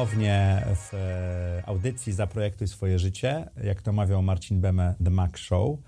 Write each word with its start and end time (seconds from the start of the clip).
Ponownie 0.00 0.66
w 0.74 0.94
e, 0.94 1.62
audycji 1.66 2.12
Zaprojektuj 2.12 2.68
swoje 2.68 2.98
życie. 2.98 3.50
Jak 3.64 3.82
to 3.82 3.92
mawiał 3.92 4.22
Marcin 4.22 4.60
Beme, 4.60 4.94
The 5.04 5.10
Mac 5.10 5.38
Show. 5.38 5.78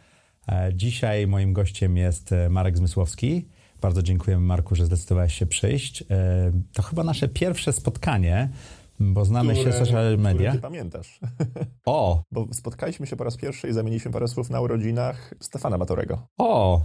E, 0.48 0.70
dzisiaj 0.74 1.26
moim 1.26 1.52
gościem 1.52 1.96
jest 1.96 2.32
e, 2.32 2.48
Marek 2.48 2.76
Zmysłowski. 2.76 3.48
Bardzo 3.80 4.02
dziękujemy 4.02 4.46
Marku, 4.46 4.74
że 4.74 4.86
zdecydowałeś 4.86 5.34
się 5.34 5.46
przyjść. 5.46 6.04
To 6.72 6.82
chyba 6.82 7.04
nasze 7.04 7.28
pierwsze 7.28 7.72
spotkanie 7.72 8.48
bo 9.00 9.24
znamy 9.24 9.54
które, 9.54 9.72
się 9.72 9.78
social 9.78 10.18
media. 10.18 10.52
Ty 10.52 10.58
pamiętasz. 10.58 11.20
O! 11.86 12.22
Bo 12.32 12.46
spotkaliśmy 12.52 13.06
się 13.06 13.16
po 13.16 13.24
raz 13.24 13.36
pierwszy 13.36 13.68
i 13.68 13.72
zamieniliśmy 13.72 14.10
parę 14.10 14.28
słów 14.28 14.50
na 14.50 14.60
urodzinach 14.60 15.34
Stefana 15.40 15.78
Matorego. 15.78 16.26
O! 16.38 16.80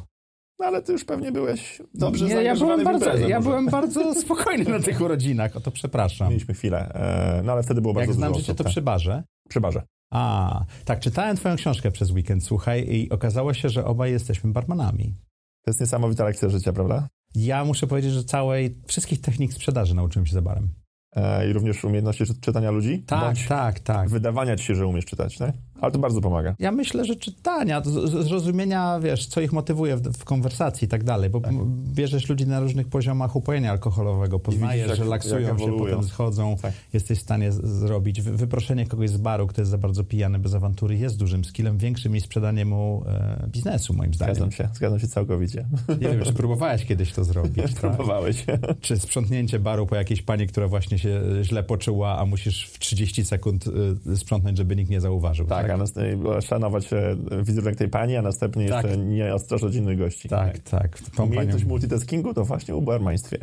No 0.60 0.66
ale 0.66 0.82
ty 0.82 0.92
już 0.92 1.06
pewnie 1.06 1.32
byłeś 1.32 1.82
dobrze 1.94 2.26
Nie, 2.26 2.34
ja 2.34 2.56
byłem 2.56 2.84
bardzo, 2.84 3.18
ja 3.18 3.42
byłem 3.42 3.66
bardzo 3.66 4.14
spokojny 4.14 4.72
na 4.72 4.80
tych 4.80 5.02
urodzinach, 5.02 5.56
o 5.56 5.60
to 5.60 5.72
przepraszam. 5.72 6.30
Mieliśmy 6.30 6.54
chwilę, 6.54 6.92
e, 6.94 7.42
no 7.44 7.52
ale 7.52 7.64
wtedy 7.64 7.82
było 7.82 7.94
bardzo 7.94 8.12
Jak 8.12 8.18
dużo 8.18 8.28
znam 8.28 8.40
życie, 8.40 8.56
to 8.56 8.64
tak. 8.64 8.72
przy 8.72 8.82
barze? 8.82 9.24
Przy 9.50 9.62
barze. 9.62 9.84
A, 10.14 10.66
tak, 10.86 11.00
czytałem 11.00 11.38
twoją 11.38 11.56
książkę 11.56 11.92
przez 11.92 12.12
weekend, 12.12 12.44
słuchaj, 12.44 12.88
i 12.90 13.10
okazało 13.10 13.54
się, 13.54 13.70
że 13.70 13.86
obaj 13.86 14.12
jesteśmy 14.12 14.52
barmanami. 14.52 15.16
To 15.66 15.72
jest 15.72 15.80
niesamowita 15.80 16.24
lekcja 16.24 16.50
życia, 16.50 16.74
prawda? 16.74 17.08
Ja 17.36 17.66
muszę 17.66 17.88
powiedzieć, 17.88 18.12
że 18.12 18.24
całej, 18.24 18.82
wszystkich 18.88 19.22
technik 19.22 19.54
sprzedaży 19.54 19.96
nauczyłem 19.96 20.26
się 20.26 20.34
za 20.34 20.42
barem. 20.42 20.70
E, 21.16 21.50
i 21.50 21.54
również 21.54 21.84
umiejętności 21.84 22.24
czytania 22.42 22.72
ludzi? 22.72 23.04
Tak, 23.08 23.38
tak, 23.48 23.80
tak. 23.80 24.10
Wydawania 24.10 24.56
ci 24.56 24.66
się, 24.66 24.76
że 24.76 24.88
umiesz 24.88 25.06
czytać, 25.06 25.38
tak? 25.38 25.56
Ale 25.82 25.92
to 25.92 26.00
bardzo 26.00 26.22
pomaga. 26.22 26.56
Ja 26.60 26.72
myślę, 26.72 27.06
że 27.06 27.16
czytania, 27.16 27.82
zrozumienia, 28.22 29.00
wiesz, 29.00 29.28
co 29.28 29.42
ich 29.42 29.54
motywuje 29.54 29.98
w, 29.98 30.02
w 30.02 30.24
konwersacji 30.24 30.86
i 30.86 30.88
tak 30.88 31.04
dalej, 31.04 31.30
bo 31.30 31.42
tak. 31.42 31.54
bierzesz 31.94 32.30
ludzi 32.30 32.48
na 32.48 32.60
różnych 32.60 32.88
poziomach 32.88 33.36
upojenia 33.36 33.72
alkoholowego, 33.72 34.40
poznajesz, 34.40 34.86
widzisz, 34.88 35.00
relaksują 35.00 35.58
się, 35.58 35.78
potem 35.78 36.04
schodzą, 36.04 36.56
tak. 36.62 36.74
jesteś 36.94 37.20
w 37.20 37.22
stanie 37.22 37.52
zrobić. 37.52 38.22
Wyproszenie 38.22 38.88
kogoś 38.88 39.10
z 39.10 39.18
baru, 39.18 39.48
kto 39.48 39.62
jest 39.62 39.72
za 39.72 39.78
bardzo 39.78 40.04
pijany 40.04 40.40
bez 40.40 40.54
awantury, 40.54 40.98
jest 40.98 41.18
dużym 41.18 41.46
skillem, 41.46 41.78
większym 41.78 42.14
niż 42.14 42.24
sprzedanie 42.24 42.66
mu 42.66 43.04
e, 43.08 43.48
biznesu, 43.48 43.94
moim 43.94 44.14
zdaniem. 44.14 44.36
Zgadzam 44.36 44.52
się, 44.52 44.70
zgadzam 44.74 45.00
się 45.00 45.08
całkowicie. 45.08 45.66
Nie 45.90 46.10
wiem, 46.10 46.24
czy 46.24 46.34
próbowałeś 46.34 46.86
kiedyś 46.86 47.14
to 47.14 47.24
zrobić. 47.24 47.56
Tak? 47.56 47.74
Próbowałeś. 47.82 48.46
Czy 48.82 49.00
sprzątnięcie 49.00 49.60
baru 49.60 49.88
po 49.88 49.96
jakiejś 49.96 50.22
pani, 50.22 50.48
która 50.48 50.68
właśnie 50.68 51.00
się 51.00 51.22
źle 51.42 51.64
poczuła, 51.64 52.20
a 52.20 52.26
musisz 52.26 52.68
w 52.68 52.80
30 52.80 53.26
sekund 53.26 53.66
y, 54.08 54.18
sprzątnąć, 54.18 54.58
żeby 54.58 54.76
nikt 54.76 54.90
nie 54.90 55.02
zauważył. 55.02 55.46
Tak, 55.46 55.67
tak? 55.68 55.76
a 55.76 55.78
następnie 55.78 56.42
szanować 56.42 56.90
wizerunek 57.44 57.76
tej 57.76 57.90
pani, 57.90 58.16
a 58.16 58.22
następnie 58.22 58.70
tak. 58.70 58.86
jeszcze 58.86 58.98
nie 58.98 59.34
ostrożać 59.34 59.76
innych 59.76 59.98
gości. 59.98 60.30
Tak, 60.30 60.60
tak. 60.60 61.00
tak. 61.00 61.20
Umiejętność 61.20 61.64
panią... 61.64 61.70
multitaskingu 61.70 62.34
to 62.34 62.46
właśnie 62.46 62.76
u 62.76 62.82
barmaństwie. 62.82 63.38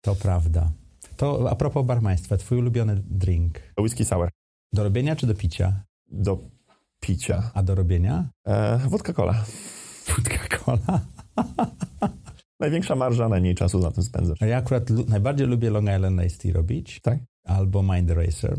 To 0.00 0.14
prawda. 0.14 0.70
To 1.16 1.50
a 1.50 1.54
propos 1.54 1.86
barmaństwa, 1.86 2.36
twój 2.36 2.58
ulubiony 2.58 3.02
drink? 3.10 3.60
Whisky 3.78 4.04
sour. 4.04 4.30
Do 4.72 4.84
robienia 4.84 5.16
czy 5.16 5.26
do 5.26 5.34
picia? 5.34 5.84
Do 6.10 6.38
picia. 7.00 7.50
A 7.54 7.62
do 7.62 7.74
robienia? 7.74 8.28
E, 8.46 8.78
wódka 8.78 9.12
cola. 9.12 9.44
Wódka 10.06 10.58
cola? 10.58 11.00
Największa 12.60 12.94
marża, 12.94 13.28
najmniej 13.28 13.54
czasu 13.54 13.78
na 13.78 13.90
tym 13.90 14.04
spędzasz. 14.04 14.40
Ja 14.40 14.56
akurat 14.56 14.90
najbardziej 14.90 15.46
lubię 15.46 15.70
Long 15.70 15.88
Island 15.96 16.22
Iced 16.22 16.38
Tea 16.38 16.52
robić. 16.52 17.00
Tak? 17.00 17.18
Albo 17.44 17.82
Mind 17.82 18.10
Racer. 18.10 18.56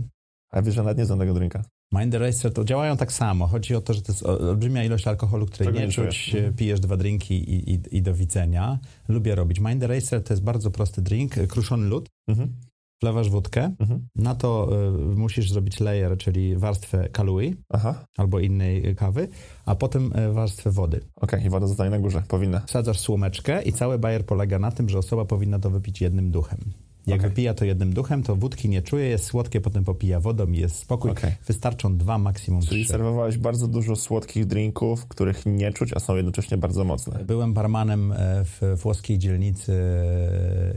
A 0.52 0.62
wiesz, 0.62 0.76
że 0.76 0.84
nawet 0.84 0.98
nie 0.98 1.06
znam 1.06 1.20
tego 1.20 1.34
drinka. 1.34 1.64
Mind 1.94 2.14
Racer 2.14 2.54
to 2.54 2.64
działają 2.64 2.98
tak 2.98 3.12
samo. 3.12 3.48
Chodzi 3.48 3.76
o 3.76 3.82
to, 3.82 3.94
że 3.94 4.02
to 4.02 4.12
jest 4.12 4.26
olbrzymia 4.26 4.84
ilość 4.84 5.08
alkoholu, 5.08 5.46
której 5.46 5.74
nie, 5.74 5.80
nie 5.80 5.92
czuć. 5.92 6.36
Mhm. 6.36 6.54
Pijesz 6.54 6.80
dwa 6.80 6.98
drinki 6.98 7.34
i, 7.34 7.74
i, 7.74 7.98
i, 7.98 8.02
do 8.02 8.14
widzenia. 8.14 8.80
Lubię 9.08 9.36
robić. 9.36 9.60
Mind 9.60 9.84
Racer 9.84 10.24
to 10.24 10.34
jest 10.34 10.44
bardzo 10.44 10.72
prosty 10.72 11.02
drink. 11.02 11.34
Kruszony 11.48 11.88
lód. 11.88 12.10
Mhm. 12.28 12.54
Wlewasz 13.02 13.30
wódkę, 13.30 13.76
mhm. 13.80 14.08
na 14.16 14.36
to 14.36 14.70
y, 15.14 15.16
musisz 15.16 15.52
zrobić 15.52 15.80
layer, 15.80 16.18
czyli 16.18 16.56
warstwę 16.56 17.10
kalui 17.10 17.56
Aha. 17.70 18.06
albo 18.18 18.40
innej 18.40 18.96
kawy, 18.96 19.28
a 19.66 19.76
potem 19.76 20.12
warstwę 20.34 20.72
wody. 20.72 20.98
Okej, 20.98 21.10
okay, 21.16 21.42
i 21.48 21.50
woda 21.50 21.68
zostaje 21.68 21.90
na 21.90 22.00
górze, 22.00 22.24
powinna. 22.28 22.60
Wsadzasz 22.60 23.00
słomeczkę 23.00 23.64
i 23.64 23.74
cały 23.74 24.00
bajer 24.00 24.26
polega 24.26 24.60
na 24.60 24.72
tym, 24.72 24.90
że 24.90 24.98
osoba 24.98 25.26
powinna 25.26 25.60
to 25.60 25.70
wypić 25.70 26.02
jednym 26.02 26.32
duchem. 26.32 26.60
Jak 27.08 27.20
okay. 27.20 27.30
wypija 27.30 27.54
to 27.54 27.66
jednym 27.66 27.94
duchem, 27.94 28.24
to 28.24 28.36
wódki 28.36 28.70
nie 28.70 28.82
czuje, 28.82 29.06
jest 29.08 29.26
słodkie, 29.26 29.62
potem 29.62 29.84
popija 29.84 30.20
wodą 30.20 30.48
i 30.48 30.58
jest 30.58 30.76
spokój. 30.76 31.12
Okay. 31.12 31.32
Wystarczą 31.48 31.98
dwa, 31.98 32.18
maksimum 32.18 32.62
Czyli 32.62 32.84
trzy. 32.84 32.92
serwowałeś 32.92 33.38
bardzo 33.38 33.68
dużo 33.68 33.96
słodkich 33.96 34.46
drinków, 34.46 35.08
których 35.08 35.46
nie 35.46 35.72
czuć, 35.72 35.94
a 35.96 36.00
są 36.00 36.16
jednocześnie 36.16 36.58
bardzo 36.58 36.84
mocne. 36.84 37.24
Byłem 37.24 37.54
barmanem 37.54 38.12
e, 38.12 38.16
w 38.44 38.62
włoskiej 38.82 39.18
dzielnicy, 39.18 39.72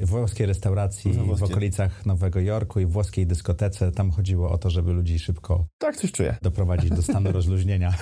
w 0.01 0.07
włoskiej 0.07 0.47
restauracji 0.47 1.13
w 1.13 1.43
okolicach 1.43 2.07
Nowego 2.07 2.41
Jorku 2.41 2.81
i 2.81 2.87
w 2.87 2.91
włoskiej 2.91 3.27
dyskotece. 3.27 3.93
Tam 3.93 4.11
chodziło 4.11 4.51
o 4.51 4.59
to, 4.59 4.71
żeby 4.71 4.93
ludzi 4.93 5.19
szybko 5.19 5.67
tak, 5.79 5.97
coś 5.97 6.13
czuję. 6.13 6.37
doprowadzić 6.43 6.91
do 6.91 7.03
stanu 7.03 7.33
rozluźnienia. 7.39 7.95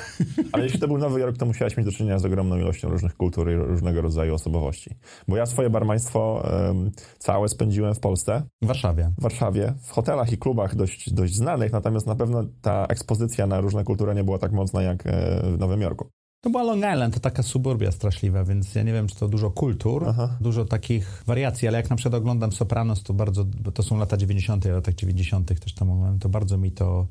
Ale 0.53 0.65
jeśli 0.65 0.81
to 0.81 0.89
był 0.89 0.99
Nowy 0.99 1.21
Jork, 1.21 1.39
to 1.39 1.47
musiałeś 1.47 1.77
mieć 1.77 1.87
do 1.87 1.93
czynienia 1.93 2.19
z 2.19 2.25
ogromną 2.25 2.59
ilością 2.59 2.89
różnych 2.89 3.17
kultur 3.17 3.51
i 3.51 3.55
różnego 3.55 4.03
rodzaju 4.03 4.35
osobowości. 4.35 4.91
Bo 5.29 5.37
ja 5.37 5.47
swoje 5.47 5.71
barmaństwo 5.71 6.49
um, 6.67 6.91
całe 7.19 7.49
spędziłem 7.49 7.95
w 7.95 8.01
Polsce 8.01 8.16
Polsce. 8.17 8.43
W 8.63 8.67
Warszawie. 8.67 9.13
W 9.19 9.23
Warszawie, 9.23 9.75
w 9.83 9.91
hotelach 9.91 10.33
i 10.33 10.39
klubach 10.39 10.77
dość, 10.77 11.13
dość 11.13 11.35
znanych, 11.35 11.73
natomiast 11.73 12.07
na 12.07 12.15
pewno 12.15 12.45
ta 12.63 12.87
ekspozycja 12.87 13.47
na 13.47 13.61
różne 13.61 13.85
kultury 13.85 14.15
nie 14.15 14.25
była 14.25 14.39
tak 14.39 14.53
mocna 14.53 14.83
jak 14.83 15.07
e, 15.07 15.11
w 15.43 15.59
Nowym 15.59 15.81
Jorku. 15.81 16.09
To 16.41 16.51
była 16.51 16.63
Long 16.63 16.79
Island, 16.79 17.15
to 17.15 17.21
taka 17.21 17.43
suburbia 17.43 17.93
straszliwa, 17.93 18.45
więc 18.45 18.75
ja 18.75 18.83
nie 18.83 18.93
wiem, 18.93 19.07
czy 19.07 19.17
to 19.17 19.29
dużo 19.29 19.51
kultur, 19.51 20.05
Aha. 20.09 20.37
dużo 20.41 20.65
takich 20.65 21.23
wariacji, 21.27 21.69
ale 21.69 21.77
jak 21.77 21.91
na 21.91 21.97
przykład 21.97 22.15
oglądam 22.15 22.53
Sopranos, 22.53 23.03
to 23.03 23.15
bardzo, 23.15 23.45
to 23.75 23.83
są 23.83 23.99
lata 23.99 24.17
90., 24.17 24.65
latach 24.65 24.95
90. 24.95 25.61
też 25.61 25.75
tam 25.75 26.19
to 26.19 26.29
bardzo 26.29 26.59
mi 26.59 26.73
to 26.73 27.07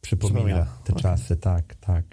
przypomina, 0.00 0.38
przypomina. 0.38 0.66
te 0.84 0.92
okay. 0.92 1.02
czasy, 1.02 1.36
tak, 1.36 1.74
tak. 1.74 2.04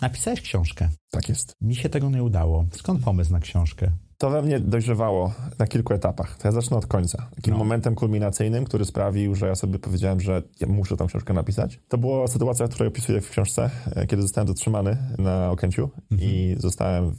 Napisałeś 0.00 0.40
książkę. 0.40 0.88
Tak 1.10 1.28
jest. 1.28 1.52
Mi 1.60 1.76
się 1.76 1.88
tego 1.88 2.10
nie 2.10 2.22
udało. 2.22 2.64
Skąd 2.72 3.04
pomysł 3.04 3.32
na 3.32 3.40
książkę? 3.40 3.92
To 4.18 4.30
we 4.30 4.42
mnie 4.42 4.60
dojrzewało 4.60 5.32
na 5.58 5.66
kilku 5.66 5.94
etapach. 5.94 6.38
To 6.38 6.48
ja 6.48 6.52
zacznę 6.52 6.76
od 6.76 6.86
końca. 6.86 7.28
Takim 7.36 7.52
no. 7.52 7.58
momentem 7.58 7.94
kulminacyjnym, 7.94 8.64
który 8.64 8.84
sprawił, 8.84 9.34
że 9.34 9.46
ja 9.46 9.54
sobie 9.54 9.78
powiedziałem, 9.78 10.20
że 10.20 10.42
ja 10.60 10.66
muszę 10.68 10.96
tą 10.96 11.06
książkę 11.06 11.34
napisać. 11.34 11.80
To 11.88 11.98
była 11.98 12.26
sytuacja, 12.28 12.68
której 12.68 12.88
opisuję 12.88 13.20
w 13.20 13.30
książce, 13.30 13.70
e, 13.96 14.06
kiedy 14.06 14.22
zostałem 14.22 14.48
zatrzymany 14.48 14.96
na 15.18 15.50
Okęciu 15.50 15.90
mhm. 16.10 16.30
i 16.30 16.56
zostałem 16.58 17.12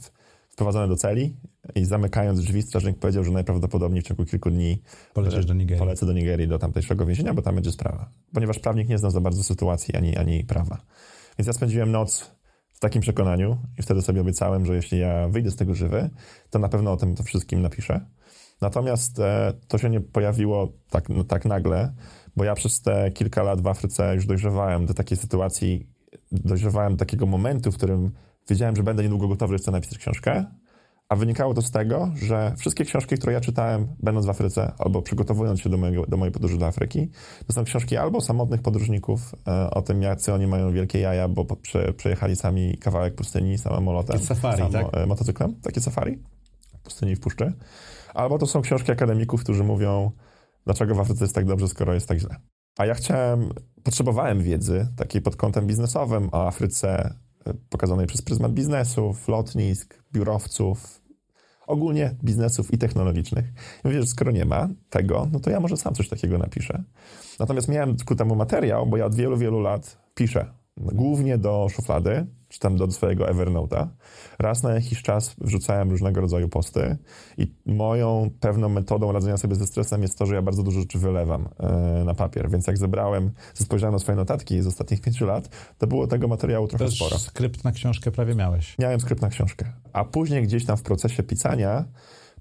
wprowadzony 0.48 0.88
do 0.88 0.96
celi 0.96 1.36
i 1.74 1.84
zamykając 1.84 2.40
drzwi 2.40 2.62
strażnik 2.62 2.98
powiedział, 2.98 3.24
że 3.24 3.30
najprawdopodobniej 3.30 4.02
w 4.02 4.06
ciągu 4.06 4.24
kilku 4.24 4.50
dni 4.50 4.82
Polecisz 5.14 5.46
do 5.46 5.54
Nigerii. 5.54 5.78
polecę 5.78 6.06
do 6.06 6.12
Nigerii, 6.12 6.48
do 6.48 6.58
tamtejszego 6.58 7.06
więzienia, 7.06 7.34
bo 7.34 7.42
tam 7.42 7.54
będzie 7.54 7.72
sprawa. 7.72 8.10
Ponieważ 8.34 8.58
prawnik 8.58 8.88
nie 8.88 8.98
znał 8.98 9.10
za 9.10 9.20
bardzo 9.20 9.42
sytuacji 9.42 9.96
ani, 9.96 10.16
ani 10.16 10.44
prawa. 10.44 10.78
Więc 11.38 11.46
ja 11.46 11.52
spędziłem 11.52 11.92
noc 11.92 12.37
w 12.78 12.80
takim 12.80 13.02
przekonaniu 13.02 13.58
i 13.78 13.82
wtedy 13.82 14.02
sobie 14.02 14.20
obiecałem, 14.20 14.66
że 14.66 14.74
jeśli 14.74 14.98
ja 14.98 15.28
wyjdę 15.28 15.50
z 15.50 15.56
tego 15.56 15.74
żywy, 15.74 16.10
to 16.50 16.58
na 16.58 16.68
pewno 16.68 16.92
o 16.92 16.96
tym 16.96 17.14
to 17.14 17.22
wszystkim 17.22 17.62
napiszę. 17.62 18.00
Natomiast 18.60 19.18
e, 19.18 19.52
to 19.68 19.78
się 19.78 19.90
nie 19.90 20.00
pojawiło 20.00 20.72
tak, 20.90 21.08
no, 21.08 21.24
tak 21.24 21.44
nagle, 21.44 21.92
bo 22.36 22.44
ja 22.44 22.54
przez 22.54 22.82
te 22.82 23.10
kilka 23.10 23.42
lat 23.42 23.60
w 23.60 23.66
Afryce 23.66 24.14
już 24.14 24.26
dojrzewałem 24.26 24.86
do 24.86 24.94
takiej 24.94 25.16
sytuacji, 25.16 25.86
dojrzewałem 26.32 26.92
do 26.92 26.98
takiego 26.98 27.26
momentu, 27.26 27.72
w 27.72 27.76
którym 27.76 28.12
wiedziałem, 28.48 28.76
że 28.76 28.82
będę 28.82 29.02
niedługo 29.02 29.28
gotowy, 29.28 29.54
że 29.54 29.58
chcę 29.58 29.70
napisać 29.70 29.98
książkę 29.98 30.44
a 31.08 31.16
wynikało 31.16 31.54
to 31.54 31.62
z 31.62 31.70
tego, 31.70 32.10
że 32.22 32.54
wszystkie 32.56 32.84
książki, 32.84 33.16
które 33.16 33.32
ja 33.32 33.40
czytałem, 33.40 33.88
będąc 34.02 34.26
w 34.26 34.30
Afryce, 34.30 34.72
albo 34.78 35.02
przygotowując 35.02 35.60
się 35.60 35.70
do, 35.70 35.76
mojego, 35.76 36.06
do 36.06 36.16
mojej 36.16 36.32
podróży 36.32 36.58
do 36.58 36.66
Afryki, 36.66 37.10
to 37.46 37.52
są 37.52 37.64
książki 37.64 37.96
albo 37.96 38.20
samotnych 38.20 38.62
podróżników 38.62 39.34
e, 39.46 39.70
o 39.70 39.82
tym, 39.82 40.02
jacy 40.02 40.32
oni 40.32 40.46
mają 40.46 40.72
wielkie 40.72 41.00
jaja, 41.00 41.28
bo 41.28 41.44
prze, 41.44 41.92
przejechali 41.92 42.36
sami 42.36 42.78
kawałek 42.78 43.14
pustyni 43.14 43.58
samolotem. 43.58 44.16
Takie 44.16 44.26
safari, 44.26 44.62
sam, 44.62 44.72
tak? 44.72 44.86
E, 44.92 45.06
motocyklem, 45.06 45.54
takie 45.54 45.80
safari, 45.80 46.18
pustyni 46.82 47.16
w 47.16 47.20
puszczy. 47.20 47.52
Albo 48.14 48.38
to 48.38 48.46
są 48.46 48.62
książki 48.62 48.92
akademików, 48.92 49.44
którzy 49.44 49.64
mówią, 49.64 50.10
dlaczego 50.64 50.94
w 50.94 51.00
Afryce 51.00 51.24
jest 51.24 51.34
tak 51.34 51.44
dobrze, 51.44 51.68
skoro 51.68 51.94
jest 51.94 52.08
tak 52.08 52.18
źle. 52.18 52.36
A 52.78 52.86
ja 52.86 52.94
chciałem, 52.94 53.48
potrzebowałem 53.82 54.42
wiedzy 54.42 54.88
takiej 54.96 55.22
pod 55.22 55.36
kątem 55.36 55.66
biznesowym 55.66 56.28
o 56.32 56.46
Afryce, 56.46 57.14
pokazanej 57.68 58.06
przez 58.06 58.22
pryzmat 58.22 58.52
biznesu, 58.52 59.14
lotnisk, 59.28 60.02
biurowców, 60.12 61.00
ogólnie 61.66 62.14
biznesów 62.24 62.72
i 62.72 62.78
technologicznych. 62.78 63.44
I 63.84 63.88
mówię, 63.88 64.00
że 64.00 64.06
skoro 64.06 64.30
nie 64.30 64.44
ma 64.44 64.68
tego, 64.90 65.28
no 65.32 65.40
to 65.40 65.50
ja 65.50 65.60
może 65.60 65.76
sam 65.76 65.94
coś 65.94 66.08
takiego 66.08 66.38
napiszę. 66.38 66.82
Natomiast 67.38 67.68
miałem 67.68 67.96
ku 68.06 68.14
temu 68.14 68.36
materiał, 68.36 68.86
bo 68.86 68.96
ja 68.96 69.06
od 69.06 69.14
wielu, 69.14 69.36
wielu 69.36 69.60
lat 69.60 69.98
piszę. 70.14 70.54
Głównie 70.76 71.38
do 71.38 71.66
szuflady, 71.70 72.26
czy 72.48 72.58
tam 72.60 72.76
do 72.76 72.90
swojego 72.90 73.24
Evernote'a. 73.24 73.86
Raz 74.38 74.62
na 74.62 74.72
jakiś 74.74 75.02
czas 75.02 75.34
wrzucałem 75.38 75.90
różnego 75.90 76.20
rodzaju 76.20 76.48
posty 76.48 76.96
i 77.38 77.54
moją 77.66 78.30
pewną 78.40 78.68
metodą 78.68 79.12
radzenia 79.12 79.36
sobie 79.36 79.54
ze 79.54 79.66
stresem 79.66 80.02
jest 80.02 80.18
to, 80.18 80.26
że 80.26 80.34
ja 80.34 80.42
bardzo 80.42 80.62
dużo 80.62 80.80
rzeczy 80.80 80.98
wylewam 80.98 81.48
e, 81.58 82.04
na 82.04 82.14
papier, 82.14 82.50
więc 82.50 82.66
jak 82.66 82.78
zebrałem, 82.78 83.30
spojrzałem 83.54 83.92
na 83.92 83.98
swoje 83.98 84.16
notatki 84.16 84.62
z 84.62 84.66
ostatnich 84.66 85.00
pięciu 85.00 85.26
lat, 85.26 85.48
to 85.78 85.86
było 85.86 86.06
tego 86.06 86.28
materiału 86.28 86.68
trochę 86.68 86.84
Też 86.84 86.94
sporo. 86.94 87.18
skrypt 87.18 87.64
na 87.64 87.72
książkę 87.72 88.10
prawie 88.10 88.34
miałeś. 88.34 88.78
Miałem 88.78 89.00
skrypt 89.00 89.22
na 89.22 89.28
książkę, 89.28 89.72
a 89.92 90.04
później 90.04 90.42
gdzieś 90.42 90.64
tam 90.66 90.76
w 90.76 90.82
procesie 90.82 91.22
pisania 91.22 91.84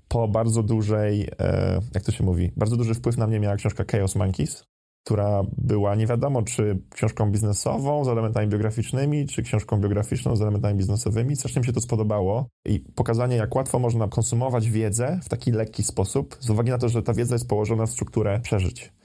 po 0.08 0.28
bardzo 0.28 0.64
dużej, 0.64 1.30
e, 1.40 1.80
jak 1.94 2.04
to 2.04 2.12
się 2.12 2.24
mówi, 2.24 2.52
bardzo 2.58 2.78
duży 2.78 2.94
wpływ 2.94 3.18
na 3.18 3.28
mnie 3.28 3.40
miała 3.40 3.56
książka 3.56 3.84
Chaos 3.92 4.16
Monkeys, 4.16 4.67
która 5.08 5.44
była 5.58 5.96
nie 5.96 6.08
wiadomo, 6.08 6.44
czy 6.44 6.80
książką 6.90 7.32
biznesową 7.32 8.06
z 8.06 8.08
elementami 8.08 8.48
biograficznymi, 8.48 9.28
czy 9.28 9.44
książką 9.44 9.82
biograficzną 9.82 10.36
z 10.36 10.42
elementami 10.42 10.78
biznesowymi. 10.78 11.36
Strasznie 11.36 11.60
mi 11.60 11.66
się 11.66 11.74
to 11.74 11.82
spodobało 11.82 12.48
i 12.66 12.80
pokazanie, 12.80 13.36
jak 13.36 13.56
łatwo 13.56 13.80
można 13.80 14.08
konsumować 14.08 14.70
wiedzę 14.70 15.20
w 15.24 15.30
taki 15.30 15.52
lekki 15.52 15.84
sposób, 15.84 16.38
z 16.40 16.50
uwagi 16.50 16.70
na 16.70 16.78
to, 16.78 16.90
że 16.90 17.04
ta 17.04 17.14
wiedza 17.14 17.36
jest 17.36 17.48
położona 17.48 17.86
w 17.86 17.90
strukturę 17.90 18.40
przeżyć. 18.44 18.97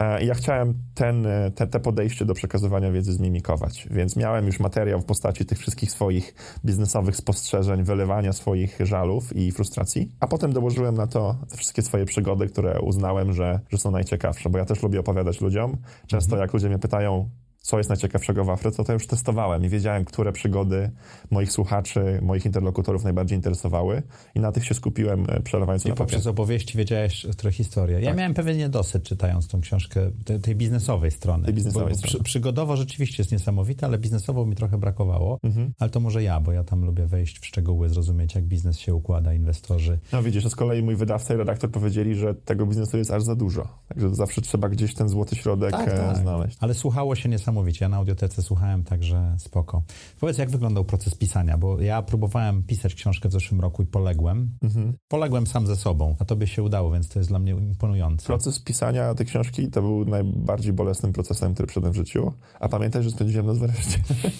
E, 0.00 0.24
ja 0.24 0.34
chciałem 0.34 0.74
ten, 0.94 1.26
e, 1.26 1.50
te, 1.50 1.66
te 1.66 1.80
podejście 1.80 2.24
do 2.24 2.34
przekazywania 2.34 2.92
wiedzy 2.92 3.12
zmimikować, 3.12 3.88
więc 3.90 4.16
miałem 4.16 4.46
już 4.46 4.60
materiał 4.60 5.00
w 5.00 5.04
postaci 5.04 5.46
tych 5.46 5.58
wszystkich 5.58 5.90
swoich 5.90 6.34
biznesowych 6.64 7.16
spostrzeżeń, 7.16 7.84
wylewania 7.84 8.32
swoich 8.32 8.78
żalów 8.80 9.36
i 9.36 9.52
frustracji, 9.52 10.10
a 10.20 10.26
potem 10.26 10.52
dołożyłem 10.52 10.94
na 10.94 11.06
to 11.06 11.36
wszystkie 11.56 11.82
swoje 11.82 12.04
przygody, 12.04 12.46
które 12.46 12.80
uznałem, 12.80 13.32
że, 13.32 13.60
że 13.70 13.78
są 13.78 13.90
najciekawsze, 13.90 14.50
bo 14.50 14.58
ja 14.58 14.64
też 14.64 14.82
lubię 14.82 15.00
opowiadać 15.00 15.40
ludziom. 15.40 15.76
Często 16.06 16.36
jak 16.36 16.52
ludzie 16.52 16.68
mnie 16.68 16.78
pytają, 16.78 17.30
co 17.60 17.78
jest 17.78 17.90
najciekawszego 17.90 18.44
w 18.44 18.50
Afryce, 18.50 18.84
to 18.84 18.92
już 18.92 19.06
testowałem 19.06 19.64
i 19.64 19.68
wiedziałem, 19.68 20.04
które 20.04 20.32
przygody 20.32 20.90
moich 21.30 21.52
słuchaczy, 21.52 22.18
moich 22.22 22.46
interlokutorów 22.46 23.04
najbardziej 23.04 23.36
interesowały 23.38 24.02
i 24.34 24.40
na 24.40 24.52
tych 24.52 24.64
się 24.64 24.74
skupiłem, 24.74 25.26
e, 25.28 25.40
przelewając 25.40 25.84
I 25.84 25.88
na 25.88 25.94
papier. 25.94 26.06
poprzez 26.06 26.26
opowieści 26.26 26.78
wiedziałeś 26.78 27.26
trochę 27.36 27.52
historię. 27.56 28.00
Ja 28.00 28.06
Tak. 28.10 28.18
miałem 28.18 28.34
pewien 28.34 28.56
niedosyt 28.58 29.02
czytając 29.04 29.48
tą 29.48 29.60
książkę 29.60 30.10
tej, 30.24 30.40
tej 30.40 30.56
biznesowej 30.56 31.10
strony. 31.10 31.44
Tej 31.44 31.54
biznesowej 31.54 31.88
bo, 31.88 31.98
strony. 31.98 32.14
przy, 32.14 32.24
przygodowo 32.24 32.76
rzeczywiście 32.76 33.20
jest 33.22 33.32
niesamowita, 33.32 33.86
ale 33.86 33.98
biznesowo 33.98 34.46
mi 34.46 34.56
trochę 34.56 34.78
brakowało. 34.78 35.38
Mhm. 35.42 35.72
Ale 35.78 35.90
to 35.90 36.00
może 36.00 36.22
ja, 36.22 36.40
bo 36.40 36.52
ja 36.52 36.64
tam 36.64 36.84
lubię 36.84 37.06
wejść 37.06 37.38
w 37.38 37.46
szczegóły, 37.46 37.88
zrozumieć 37.88 38.34
jak 38.34 38.44
biznes 38.44 38.78
się 38.78 38.94
układa, 38.94 39.34
inwestorzy. 39.34 39.98
No 40.12 40.22
widzisz, 40.22 40.46
a 40.46 40.50
z 40.50 40.56
kolei 40.56 40.82
mój 40.82 40.96
wydawca 40.96 41.34
i 41.34 41.36
redaktor 41.36 41.70
powiedzieli, 41.70 42.14
że 42.14 42.34
tego 42.34 42.66
biznesu 42.66 42.98
jest 42.98 43.10
aż 43.10 43.22
za 43.22 43.34
dużo. 43.36 43.68
Także 43.88 44.14
zawsze 44.14 44.40
trzeba 44.40 44.68
gdzieś 44.68 44.94
ten 44.94 45.08
złoty 45.08 45.36
środek 45.36 45.70
Tak, 45.70 45.88
e, 45.88 45.96
tak. 45.96 46.16
znaleźć. 46.16 46.56
Ale 46.60 46.74
słuchało 46.74 47.14
się 47.14 47.28
niesamowicie. 47.28 47.49
Ja 47.80 47.88
na 47.88 47.96
audiotece 47.96 48.42
słuchałem, 48.42 48.84
także 48.84 49.34
spoko. 49.38 49.82
Powiedz, 50.20 50.38
jak 50.38 50.50
wyglądał 50.50 50.84
proces 50.84 51.14
pisania, 51.14 51.58
bo 51.58 51.80
ja 51.80 52.02
próbowałem 52.02 52.62
pisać 52.62 52.94
książkę 52.94 53.28
w 53.28 53.32
zeszłym 53.32 53.60
roku 53.60 53.82
i 53.82 53.86
poległem. 53.86 54.58
Mhm. 54.62 54.94
Poległem 55.08 55.46
sam 55.46 55.66
ze 55.66 55.76
sobą, 55.76 56.16
a 56.18 56.24
tobie 56.24 56.46
się 56.46 56.62
udało, 56.62 56.92
więc 56.92 57.08
to 57.08 57.18
jest 57.18 57.28
dla 57.28 57.38
mnie 57.38 57.52
imponujące. 57.52 58.26
Proces 58.26 58.60
pisania 58.60 59.14
tej 59.14 59.26
książki 59.26 59.70
to 59.70 59.82
był 59.82 60.04
najbardziej 60.04 60.72
bolesnym 60.72 61.12
procesem, 61.12 61.54
który 61.54 61.66
przeszedłem 61.66 61.92
w 61.92 61.96
życiu. 61.96 62.32
A 62.60 62.68
pamiętaj, 62.68 63.02
że 63.02 63.10
spędziłem 63.10 63.46
noc 63.46 63.58
w 63.58 63.62
areszcie. 63.62 63.98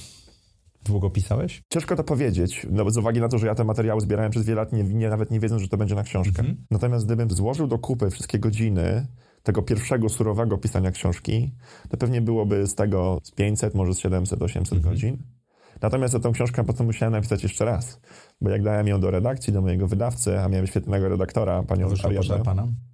Długo 0.85 1.11
pisałeś? 1.11 1.63
Ciężko 1.73 1.97
to 1.97 2.05
powiedzieć, 2.05 2.67
no 2.71 2.91
z 2.91 2.97
uwagi 2.97 3.21
na 3.21 3.29
to, 3.29 3.39
że 3.39 3.47
ja 3.47 3.55
te 3.55 3.65
materiały 3.65 4.01
zbierałem 4.01 4.31
przez 4.31 4.47
wiele 4.47 4.61
lat, 4.61 4.73
nie, 4.73 4.83
nie, 4.85 5.09
nawet 5.09 5.31
nie 5.31 5.41
wiedząc, 5.41 5.63
że 5.63 5.69
to 5.69 5.77
będzie 5.77 5.95
na 5.95 6.03
książkę. 6.03 6.41
Mhm. 6.41 6.67
Natomiast 6.71 7.07
gdybym 7.07 7.31
złożył 7.31 7.67
do 7.67 7.79
kupy 7.79 8.11
wszystkie 8.11 8.39
godziny 8.39 9.07
tego 9.43 9.63
pierwszego 9.63 10.09
surowego 10.09 10.59
pisania 10.59 10.91
książki, 10.91 11.55
to 11.89 11.97
pewnie 11.97 12.21
byłoby 12.21 12.67
z 12.67 12.75
tego 12.75 13.21
z 13.23 13.31
500, 13.31 13.75
może 13.75 13.95
z 13.95 13.99
700, 13.99 14.43
800 14.43 14.77
Mhm. 14.79 14.95
godzin. 14.95 15.17
Natomiast 15.83 16.15
tą 16.23 16.33
książkę 16.33 16.65
potem 16.65 16.87
musiałem 16.87 17.13
napisać 17.13 17.43
jeszcze 17.43 17.65
raz, 17.65 18.01
bo 18.41 18.51
jak 18.51 18.63
dałem 18.63 18.89
ją 18.89 19.01
do 19.01 19.11
redakcji, 19.11 19.53
do 19.53 19.63
mojego 19.63 19.87
wydawcy, 19.89 20.41
a 20.41 20.49
miałem 20.49 20.67
świetnego 20.67 21.09
redaktora, 21.09 21.63
panią 21.63 21.89
Ariadnę, 22.05 22.23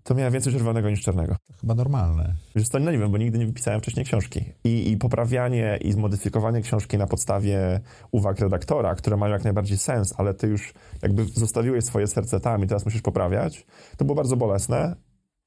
to 0.02 0.14
miałem 0.14 0.32
więcej 0.32 0.52
czerwonego 0.52 0.90
niż 0.90 1.02
czarnego. 1.02 1.36
To 1.46 1.54
chyba 1.60 1.74
normalne. 1.74 2.34
Wiesz 2.56 2.72
no 2.72 2.78
nie 2.90 2.98
wiem, 2.98 3.10
bo 3.10 3.18
nigdy 3.18 3.38
nie 3.38 3.46
wypisałem 3.46 3.80
wcześniej 3.80 4.06
książki. 4.06 4.44
I, 4.64 4.90
I 4.90 4.96
poprawianie 4.96 5.78
i 5.82 5.92
zmodyfikowanie 5.92 6.60
książki 6.60 6.98
na 6.98 7.06
podstawie 7.06 7.80
uwag 8.10 8.38
redaktora, 8.38 8.94
które 8.94 9.16
mają 9.16 9.32
jak 9.32 9.44
najbardziej 9.44 9.78
sens, 9.78 10.14
ale 10.16 10.34
ty 10.34 10.46
już 10.46 10.74
jakby 11.02 11.24
zostawiłeś 11.24 11.84
swoje 11.84 12.06
serce 12.06 12.40
tam 12.40 12.64
i 12.64 12.66
teraz 12.66 12.84
musisz 12.84 13.02
poprawiać, 13.02 13.66
to 13.96 14.04
było 14.04 14.16
bardzo 14.16 14.36
bolesne, 14.36 14.96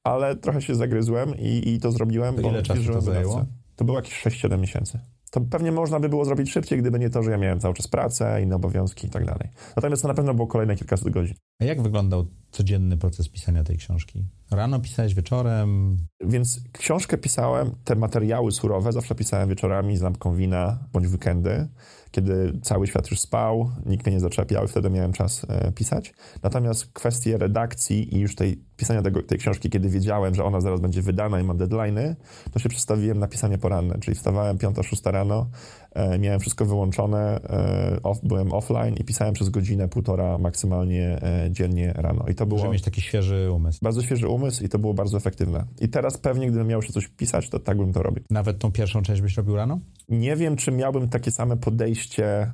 ale 0.10 0.36
trochę 0.36 0.62
się 0.62 0.76
zagryzłem 0.76 1.38
i, 1.38 1.70
i 1.70 1.80
to 1.80 1.92
zrobiłem, 1.92 2.36
To 2.36 2.42
bo 2.42 2.50
ile 2.50 2.64
czasu 2.64 2.94
to 2.94 3.02
zajęło? 3.02 3.46
To 3.76 3.86
było 3.86 3.98
jakieś 3.98 4.24
6-7 4.24 4.60
miesięcy. 4.60 5.00
To 5.32 5.42
pewnie 5.42 5.72
można 5.72 6.00
by 6.00 6.10
było 6.10 6.26
zrobić 6.26 6.52
szybciej, 6.52 6.80
gdyby 6.80 7.00
nie 7.00 7.10
to, 7.10 7.24
że 7.24 7.32
ja 7.32 7.38
miałem 7.38 7.60
cały 7.60 7.74
czas 7.74 7.88
pracę, 7.88 8.42
inne 8.42 8.56
obowiązki 8.56 9.08
i 9.08 9.10
tak 9.10 9.26
dalej. 9.26 9.50
Natomiast 9.76 10.02
to 10.02 10.08
na 10.08 10.14
pewno 10.14 10.34
było 10.34 10.48
kolejne 10.48 10.76
kilkaset 10.76 11.10
godzin. 11.10 11.36
A 11.62 11.66
jak 11.66 11.82
wyglądał 11.82 12.26
codzienny 12.52 12.98
proces 12.98 13.30
pisania 13.30 13.64
tej 13.64 13.78
książki? 13.78 14.26
Rano 14.52 14.80
pisałeś, 14.80 15.14
wieczorem? 15.14 15.98
Więc 16.22 16.62
książkę 16.72 17.18
pisałem, 17.18 17.72
te 17.84 17.96
materiały 17.96 18.52
surowe 18.52 18.92
zawsze 18.92 19.16
pisałem 19.16 19.50
wieczorami 19.50 19.98
z 19.98 20.02
lampką 20.02 20.36
wina 20.36 20.80
bądź 20.94 21.08
weekendy, 21.08 21.68
kiedy 22.12 22.60
cały 22.62 22.88
świat 22.88 23.12
już 23.12 23.20
spał, 23.20 23.72
nikt 23.86 24.06
mnie 24.06 24.14
nie 24.14 24.20
zaczepiał 24.20 24.68
wtedy 24.68 24.90
miałem 24.90 25.14
czas 25.14 25.46
e, 25.50 25.72
pisać. 25.72 26.14
Natomiast 26.44 26.94
kwestie 26.94 27.38
redakcji 27.38 28.16
i 28.16 28.20
już 28.20 28.36
tej 28.36 28.64
pisania 28.78 29.02
tego, 29.02 29.24
tej 29.24 29.38
książki, 29.38 29.70
kiedy 29.70 29.90
wiedziałem, 29.90 30.36
że 30.36 30.44
ona 30.44 30.62
zaraz 30.62 30.80
będzie 30.80 31.02
wydana 31.02 31.40
i 31.40 31.44
mam 31.44 31.58
deadline'y, 31.58 32.16
to 32.52 32.60
się 32.60 32.70
przestawiłem 32.70 33.20
na 33.20 33.28
pisanie 33.28 33.58
poranne, 33.58 34.00
czyli 34.00 34.16
wstawałem 34.16 34.58
5-6 34.58 35.12
rano, 35.12 35.50
miałem 36.20 36.40
wszystko 36.40 36.66
wyłączone, 36.66 37.40
e, 37.44 38.00
off, 38.04 38.20
byłem 38.24 38.54
offline 38.54 38.96
i 38.96 39.04
pisałem 39.04 39.34
przez 39.34 39.50
godzinę, 39.50 39.88
półtora 39.88 40.38
maksymalnie 40.38 41.20
e, 41.24 41.48
dziennie 41.52 41.94
rano. 41.96 42.26
I 42.28 42.36
to 42.36 42.46
było... 42.46 42.60
Żeby 42.60 42.74
mieć 42.74 42.84
taki 42.84 43.02
świeży 43.02 43.52
umysł. 43.56 43.80
Bardzo 43.82 44.02
świeży 44.02 44.28
umysł 44.28 44.64
i 44.64 44.70
to 44.70 44.80
było 44.80 44.94
bardzo 44.94 45.18
efektywne. 45.18 45.66
I 45.82 45.90
teraz 45.90 46.18
pewnie, 46.18 46.48
gdybym 46.48 46.68
miał 46.68 46.80
jeszcze 46.80 46.94
coś 46.94 47.08
pisać, 47.08 47.50
to 47.50 47.60
tak 47.60 47.78
bym 47.78 47.94
to 47.94 48.04
robił. 48.04 48.24
Nawet 48.30 48.60
tą 48.60 48.72
pierwszą 48.72 49.02
część 49.02 49.22
byś 49.22 49.38
robił 49.38 49.56
rano? 49.56 49.80
Nie 50.10 50.36
wiem, 50.36 50.56
czy 50.56 50.72
miałbym 50.72 51.10
takie 51.10 51.32
same 51.32 51.58
podejście 51.58 52.54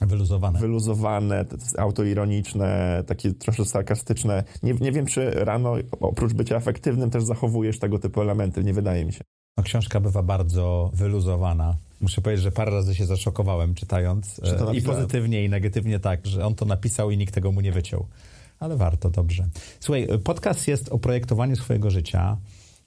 Wyluzowane. 0.00 0.58
wyluzowane, 0.58 1.44
autoironiczne, 1.78 3.02
takie 3.06 3.32
troszkę 3.32 3.64
sarkastyczne. 3.64 4.44
Nie, 4.62 4.74
nie 4.74 4.92
wiem, 4.92 5.06
czy 5.06 5.30
rano, 5.30 5.74
oprócz 6.00 6.32
bycia 6.32 6.56
efektywnym, 6.56 7.10
też 7.10 7.24
zachowujesz 7.24 7.78
tego 7.78 7.98
typu 7.98 8.20
elementy. 8.20 8.64
Nie 8.64 8.72
wydaje 8.72 9.04
mi 9.04 9.12
się. 9.12 9.24
No, 9.56 9.64
książka 9.64 10.00
bywa 10.00 10.22
bardzo 10.22 10.90
wyluzowana. 10.94 11.76
Muszę 12.00 12.20
powiedzieć, 12.20 12.44
że 12.44 12.52
parę 12.52 12.70
razy 12.70 12.94
się 12.94 13.06
zaszokowałem 13.06 13.74
czytając. 13.74 14.40
E, 14.68 14.74
I 14.74 14.82
pozytywnie, 14.82 15.44
i 15.44 15.48
negatywnie 15.48 16.00
tak, 16.00 16.26
że 16.26 16.46
on 16.46 16.54
to 16.54 16.64
napisał 16.64 17.10
i 17.10 17.16
nikt 17.16 17.34
tego 17.34 17.52
mu 17.52 17.60
nie 17.60 17.72
wyciął. 17.72 18.06
Ale 18.58 18.76
warto, 18.76 19.10
dobrze. 19.10 19.48
Słuchaj, 19.80 20.08
podcast 20.24 20.68
jest 20.68 20.88
o 20.88 20.98
projektowaniu 20.98 21.56
swojego 21.56 21.90
życia. 21.90 22.36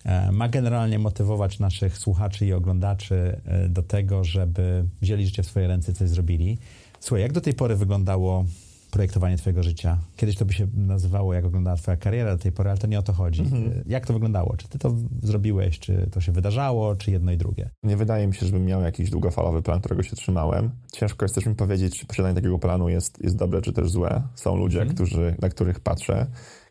E, 0.05 0.32
Ma 0.32 0.50
generalnie 0.50 1.00
motywować 1.00 1.60
naszych 1.60 1.98
słuchaczy 1.98 2.46
i 2.46 2.53
oglądaczy 2.53 3.41
e, 3.46 3.70
do 3.70 3.84
tego, 3.84 4.24
żeby 4.24 4.86
wzięli 5.01 5.25
życie 5.25 5.43
w 5.43 5.46
swoje 5.46 5.67
ręce 5.67 5.91
i 5.91 5.96
coś 5.96 6.10
zrobili. 6.10 6.58
Słuchaj, 7.00 7.22
jak 7.22 7.32
do 7.34 7.41
tej 7.41 7.53
pory 7.53 7.75
wyglądało 7.75 8.46
projektowanie 8.94 9.38
twojego 9.38 9.64
życia? 9.64 9.98
Kiedyś 10.16 10.36
to 10.38 10.46
by 10.46 10.54
się 10.54 10.68
nazywało, 10.74 11.34
jak 11.34 11.44
wyglądała 11.44 11.78
twoja 11.78 11.98
kariera 11.98 12.32
do 12.38 12.44
tej 12.44 12.52
pory, 12.52 12.70
ale 12.70 12.80
to 12.80 12.88
nie 12.88 13.00
o 13.00 13.04
to 13.04 13.14
chodzi. 13.14 13.42
Mhm. 13.42 13.68
E, 13.72 13.84
Jak 13.86 14.06
to 14.08 14.14
wyglądało? 14.14 14.58
Czy 14.58 14.68
ty 14.68 14.80
to 14.80 14.96
zrobiłeś, 15.24 15.80
czy 15.80 16.08
to 16.12 16.22
się 16.22 16.32
wydarzało, 16.32 16.96
czy 16.96 17.12
jedno 17.12 17.32
i 17.32 17.38
drugie? 17.38 17.70
Nie 17.84 17.98
wydaje 17.98 18.28
mi 18.28 18.36
się, 18.36 18.46
żebym 18.46 18.66
miał 18.66 18.82
jakiś 18.82 19.10
długofalowy 19.10 19.62
plan, 19.62 19.80
którego 19.80 20.04
się 20.04 20.16
trzymałem. 20.16 20.72
Ciężko 20.92 21.26
jest 21.26 21.36
też 21.36 21.46
mi 21.46 21.56
powiedzieć, 21.56 22.00
czy 22.00 22.06
posiadanie 22.06 22.36
takiego 22.36 22.60
planu 22.60 22.90
jest, 22.90 23.24
jest 23.24 23.36
dobre, 23.36 23.62
czy 23.62 23.74
też 23.74 23.90
złe. 23.92 24.22
Są 24.36 24.56
ludzie, 24.56 24.80
Mhm. 24.82 24.96
którzy, 24.96 25.36
na 25.42 25.50
których 25.50 25.80
patrzę, 25.80 26.26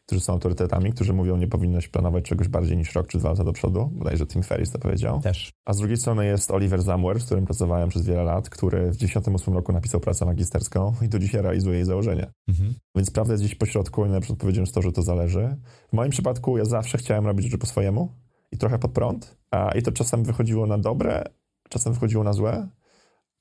którzy 0.07 0.21
są 0.21 0.33
autorytetami, 0.33 0.93
którzy 0.93 1.13
mówią, 1.13 1.37
nie 1.37 1.49
powinnoś 1.49 1.89
planować 1.89 2.25
czegoś 2.25 2.49
bardziej 2.49 2.77
niż 2.77 2.95
rok 2.95 3.07
czy 3.07 3.19
dwa 3.19 3.31
lata 3.31 3.45
do 3.45 3.53
przodu. 3.53 3.91
Bodajże 3.93 4.27
Tim 4.27 4.43
Ferriss 4.43 4.71
to 4.71 4.79
powiedział. 4.79 5.21
Też. 5.21 5.53
A 5.65 5.73
z 5.73 5.79
drugiej 5.79 5.97
strony 5.97 6.27
jest 6.27 6.51
Oliver 6.51 6.83
Zamwer, 6.83 7.21
z 7.21 7.25
którym 7.25 7.45
pracowałem 7.45 7.89
przez 7.89 8.07
wiele 8.07 8.23
lat, 8.23 8.51
który 8.51 8.91
w 8.91 8.97
98 8.97 9.55
roku 9.55 9.73
napisał 9.73 10.01
pracę 10.01 10.25
magisterską 10.25 10.95
i 11.03 11.09
do 11.09 11.19
dzisiaj 11.19 11.43
realizuje 11.43 11.77
jej 11.77 11.85
założenia. 11.85 12.27
Mhm. 12.49 12.75
Więc 12.97 13.11
prawda 13.11 13.33
jest 13.33 13.45
gdzieś 13.45 13.55
pośrodku 13.55 14.05
i 14.05 14.09
najlepszą 14.09 14.33
odpowiedzią 14.33 14.61
jest 14.61 14.75
to, 14.75 14.83
że 14.83 14.93
to 14.93 15.03
zależy. 15.03 15.57
W 15.89 15.93
moim 15.93 16.11
przypadku 16.11 16.59
ja 16.59 16.65
zawsze 16.65 16.99
chciałem 16.99 17.27
robić 17.27 17.47
rzeczy 17.47 17.59
po 17.59 17.67
swojemu 17.67 18.13
i 18.53 18.59
trochę 18.59 18.79
pod 18.79 18.93
prąd, 18.93 19.37
a 19.51 19.71
i 19.71 19.83
to 19.83 19.93
czasem 19.93 20.25
wychodziło 20.25 20.67
na 20.67 20.79
dobre, 20.79 21.25
czasem 21.69 21.93
wychodziło 21.93 22.25
na 22.25 22.33
złe, 22.33 22.69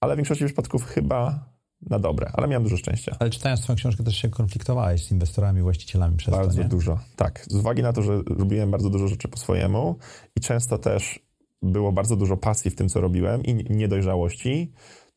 ale 0.01 0.13
w 0.13 0.17
większości 0.17 0.45
przypadków 0.45 0.85
chyba 0.85 1.50
na 1.89 1.99
dobre, 1.99 2.31
ale 2.33 2.47
miałem 2.47 2.63
dużo 2.63 2.77
szczęścia. 2.77 3.15
Ale 3.19 3.29
czytając 3.29 3.61
twoją 3.61 3.77
książkę 3.77 4.03
też 4.03 4.15
się 4.15 4.29
konfliktowałeś 4.29 5.05
z 5.05 5.11
inwestorami, 5.11 5.61
właścicielami 5.61 6.17
przez 6.17 6.35
Bardzo 6.35 6.57
to, 6.57 6.63
nie? 6.63 6.69
dużo. 6.69 6.99
Tak. 7.15 7.45
Z 7.49 7.55
uwagi 7.55 7.81
na 7.81 7.93
to, 7.93 8.01
że 8.01 8.21
robiłem 8.27 8.71
bardzo 8.71 8.89
dużo 8.89 9.07
rzeczy 9.07 9.27
po 9.27 9.37
swojemu 9.37 9.95
i 10.35 10.39
często 10.39 10.77
też 10.77 11.19
było 11.61 11.91
bardzo 11.91 12.15
dużo 12.15 12.37
pasji 12.37 12.71
w 12.71 12.75
tym, 12.75 12.89
co 12.89 13.01
robiłem 13.01 13.43
i 13.43 13.53
niedojrzałości, 13.53 14.71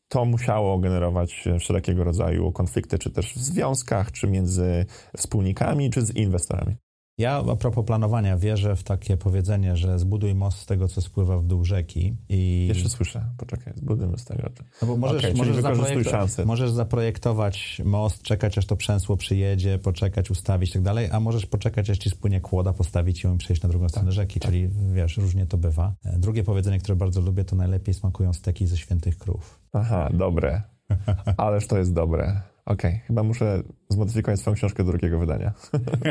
to 0.07 0.25
musiało 0.25 0.79
generować 0.79 1.43
wszelkiego 1.59 2.03
rodzaju 2.03 2.51
konflikty, 2.51 2.99
czy 2.99 3.11
też 3.11 3.33
w 3.33 3.37
związkach, 3.37 4.11
czy 4.11 4.27
między 4.27 4.85
wspólnikami, 5.17 5.89
czy 5.89 6.01
z 6.01 6.15
inwestorami. 6.15 6.75
Ja 7.17 7.43
a 7.51 7.55
propos 7.55 7.85
planowania 7.85 8.37
wierzę 8.37 8.75
w 8.75 8.83
takie 8.83 9.17
powiedzenie, 9.17 9.77
że 9.77 9.99
zbuduj 9.99 10.35
most 10.35 10.57
z 10.57 10.65
tego, 10.65 10.87
co 10.87 11.01
spływa 11.01 11.37
w 11.37 11.45
dół 11.45 11.65
rzeki. 11.65 12.17
I... 12.29 12.65
Jeszcze 12.67 12.89
słyszę, 12.89 13.25
poczekaj, 13.37 13.73
zbudujmy 13.75 14.17
z 14.17 14.25
tego. 14.25 14.43
No 14.81 14.87
bo 14.87 14.97
możesz, 14.97 15.23
okay, 15.23 15.35
możesz, 15.35 15.55
zaprojektować, 15.55 16.45
możesz 16.45 16.71
zaprojektować 16.71 17.81
most, 17.85 18.21
czekać 18.21 18.57
aż 18.57 18.65
to 18.65 18.75
przęsło 18.75 19.17
przyjedzie, 19.17 19.79
poczekać, 19.79 20.31
ustawić 20.31 20.69
i 20.69 20.73
tak 20.73 20.81
dalej, 20.81 21.09
a 21.11 21.19
możesz 21.19 21.45
poczekać 21.45 21.89
aż 21.89 21.97
ci 21.97 22.09
spłynie 22.09 22.41
kłoda, 22.41 22.73
postawić 22.73 23.23
ją 23.23 23.35
i 23.35 23.37
przejść 23.37 23.61
na 23.61 23.69
drugą 23.69 23.89
stronę 23.89 24.07
tak, 24.07 24.15
rzeki, 24.15 24.39
tak. 24.39 24.51
czyli 24.51 24.69
wiesz, 24.93 25.17
różnie 25.17 25.45
to 25.45 25.57
bywa. 25.57 25.93
E, 26.05 26.19
drugie 26.19 26.43
powiedzenie, 26.43 26.79
które 26.79 26.95
bardzo 26.95 27.21
lubię, 27.21 27.43
to 27.43 27.55
najlepiej 27.55 27.93
smakują 27.93 28.33
steki 28.33 28.67
ze 28.67 28.77
świętych 28.77 29.17
krów. 29.17 29.59
Aha, 29.73 30.09
dobre. 30.13 30.61
Ależ 31.37 31.67
to 31.67 31.77
jest 31.77 31.93
dobre. 31.93 32.41
Okej, 32.65 32.91
okay, 32.91 33.07
chyba 33.07 33.23
muszę 33.23 33.63
zmodyfikować 33.89 34.39
swoją 34.39 34.55
książkę 34.55 34.83
do 34.83 34.91
drugiego 34.91 35.19
wydania. 35.19 35.53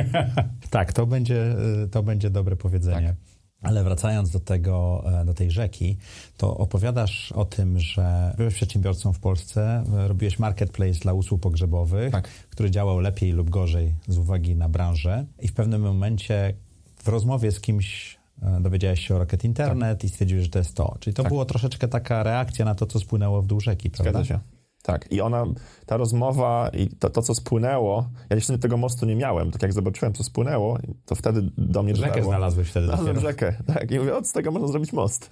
tak, 0.70 0.92
to 0.92 1.06
będzie, 1.06 1.56
to 1.90 2.02
będzie 2.02 2.30
dobre 2.30 2.56
powiedzenie. 2.56 3.08
Tak. 3.08 3.16
Ale 3.64 3.84
wracając 3.84 4.30
do 4.30 4.40
tego, 4.40 5.04
e, 5.20 5.24
do 5.24 5.34
tej 5.34 5.50
rzeki, 5.50 5.96
to 6.36 6.56
opowiadasz 6.56 7.32
o 7.32 7.44
tym, 7.44 7.78
że 7.78 8.34
byłeś 8.36 8.54
przedsiębiorcą 8.54 9.12
w 9.12 9.18
Polsce, 9.18 9.84
robiłeś 9.92 10.38
marketplace 10.38 11.00
dla 11.00 11.12
usług 11.12 11.40
pogrzebowych, 11.40 12.12
tak. 12.12 12.28
który 12.28 12.70
działał 12.70 12.98
lepiej 12.98 13.32
lub 13.32 13.50
gorzej 13.50 13.94
z 14.08 14.18
uwagi 14.18 14.56
na 14.56 14.68
branżę 14.68 15.26
i 15.40 15.48
w 15.48 15.52
pewnym 15.52 15.82
momencie 15.82 16.54
w 16.96 17.08
rozmowie 17.08 17.52
z 17.52 17.60
kimś 17.60 18.18
e, 18.42 18.60
dowiedziałeś 18.60 19.08
się 19.08 19.14
o 19.14 19.18
Rocket 19.18 19.44
Internet 19.44 19.98
tak. 19.98 20.04
i 20.04 20.08
stwierdziłeś, 20.08 20.44
że 20.44 20.50
to 20.50 20.58
jest 20.58 20.76
to. 20.76 20.96
Czyli 21.00 21.14
to 21.14 21.22
tak. 21.22 21.32
było 21.32 21.44
troszeczkę 21.44 21.88
taka 21.88 22.22
reakcja 22.22 22.64
na 22.64 22.74
to, 22.74 22.86
co 22.86 23.00
spłynęło 23.00 23.42
w 23.42 23.46
dół 23.46 23.60
rzeki, 23.60 23.90
prawda? 23.90 24.10
Zgadza 24.10 24.24
się. 24.24 24.53
Tak, 24.86 25.12
i 25.12 25.20
ona, 25.20 25.44
ta 25.86 25.96
rozmowa 25.96 26.70
i 26.72 26.88
to, 26.88 27.10
to, 27.10 27.22
co 27.22 27.34
spłynęło, 27.34 28.08
ja 28.30 28.36
jeszcze 28.36 28.58
tego 28.58 28.76
mostu 28.76 29.06
nie 29.06 29.16
miałem, 29.16 29.50
tak 29.50 29.62
jak 29.62 29.72
zobaczyłem, 29.72 30.14
co 30.14 30.24
spłynęło, 30.24 30.78
to 31.04 31.14
wtedy 31.14 31.50
do 31.58 31.82
mnie 31.82 31.94
Rzekę 31.94 32.08
dotarło. 32.08 32.28
znalazłeś 32.28 32.68
wtedy 32.68 32.86
Znalazłem 32.86 33.20
rzekę, 33.20 33.54
tak, 33.66 33.90
i 33.90 33.98
mówię, 33.98 34.16
od 34.16 34.32
tego 34.32 34.50
można 34.50 34.68
zrobić 34.68 34.92
most. 34.92 35.28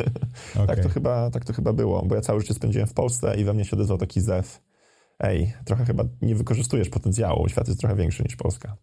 Okay. 0.54 0.66
tak, 0.76 0.82
to 0.82 0.88
chyba, 0.88 1.30
tak 1.30 1.44
to 1.44 1.52
chyba 1.52 1.72
było, 1.72 2.02
bo 2.02 2.14
ja 2.14 2.20
całe 2.20 2.40
życie 2.40 2.54
spędziłem 2.54 2.86
w 2.86 2.94
Polsce 2.94 3.36
i 3.36 3.44
we 3.44 3.54
mnie 3.54 3.64
się 3.64 3.76
odezwał 3.76 3.98
taki 3.98 4.20
zew, 4.20 4.60
ej, 5.18 5.52
trochę 5.64 5.84
chyba 5.84 6.04
nie 6.22 6.34
wykorzystujesz 6.34 6.88
potencjału, 6.88 7.48
świat 7.48 7.68
jest 7.68 7.80
trochę 7.80 7.96
większy 7.96 8.22
niż 8.22 8.36
Polska 8.36 8.76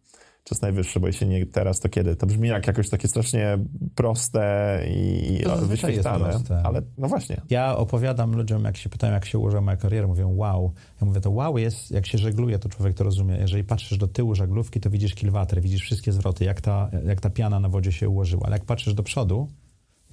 czas 0.44 0.62
najwyższy, 0.62 1.00
bo 1.00 1.08
jeśli 1.08 1.28
nie 1.28 1.46
teraz, 1.46 1.80
to 1.80 1.90
kiedy? 1.90 2.16
To 2.16 2.28
brzmi 2.28 2.48
jak 2.48 2.68
jakoś 2.68 2.90
takie 2.90 3.08
strasznie 3.08 3.58
proste 3.96 4.84
i 4.88 5.44
wyświetlane, 5.62 6.40
ale 6.64 6.82
no 6.98 7.08
właśnie. 7.08 7.42
Ja 7.50 7.78
opowiadam 7.78 8.36
ludziom, 8.36 8.64
jak 8.64 8.78
się 8.78 8.90
pytają, 8.90 9.14
jak 9.14 9.26
się 9.26 9.40
ułożyła 9.40 9.62
moja 9.62 9.78
kariera, 9.78 10.08
mówią 10.08 10.36
wow. 10.36 10.74
Ja 11.02 11.08
mówię, 11.08 11.22
to 11.22 11.32
wow 11.32 11.58
jest, 11.58 11.92
jak 11.92 12.08
się 12.08 12.18
żegluje, 12.18 12.60
to 12.60 12.70
człowiek 12.70 12.98
to 12.98 13.04
rozumie. 13.04 13.38
Jeżeli 13.38 13.64
patrzysz 13.64 13.98
do 13.98 14.08
tyłu 14.08 14.36
żaglówki, 14.36 14.80
to 14.80 14.90
widzisz 14.90 15.16
kilwatry, 15.16 15.62
widzisz 15.62 15.82
wszystkie 15.82 16.12
zwroty, 16.12 16.46
jak 16.46 16.62
ta, 16.62 16.90
jak 17.06 17.22
ta 17.22 17.30
piana 17.30 17.60
na 17.60 17.70
wodzie 17.70 17.92
się 17.92 18.10
ułożyła, 18.10 18.46
ale 18.46 18.56
jak 18.56 18.66
patrzysz 18.66 18.94
do 18.94 19.04
przodu, 19.04 19.48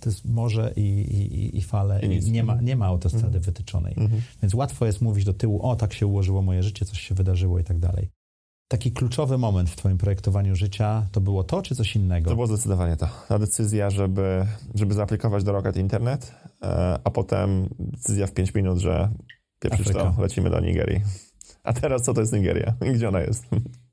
to 0.00 0.10
jest 0.10 0.24
morze 0.24 0.72
i, 0.76 0.80
i, 0.80 1.58
i 1.58 1.62
fale 1.62 2.00
i, 2.00 2.28
i 2.28 2.30
nie, 2.30 2.44
ma, 2.44 2.60
nie 2.60 2.76
ma 2.76 2.86
autostrady 2.86 3.26
mhm. 3.26 3.44
wytyczonej. 3.44 3.94
Mhm. 3.96 4.22
Więc 4.42 4.54
łatwo 4.54 4.86
jest 4.86 5.00
mówić 5.00 5.24
do 5.24 5.32
tyłu, 5.32 5.62
o 5.62 5.76
tak 5.76 5.92
się 5.92 6.06
ułożyło 6.06 6.42
moje 6.42 6.62
życie, 6.62 6.84
coś 6.84 7.00
się 7.00 7.14
wydarzyło 7.14 7.58
i 7.58 7.64
tak 7.64 7.78
dalej 7.78 8.08
taki 8.68 8.92
kluczowy 8.92 9.38
moment 9.38 9.70
w 9.70 9.76
Twoim 9.76 9.98
projektowaniu 9.98 10.56
życia 10.56 11.06
to 11.12 11.20
było 11.20 11.44
to, 11.44 11.62
czy 11.62 11.74
coś 11.74 11.96
innego? 11.96 12.30
To 12.30 12.34
było 12.34 12.46
zdecydowanie 12.46 12.96
to. 12.96 13.08
Ta 13.28 13.38
decyzja, 13.38 13.90
żeby, 13.90 14.46
żeby 14.74 14.94
zaaplikować 14.94 15.44
do 15.44 15.52
Rocket 15.52 15.76
Internet, 15.76 16.34
e, 16.62 16.98
a 17.04 17.10
potem 17.10 17.68
decyzja 17.78 18.26
w 18.26 18.32
5 18.32 18.54
minut, 18.54 18.78
że 18.78 19.10
pierwszy 19.60 19.92
to 19.92 20.14
lecimy 20.18 20.50
do 20.50 20.60
Nigerii. 20.60 21.00
A 21.62 21.72
teraz 21.72 22.02
co 22.02 22.14
to 22.14 22.20
jest 22.20 22.32
Nigeria? 22.32 22.74
Gdzie 22.94 23.08
ona 23.08 23.20
jest? 23.20 23.44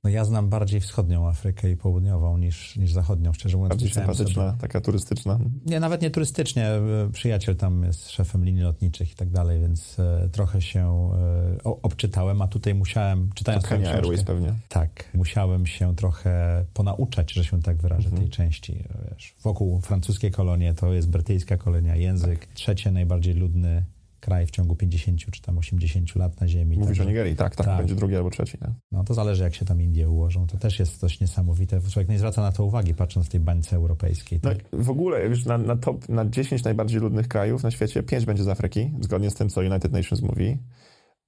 No 0.03 0.09
ja 0.09 0.25
znam 0.25 0.49
bardziej 0.49 0.81
wschodnią 0.81 1.27
Afrykę 1.27 1.71
i 1.71 1.77
południową 1.77 2.37
niż, 2.37 2.75
niż 2.75 2.91
zachodnią, 2.91 3.33
szczerze 3.33 3.57
mówiąc. 3.57 3.69
Bardziej 3.69 3.89
sympatyczna, 3.89 4.47
sobie... 4.49 4.61
taka 4.61 4.81
turystyczna. 4.81 5.39
Nie, 5.65 5.79
nawet 5.79 6.01
nie 6.01 6.11
turystycznie. 6.11 6.69
Przyjaciel 7.13 7.55
tam 7.55 7.83
jest 7.83 8.09
szefem 8.09 8.45
linii 8.45 8.63
lotniczych 8.63 9.11
i 9.11 9.15
tak 9.15 9.29
dalej, 9.29 9.59
więc 9.59 9.99
e, 9.99 10.29
trochę 10.31 10.61
się 10.61 11.11
e, 11.55 11.63
obczytałem, 11.63 12.41
a 12.41 12.47
tutaj 12.47 12.75
musiałem, 12.75 13.29
czytając 13.35 13.67
Kenya 13.67 13.91
Airways 13.91 14.23
pewnie. 14.23 14.53
Tak, 14.69 15.09
musiałem 15.13 15.65
się 15.65 15.95
trochę 15.95 16.65
ponauczać, 16.73 17.33
że 17.33 17.45
się 17.45 17.61
tak 17.61 17.77
wyrażę, 17.77 18.09
mhm. 18.09 18.21
tej 18.21 18.31
części. 18.31 18.83
Wiesz, 19.11 19.35
wokół 19.41 19.81
francuskie 19.81 20.31
kolonie 20.31 20.73
to 20.73 20.93
jest 20.93 21.09
brytyjska 21.09 21.57
kolonia, 21.57 21.95
język. 21.95 22.39
Tak. 22.39 22.53
Trzecie 22.53 22.91
najbardziej 22.91 23.33
ludny 23.33 23.85
kraj 24.23 24.47
w 24.47 24.51
ciągu 24.51 24.75
50 24.75 25.19
czy 25.31 25.41
tam 25.41 25.57
80 25.57 26.15
lat 26.15 26.41
na 26.41 26.47
Ziemi. 26.47 26.77
Mówisz 26.77 26.99
o 26.99 27.03
Nigerii, 27.03 27.35
tak, 27.35 27.55
tak, 27.55 27.65
tak, 27.65 27.77
będzie 27.77 27.95
drugi 27.95 28.15
albo 28.15 28.29
trzeci. 28.29 28.57
Tak? 28.57 28.69
No 28.91 29.03
to 29.03 29.13
zależy, 29.13 29.43
jak 29.43 29.55
się 29.55 29.65
tam 29.65 29.81
Indie 29.81 30.09
ułożą. 30.09 30.47
To 30.47 30.57
też 30.57 30.79
jest 30.79 30.97
coś 30.97 31.19
niesamowite. 31.19 31.81
Człowiek 31.81 32.09
nie 32.09 32.17
zwraca 32.17 32.41
na 32.41 32.51
to 32.51 32.65
uwagi, 32.65 32.93
patrząc 32.93 33.25
w 33.27 33.29
tej 33.29 33.39
bańce 33.39 33.75
europejskiej. 33.75 34.39
Tak? 34.39 34.57
No, 34.71 34.83
w 34.83 34.89
ogóle, 34.89 35.29
wiesz, 35.29 35.45
na, 35.45 35.57
na, 35.57 35.75
top, 35.75 36.09
na 36.09 36.25
10 36.25 36.63
najbardziej 36.63 36.99
ludnych 36.99 37.27
krajów 37.27 37.63
na 37.63 37.71
świecie, 37.71 38.03
5 38.03 38.25
będzie 38.25 38.43
z 38.43 38.47
Afryki, 38.47 38.91
zgodnie 39.01 39.29
z 39.29 39.35
tym, 39.35 39.49
co 39.49 39.61
United 39.61 39.91
Nations 39.91 40.21
mówi. 40.21 40.57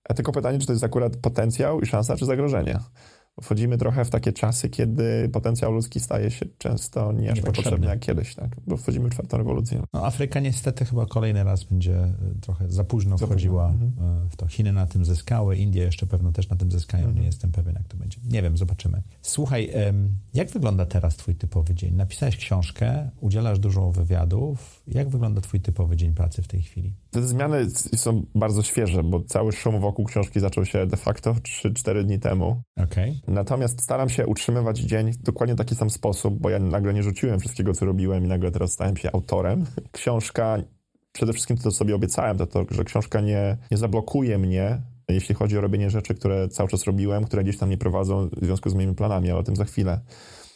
A 0.10 0.14
tylko 0.14 0.32
pytanie, 0.32 0.60
czy 0.60 0.66
to 0.66 0.74
jest 0.74 0.84
akurat 0.84 1.18
potencjał 1.18 1.82
i 1.82 1.86
szansa, 1.86 2.16
czy 2.16 2.26
zagrożenie? 2.26 2.80
Wchodzimy 3.42 3.78
trochę 3.78 4.06
w 4.06 4.10
takie 4.10 4.34
czasy, 4.34 4.70
kiedy 4.70 5.30
potencjał 5.30 5.72
ludzki 5.72 6.00
staje 6.00 6.32
się 6.32 6.46
często 6.58 7.12
nie 7.12 7.32
aż 7.32 7.42
tak 7.42 7.54
potrzebny 7.54 7.88
jak 7.88 8.00
kiedyś, 8.00 8.36
tak? 8.36 8.56
bo 8.68 8.78
wchodzimy 8.78 9.10
w 9.10 9.14
czwartą 9.14 9.38
rewolucję. 9.38 9.82
No, 9.94 10.06
Afryka 10.06 10.40
niestety 10.40 10.86
chyba 10.86 11.06
kolejny 11.06 11.44
raz 11.44 11.64
będzie 11.64 11.96
e, 11.98 12.16
trochę 12.42 12.70
za 12.70 12.84
późno 12.84 13.18
za 13.18 13.26
wchodziła 13.26 13.70
późno. 13.70 13.86
Mhm. 13.86 14.26
E, 14.26 14.30
w 14.30 14.36
to. 14.36 14.48
Chiny 14.48 14.74
na 14.74 14.88
tym 14.88 15.06
zyskały, 15.06 15.58
Indie 15.58 15.84
jeszcze 15.84 16.06
pewno 16.06 16.32
też 16.32 16.50
na 16.50 16.56
tym 16.56 16.72
zyskają, 16.72 17.04
mhm. 17.04 17.20
nie 17.22 17.26
jestem 17.26 17.52
pewien 17.52 17.74
jak 17.74 17.88
to 17.88 17.98
będzie. 17.98 18.20
Nie 18.30 18.42
wiem, 18.42 18.58
zobaczymy. 18.58 19.02
Słuchaj, 19.22 19.72
jak 20.34 20.50
wygląda 20.50 20.86
teraz 20.86 21.16
twój 21.16 21.36
typowy 21.36 21.76
dzień? 21.76 21.96
Napisałeś 21.96 22.38
książkę, 22.38 23.10
udzielasz 23.20 23.60
dużo 23.60 23.92
wywiadów. 23.92 24.84
Jak 24.88 25.10
wygląda 25.10 25.42
twój 25.42 25.62
typowy 25.62 25.98
dzień 25.98 26.14
pracy 26.14 26.42
w 26.42 26.48
tej 26.48 26.62
chwili? 26.62 26.94
Te 27.16 27.24
zmiany 27.24 27.70
są 27.96 28.26
bardzo 28.36 28.64
świeże, 28.64 29.04
bo 29.04 29.24
cały 29.24 29.52
szum 29.52 29.80
wokół 29.80 30.06
książki 30.06 30.40
zaczął 30.40 30.66
się 30.66 30.86
de 30.86 30.98
facto 30.98 31.34
3-4 31.34 32.04
dni 32.04 32.20
temu. 32.20 32.62
Okay. 32.78 33.14
Natomiast 33.28 33.82
staram 33.82 34.10
się 34.10 34.28
utrzymywać 34.28 34.80
dzień 34.80 35.12
w 35.12 35.18
dokładnie 35.18 35.56
taki 35.56 35.76
sam 35.76 35.90
sposób, 35.90 36.40
bo 36.40 36.50
ja 36.50 36.60
nagle 36.60 36.94
nie 36.94 37.04
rzuciłem 37.04 37.40
wszystkiego, 37.40 37.74
co 37.74 37.86
robiłem 37.86 38.26
i 38.26 38.28
nagle 38.28 38.52
teraz 38.52 38.72
stałem 38.72 38.98
się 38.98 39.12
autorem. 39.12 39.66
Książka, 39.92 40.58
przede 41.12 41.34
wszystkim 41.34 41.58
to, 41.58 41.64
co 41.64 41.72
sobie 41.72 41.96
obiecałem, 41.96 42.38
to 42.38 42.48
to, 42.48 42.66
że 42.72 42.84
książka 42.84 43.22
nie, 43.22 43.58
nie 43.72 43.78
zablokuje 43.78 44.38
mnie, 44.38 44.82
jeśli 45.10 45.36
chodzi 45.36 45.58
o 45.58 45.62
robienie 45.62 45.90
rzeczy, 45.90 46.16
które 46.16 46.48
cały 46.48 46.70
czas 46.70 46.84
robiłem, 46.84 47.24
które 47.24 47.44
gdzieś 47.44 47.58
tam 47.58 47.70
nie 47.70 47.78
prowadzą 47.78 48.30
w 48.30 48.46
związku 48.46 48.70
z 48.70 48.74
moimi 48.74 48.96
planami, 48.96 49.32
ale 49.32 49.40
o 49.40 49.44
tym 49.44 49.56
za 49.56 49.66
chwilę. 49.66 50.00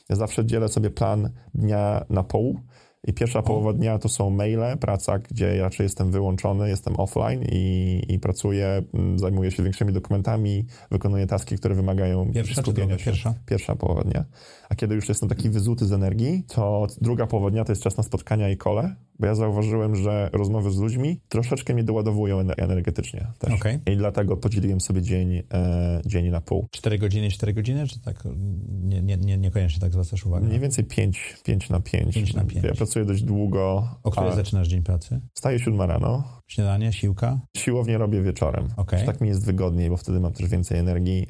Ja 0.09 0.15
zawsze 0.15 0.45
dzielę 0.45 0.67
sobie 0.67 0.89
plan 0.89 1.29
dnia 1.53 2.05
na 2.09 2.23
pół 2.23 2.59
i 3.08 3.13
pierwsza 3.13 3.41
połowa 3.41 3.74
dnia 3.74 4.00
to 4.00 4.10
są 4.10 4.29
maile, 4.29 4.77
praca, 4.79 5.20
gdzie 5.20 5.62
raczej 5.62 5.84
jestem 5.84 6.12
wyłączony, 6.12 6.70
jestem 6.70 7.00
offline 7.00 7.44
i, 7.51 8.01
i 8.08 8.20
pracuję, 8.20 8.84
mm, 8.94 9.20
zajmuję 9.20 9.51
się 9.51 9.63
większymi 9.63 9.94
dokumentami, 9.94 10.65
wykonuję 10.91 11.27
taski, 11.27 11.56
które 11.56 11.75
wymagają 11.75 12.32
pierwsza 12.34 12.62
skupienia 12.62 12.98
się. 12.98 13.06
Pierwsza? 13.06 13.34
Pierwsza 13.46 13.75
połowa 13.75 14.01
dnia. 14.01 14.25
A 14.70 14.75
kiedy 14.75 14.96
już 14.96 15.10
jestem 15.10 15.29
taki 15.29 15.50
wyzuty 15.50 15.86
z 15.86 15.91
energii, 15.91 16.44
to 16.48 16.88
druga 17.01 17.27
połowa 17.27 17.51
dnia 17.51 17.65
to 17.65 17.72
jest 17.72 17.84
czas 17.84 17.98
na 17.98 18.03
spotkania 18.03 18.50
i 18.50 18.58
kole, 18.58 18.96
bo 19.20 19.25
ja 19.25 19.36
zauważyłem, 19.36 19.96
że 19.96 20.29
rozmowy 20.34 20.72
z 20.72 20.77
ludźmi 20.77 21.20
troszeczkę 21.29 21.74
mnie 21.74 21.84
doładowują 21.84 22.39
energetycznie 22.39 23.27
też. 23.39 23.53
Okay. 23.53 23.79
I 23.86 23.98
dlatego 23.98 24.38
podzieliłem 24.38 24.82
sobie 24.82 25.01
dzień, 25.01 25.44
e, 25.53 26.01
dzień 26.06 26.29
na 26.29 26.41
pół. 26.41 26.68
Cztery 26.72 26.98
godziny, 26.98 27.29
cztery 27.29 27.53
godziny, 27.53 27.88
czy 27.88 28.01
tak 28.01 28.24
nie, 28.70 29.01
nie, 29.01 29.18
nie, 29.18 29.38
niekoniecznie 29.38 29.82
tak 29.82 29.91
zwracasz 29.91 30.25
uwagę? 30.25 30.46
Mniej 30.48 30.60
więcej 30.60 30.86
pięć, 30.86 31.38
pięć 31.44 31.70
na 31.70 31.79
pięć. 31.79 32.15
Pięć 32.15 32.34
na 32.34 32.44
pięć. 32.44 32.65
Ja 32.65 32.74
pracuję 32.89 33.05
dość 33.05 33.24
długo. 33.24 33.89
O 34.03 34.12
której 34.12 34.36
zaczynasz 34.36 34.67
dzień 34.67 34.84
pracy? 34.84 35.22
Wstaję 35.34 35.60
siódma 35.60 35.86
rano. 35.86 36.24
Śniadanie, 36.48 36.93
siłka? 36.93 37.39
Siłownię 37.58 37.98
robię 37.98 38.22
wieczorem. 38.22 38.67
Okay. 38.77 39.05
Tak 39.05 39.22
mi 39.22 39.27
jest 39.27 39.46
wygodniej, 39.46 39.89
bo 39.89 39.98
wtedy 39.98 40.19
mam 40.19 40.34
też 40.34 40.50
więcej 40.50 40.79
energii. 40.79 41.27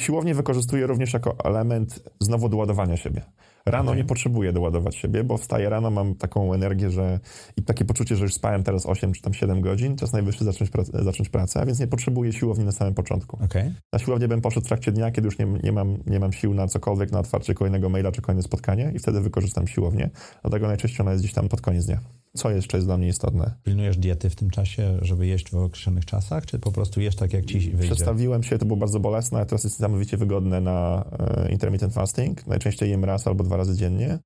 Siłownię 0.00 0.34
wykorzystuję 0.34 0.86
również 0.86 1.12
jako 1.12 1.36
element 1.44 2.02
znowu 2.20 2.48
doładowania 2.48 2.96
siebie. 2.96 3.22
Rano 3.66 3.94
nie 3.94 4.04
potrzebuję 4.04 4.52
doładować 4.52 4.96
siebie, 4.96 5.24
bo 5.24 5.38
wstaję 5.38 5.68
rano, 5.68 5.90
mam 5.90 6.14
taką 6.14 6.54
energię, 6.54 6.90
że 6.90 7.20
i 7.56 7.62
takie 7.62 7.84
poczucie, 7.84 8.16
że 8.16 8.22
już 8.22 8.34
spałem 8.34 8.62
teraz 8.62 8.86
8 8.86 9.12
czy 9.12 9.22
tam 9.22 9.34
7 9.34 9.60
godzin, 9.60 9.96
czas 9.96 10.12
najwyższy 10.12 10.44
zacząć, 10.44 10.70
prac- 10.70 11.04
zacząć 11.04 11.28
pracę, 11.28 11.60
a 11.60 11.66
więc 11.66 11.80
nie 11.80 11.86
potrzebuję 11.86 12.32
siłowni 12.32 12.64
na 12.64 12.72
samym 12.72 12.94
początku. 12.94 13.38
Okay. 13.44 13.74
Na 13.92 13.98
siłownię 13.98 14.28
bym 14.28 14.40
poszedł 14.40 14.66
w 14.66 14.68
trakcie 14.68 14.92
dnia, 14.92 15.10
kiedy 15.10 15.26
już 15.26 15.38
nie, 15.38 15.46
nie, 15.62 15.72
mam, 15.72 15.98
nie 16.06 16.20
mam 16.20 16.32
sił 16.32 16.54
na 16.54 16.68
cokolwiek, 16.68 17.12
na 17.12 17.18
otwarcie 17.18 17.54
kolejnego 17.54 17.88
maila 17.88 18.12
czy 18.12 18.22
kolejne 18.22 18.42
spotkanie 18.42 18.92
i 18.94 18.98
wtedy 18.98 19.20
wykorzystam 19.20 19.66
siłownię. 19.66 20.10
Dlatego 20.42 20.66
najczęściej 20.66 21.00
ona 21.00 21.12
jest 21.12 21.24
gdzieś 21.24 21.34
tam 21.34 21.48
pod 21.48 21.60
koniec 21.60 21.86
dnia. 21.86 22.00
Co 22.36 22.50
jeszcze 22.50 22.76
jest 22.76 22.86
dla 22.86 22.96
mnie 22.96 23.08
istotne? 23.08 23.54
Pilnujesz 23.64 23.96
diety 23.96 24.30
w 24.30 24.36
tym 24.36 24.50
czasie, 24.50 24.98
żeby 25.02 25.26
jeść 25.26 25.50
w 25.50 25.54
określonych 25.54 26.04
czasach, 26.04 26.46
czy 26.46 26.58
po 26.58 26.72
prostu 26.72 27.00
jesz 27.00 27.16
tak, 27.16 27.32
jak 27.32 27.44
ci 27.44 27.60
wyjdzie? 27.60 27.94
Przestawiłem 27.94 28.42
się, 28.42 28.58
to 28.58 28.66
było 28.66 28.76
bardzo 28.76 29.00
bolesne, 29.00 29.38
ale 29.38 29.46
teraz 29.46 29.64
jest 29.64 29.78
niesamowicie 29.78 30.16
wygodne 30.16 30.60
na 30.60 31.04
e, 31.18 31.52
intermittent 31.52 31.94
fasting. 31.94 32.46
Najczęściej 32.46 32.90
jem 32.90 33.04
raz 33.04 33.26
albo 33.26 33.44
dwa 33.44 33.56
razy 33.56 33.76
dziennie. 33.76 34.18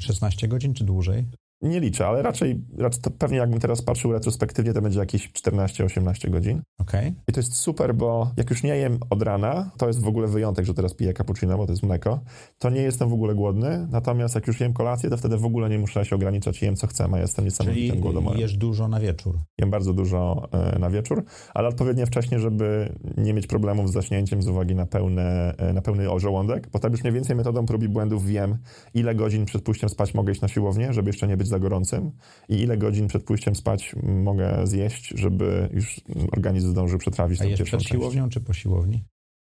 16 0.00 0.48
godzin 0.48 0.74
czy 0.74 0.84
dłużej? 0.84 1.24
Nie 1.62 1.80
liczę, 1.80 2.06
ale 2.06 2.22
raczej, 2.22 2.60
raczej 2.78 3.02
to 3.02 3.10
pewnie 3.10 3.38
jakbym 3.38 3.60
teraz 3.60 3.82
patrzył 3.82 4.12
retrospektywnie, 4.12 4.72
to 4.72 4.82
będzie 4.82 4.98
jakieś 4.98 5.32
14-18 5.32 6.30
godzin. 6.30 6.62
Okej. 6.80 7.14
I 7.28 7.32
to 7.32 7.40
jest 7.40 7.54
super, 7.54 7.94
bo 7.94 8.30
jak 8.36 8.50
już 8.50 8.62
nie 8.62 8.76
jem 8.76 8.98
od 9.10 9.22
rana, 9.22 9.70
to 9.76 9.86
jest 9.86 10.02
w 10.02 10.08
ogóle 10.08 10.28
wyjątek, 10.28 10.64
że 10.64 10.74
teraz 10.74 10.94
piję 10.94 11.14
cappuccino, 11.14 11.56
bo 11.56 11.66
to 11.66 11.72
jest 11.72 11.82
mleko, 11.82 12.20
to 12.58 12.70
nie 12.70 12.82
jestem 12.82 13.08
w 13.08 13.12
ogóle 13.12 13.34
głodny, 13.34 13.86
natomiast 13.90 14.34
jak 14.34 14.46
już 14.46 14.60
jem 14.60 14.72
kolację, 14.72 15.10
to 15.10 15.16
wtedy 15.16 15.36
w 15.36 15.44
ogóle 15.44 15.68
nie 15.68 15.78
muszę 15.78 16.04
się 16.04 16.16
ograniczać 16.16 16.62
jem 16.62 16.76
co 16.76 16.86
chcę, 16.86 17.08
a 17.12 17.18
jestem 17.18 17.44
niesamowitym 17.44 17.90
Czyli 17.90 18.00
głodomorem. 18.00 18.40
jesz 18.40 18.56
dużo 18.56 18.88
na 18.88 19.00
wieczór. 19.00 19.38
Jem 19.58 19.70
bardzo 19.70 19.92
dużo 19.92 20.48
e, 20.52 20.78
na 20.78 20.90
wieczór, 20.90 21.24
ale 21.54 21.68
odpowiednio 21.68 22.06
wcześnie, 22.06 22.38
żeby 22.38 22.92
nie 23.16 23.34
mieć 23.34 23.46
problemów 23.46 23.90
z 23.90 23.92
zaśnięciem 23.92 24.42
z 24.42 24.48
uwagi 24.48 24.74
na, 24.74 24.86
pełne, 24.86 25.54
e, 25.58 25.72
na 25.72 25.82
pełny 25.82 26.04
żołądek, 26.16 26.68
bo 26.72 26.78
tak 26.78 26.92
już 26.92 27.02
mniej 27.02 27.14
więcej 27.14 27.36
metodą 27.36 27.66
prób 27.66 27.82
i 27.82 27.88
błędów 27.88 28.26
wiem, 28.26 28.58
ile 28.94 29.14
godzin 29.14 29.44
przed 29.44 29.62
pójściem 29.62 29.88
spać 29.88 30.14
mogę 30.14 30.32
iść 30.32 30.40
na 30.40 30.48
siłownię, 30.48 30.92
żeby 30.92 31.08
jeszcze 31.08 31.28
nie 31.28 31.36
być 31.36 31.47
za 31.48 31.58
gorącym 31.58 32.12
i 32.48 32.54
ile 32.54 32.78
godzin 32.78 33.08
przed 33.08 33.24
pójściem 33.24 33.54
spać 33.54 33.94
mogę 34.02 34.66
zjeść, 34.66 35.08
żeby 35.08 35.68
już 35.72 36.00
organizm 36.32 36.70
zdążył 36.70 36.98
przetrawić 36.98 37.40
A 37.40 37.44
tę 37.44 37.48
pierwszą 37.48 37.64
przed 37.64 37.80
część. 37.80 37.90
siłownią 37.90 38.28
czy 38.28 38.40
po 38.40 38.52
siłowni? 38.52 39.04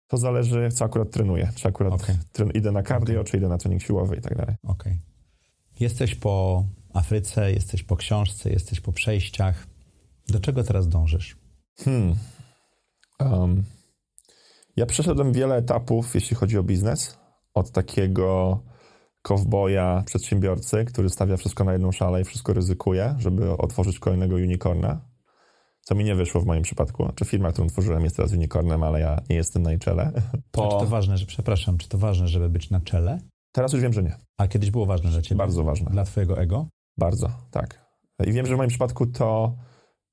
To 0.07 0.17
zależy, 0.17 0.69
co 0.73 0.85
akurat 0.85 1.11
trenuję. 1.11 1.50
Czy 1.55 1.69
akurat 1.69 1.93
Okej. 1.93 2.14
tren- 2.33 2.57
idę 2.57 2.73
na 2.73 2.83
cardio, 2.83 3.25
czy 3.25 3.37
idę 3.37 3.49
na 3.49 3.59
trening 3.59 3.83
siłowy 3.83 4.17
i 4.17 4.21
tak 4.21 4.37
dalej. 4.37 4.57
Okej. 4.62 4.99
Jesteś 5.81 6.14
po 6.14 6.64
Afryce, 6.95 7.52
jesteś 7.52 7.83
po 7.83 7.97
książce, 7.97 8.50
jesteś 8.50 8.81
po 8.81 8.93
przejściach. 8.93 9.67
Do 10.28 10.40
czego 10.40 10.64
teraz 10.64 10.88
dążysz? 10.88 11.37
Hmm. 11.78 12.14
Um, 13.21 13.64
ja 14.76 14.87
przeszedłem 14.87 15.33
wiele 15.33 15.57
etapów, 15.57 16.14
jeśli 16.14 16.37
chodzi 16.37 16.59
o 16.59 16.62
biznes. 16.62 17.19
Od 17.55 17.71
takiego 17.71 18.61
kowboja, 19.23 20.03
przedsiębiorcy, 20.07 20.85
który 20.85 21.09
stawia 21.09 21.37
wszystko 21.37 21.65
na 21.65 21.73
jedną 21.73 21.93
szalę 21.93 22.21
i 22.21 22.25
wszystko 22.25 22.53
ryzykuje, 22.53 23.15
żeby 23.19 23.51
otworzyć 23.51 23.99
kolejnego 23.99 24.37
unicorna. 24.37 25.01
Co 25.81 25.95
mi 25.95 26.05
nie 26.05 26.15
wyszło 26.15 26.41
w 26.41 26.47
moim 26.47 26.63
przypadku. 26.63 27.05
Znaczy 27.05 27.25
firma, 27.25 27.53
którą 27.53 27.69
tworzyłem 27.69 28.05
jest 28.05 28.17
teraz 28.17 28.33
unicornem, 28.33 28.83
ale 28.83 29.01
ja 29.01 29.21
nie 29.31 29.37
jestem 29.37 29.63
na 29.63 29.71
jej 29.71 29.79
czele. 29.79 30.13
A 30.53 30.63
Czy 30.63 30.79
to 30.81 30.87
ważne, 30.87 31.19
że, 31.19 31.27
przepraszam, 31.27 31.79
czy 31.79 31.89
to 31.89 31.99
ważne, 31.99 32.29
żeby 32.29 32.49
być 32.49 32.71
na 32.71 32.81
czele? 32.81 33.19
Teraz 33.53 33.73
już 33.73 33.83
wiem, 33.83 33.93
że 33.93 34.03
nie. 34.03 34.17
A 34.39 34.49
kiedyś 34.49 34.71
było 34.71 34.87
ważne 34.87 35.11
dla 35.11 35.23
ciebie? 35.23 35.39
Bardzo 35.39 35.65
ważne. 35.65 35.91
Dla 35.91 36.05
twojego 36.05 36.41
ego? 36.41 36.69
Bardzo, 36.99 37.31
tak. 37.51 37.89
I 38.27 38.33
wiem, 38.33 38.47
że 38.47 38.55
w 38.55 38.59
moim 38.59 38.69
przypadku 38.71 39.07
to, 39.07 39.57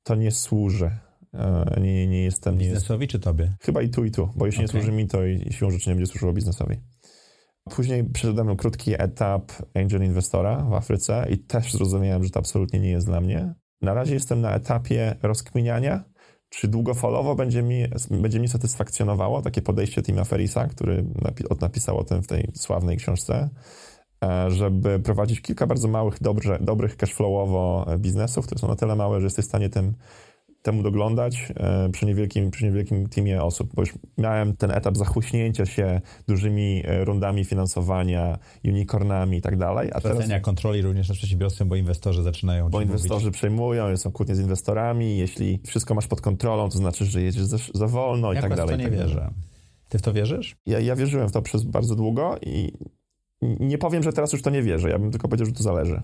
to 0.04 0.16
nie 0.16 0.32
służy. 0.32 0.92
E, 1.34 1.82
Nie, 1.82 2.08
nie 2.08 2.24
jestem... 2.24 2.58
Nie 2.58 2.66
jest, 2.66 2.76
Biznesowi 2.76 3.08
czy 3.08 3.20
tobie? 3.20 3.54
chyba 3.62 3.82
i 3.82 3.90
tu, 3.90 4.06
i 4.06 4.12
tu, 4.12 4.30
bo 4.36 4.46
jeśli 4.46 4.60
nie 4.62 4.66
Okej. 4.66 4.82
służy 4.82 4.92
mi, 4.92 5.08
to 5.08 5.26
i 5.26 5.54
siłą 5.54 5.72
rzeczy 5.72 5.90
nie 5.90 5.96
będzie 5.96 6.12
służyło 6.12 6.34
biznesowi. 6.34 6.76
Później 7.70 8.04
przeszedłem 8.04 8.56
krótki 8.56 8.94
etap 9.02 9.52
angel 9.76 10.04
inwestora 10.04 10.56
w 10.70 10.74
Afryce 10.74 11.28
i 11.30 11.38
też 11.38 11.74
zrozumiałem, 11.74 12.24
że 12.24 12.30
to 12.30 12.40
absolutnie 12.40 12.80
nie 12.80 12.90
jest 12.90 13.06
dla 13.06 13.22
mnie. 13.22 13.54
Na 13.82 13.94
razie 13.94 14.14
jestem 14.14 14.42
na 14.42 14.56
etapie 14.56 15.16
rozkminiania, 15.24 16.04
czy 16.50 16.68
długofalowo 16.68 17.36
będzie 17.36 17.64
mi, 17.64 17.86
będzie 18.12 18.40
mi 18.40 18.48
satysfakcjonowało 18.48 19.42
takie 19.42 19.62
podejście 19.62 20.02
Tima 20.02 20.24
Ferisa, 20.24 20.68
który 20.68 21.04
napi- 21.04 21.62
napisał 21.62 21.98
o 21.98 22.04
tym 22.04 22.24
w 22.24 22.28
tej 22.28 22.52
sławnej 22.56 22.98
książce, 22.98 23.50
e, 24.24 24.52
żeby 24.52 25.00
prowadzić 25.00 25.42
kilka 25.42 25.68
bardzo 25.68 25.88
małych, 25.88 26.22
dobrze, 26.22 26.60
dobrych 26.62 26.98
cashflowowo 26.98 27.86
biznesów, 27.98 28.46
które 28.46 28.60
są 28.60 28.68
na 28.68 28.76
tyle 28.76 28.96
małe, 28.96 29.20
że 29.20 29.26
jesteś 29.26 29.46
w 29.46 29.48
stanie 29.48 29.70
tym, 29.70 29.94
temu 30.66 30.84
doglądać 30.84 31.54
e, 31.56 31.90
przy 31.92 32.06
niewielkim, 32.06 32.52
przy 32.52 32.66
niewielkim 32.66 33.10
teamie 33.10 33.44
osób, 33.44 33.70
bo 33.74 33.82
już 33.82 33.94
miałem 34.18 34.56
ten 34.56 34.72
etap 34.72 34.98
zachłyśnięcia 34.98 35.66
się 35.66 36.02
dużymi 36.28 36.84
e, 36.86 37.06
rundami 37.06 37.46
finansowania, 37.46 38.38
unicornami 38.66 39.38
i 39.38 39.42
tak 39.42 39.58
dalej, 39.58 39.90
a 39.94 40.02
teraz 40.02 40.18
Tracenia 40.18 40.40
kontroli 40.40 40.82
również 40.82 41.10
nad 41.10 41.18
przedsiębiorstwem, 41.18 41.70
bo 41.70 41.76
inwestorzy 41.76 42.24
zaczynają 42.24 42.70
bo 42.70 42.82
inwestorzy 42.82 43.26
mówić. 43.26 43.38
przejmują, 43.38 43.98
są 43.98 44.12
kłótnie 44.12 44.36
z 44.36 44.40
inwestorami, 44.40 45.18
jeśli 45.18 45.60
wszystko 45.66 45.96
masz 45.96 46.08
pod 46.08 46.22
kontrolą, 46.22 46.70
to 46.70 46.78
znaczy, 46.78 47.06
że 47.06 47.22
jedziesz 47.22 47.44
za, 47.44 47.58
za 47.74 47.88
wolno 47.88 48.34
i 48.34 48.36
Ja 48.36 48.42
tak 48.42 48.52
akurat 48.52 48.68
dalej. 48.68 48.86
w 48.86 48.88
to 48.88 48.92
nie 48.92 48.98
tak 48.98 49.08
wierzę. 49.08 49.30
Ty 49.90 49.98
w 49.98 50.02
to 50.02 50.14
wierzysz? 50.14 50.56
Ja, 50.66 50.80
ja 50.80 50.96
wierzyłem 50.96 51.30
w 51.30 51.32
to 51.32 51.42
przez 51.42 51.64
bardzo 51.64 51.96
długo 51.96 52.38
i 52.42 52.74
nie 53.60 53.78
powiem, 53.78 54.04
że 54.04 54.14
teraz 54.14 54.34
już 54.34 54.42
to 54.42 54.50
nie 54.50 54.62
wierzę, 54.62 54.90
ja 54.90 55.00
bym 55.00 55.12
tylko 55.12 55.28
powiedział, 55.28 55.46
że 55.46 55.54
to 55.54 55.64
zależy. 55.64 56.02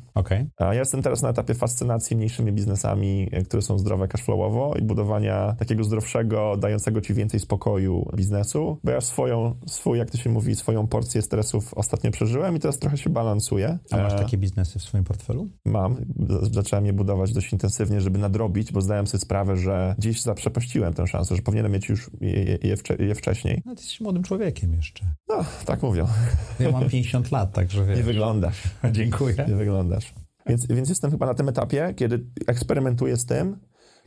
A 0.57 0.65
ja 0.73 0.79
jestem 0.79 1.01
teraz 1.01 1.21
na 1.21 1.29
etapie 1.29 1.53
fascynacji 1.53 2.15
mniejszymi 2.17 2.51
biznesami, 2.51 3.29
e, 3.31 3.41
które 3.43 3.61
są 3.61 3.77
zdrowe 3.77 4.07
cashflowowo 4.07 4.73
i 4.79 4.81
budowania 4.81 5.55
takiego 5.59 5.83
zdrowszego, 5.83 6.57
dającego 6.57 7.01
ci 7.01 7.13
więcej 7.13 7.39
spokoju 7.39 8.09
biznesu, 8.15 8.77
bo 8.83 8.91
ja 8.91 9.01
swoją, 9.01 9.55
swój, 9.67 9.97
jak 9.99 10.11
to 10.11 10.17
się 10.17 10.29
mówi, 10.29 10.55
swoją 10.55 10.87
porcję 10.87 11.21
stresów 11.21 11.73
ostatnio 11.73 12.11
przeżyłem 12.11 12.55
i 12.55 12.59
teraz 12.59 12.79
trochę 12.79 12.97
się 12.97 13.09
balansuję. 13.09 13.77
A 13.91 13.97
masz 13.97 14.13
E, 14.13 14.17
takie 14.17 14.37
biznesy 14.37 14.79
w 14.79 14.81
swoim 14.83 15.03
portfelu? 15.03 15.47
Mam. 15.65 15.95
Zacząłem 16.51 16.85
je 16.85 16.93
budować 16.93 17.33
dość 17.33 17.53
intensywnie, 17.53 18.01
żeby 18.01 18.19
nadrobić, 18.19 18.71
bo 18.71 18.81
zdałem 18.81 19.07
sobie 19.07 19.21
sprawę, 19.21 19.57
że 19.57 19.95
gdzieś 19.97 20.21
zaprzepaściłem 20.21 20.93
tę 20.93 21.07
szansę, 21.07 21.35
że 21.35 21.41
powinienem 21.41 21.71
mieć 21.71 21.89
już 21.89 22.09
je, 22.21 22.29
je, 22.43 22.57
je, 22.63 22.75
wcze- 22.77 23.01
je 23.01 23.15
wcześniej. 23.15 23.61
No, 23.65 23.75
ty 23.75 23.81
jesteś 23.81 24.01
młodym 24.01 24.23
człowiekiem 24.23 24.73
jeszcze. 24.73 25.05
No, 25.29 25.35
tak 25.65 25.83
mówią. 25.83 26.07
Ja 26.59 26.71
mam 26.71 26.89
50 26.89 27.30
lat, 27.31 27.53
także 27.53 27.85
wiesz. 27.85 27.97
Nie 27.97 28.03
wyglądasz. 28.03 28.63
Dziękuję. 28.91 29.45
Nie 29.47 29.55
wyglądasz. 29.55 30.13
Więc, 30.47 30.67
więc 30.67 30.89
jestem 30.89 31.11
chyba 31.11 31.25
na 31.25 31.33
tym 31.33 31.49
etapie, 31.49 31.93
kiedy 31.97 32.25
eksperymentuję 32.47 33.17
z 33.17 33.25
tym. 33.25 33.57